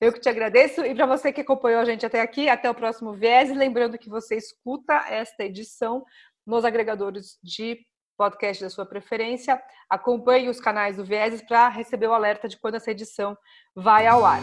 Eu 0.00 0.14
que 0.14 0.20
te 0.20 0.30
agradeço. 0.30 0.80
E 0.82 0.94
para 0.94 1.04
você 1.04 1.30
que 1.30 1.42
acompanhou 1.42 1.80
a 1.80 1.84
gente 1.84 2.06
até 2.06 2.22
aqui, 2.22 2.48
até 2.48 2.70
o 2.70 2.74
próximo 2.74 3.12
Viés. 3.12 3.54
Lembrando 3.54 3.98
que 3.98 4.08
você 4.08 4.34
escuta 4.34 4.94
esta 5.10 5.44
edição 5.44 6.04
nos 6.50 6.64
agregadores 6.64 7.38
de 7.42 7.78
podcast 8.18 8.62
da 8.62 8.68
sua 8.68 8.84
preferência. 8.84 9.60
Acompanhe 9.88 10.50
os 10.50 10.60
canais 10.60 10.96
do 10.96 11.04
Vieses 11.04 11.40
para 11.40 11.68
receber 11.68 12.06
o 12.06 12.12
alerta 12.12 12.48
de 12.48 12.58
quando 12.58 12.74
essa 12.74 12.90
edição 12.90 13.36
vai 13.74 14.06
ao 14.06 14.26
ar. 14.26 14.42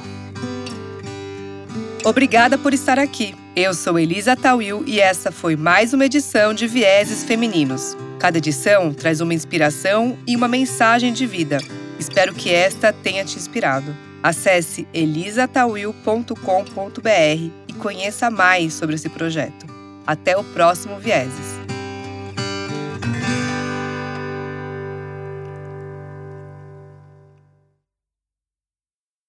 Obrigada 2.04 2.58
por 2.58 2.74
estar 2.74 2.98
aqui. 2.98 3.36
Eu 3.56 3.74
sou 3.74 4.00
Elisa 4.00 4.36
Tawil 4.36 4.84
e 4.88 5.00
essa 5.00 5.32
foi 5.32 5.56
mais 5.56 5.94
uma 5.94 6.06
edição 6.06 6.54
de 6.54 6.66
Vieses 6.66 7.24
Femininos. 7.24 7.96
Cada 8.20 8.38
edição 8.38 8.94
traz 8.94 9.20
uma 9.20 9.34
inspiração 9.34 10.18
e 10.26 10.36
uma 10.36 10.48
mensagem 10.48 11.12
de 11.12 11.28
vida. 11.28 11.58
Espero 12.00 12.34
que 12.34 12.54
esta 12.54 12.94
tenha 12.94 13.26
te 13.26 13.38
inspirado. 13.38 13.94
Acesse 14.24 14.88
elisatawil.com.br 14.94 17.52
e 17.68 17.74
conheça 17.74 18.32
mais 18.32 18.74
sobre 18.74 18.96
esse 18.96 19.10
projeto. 19.10 19.66
Até 20.06 20.38
o 20.38 20.44
próximo 20.44 20.98
Vieses. 20.98 21.57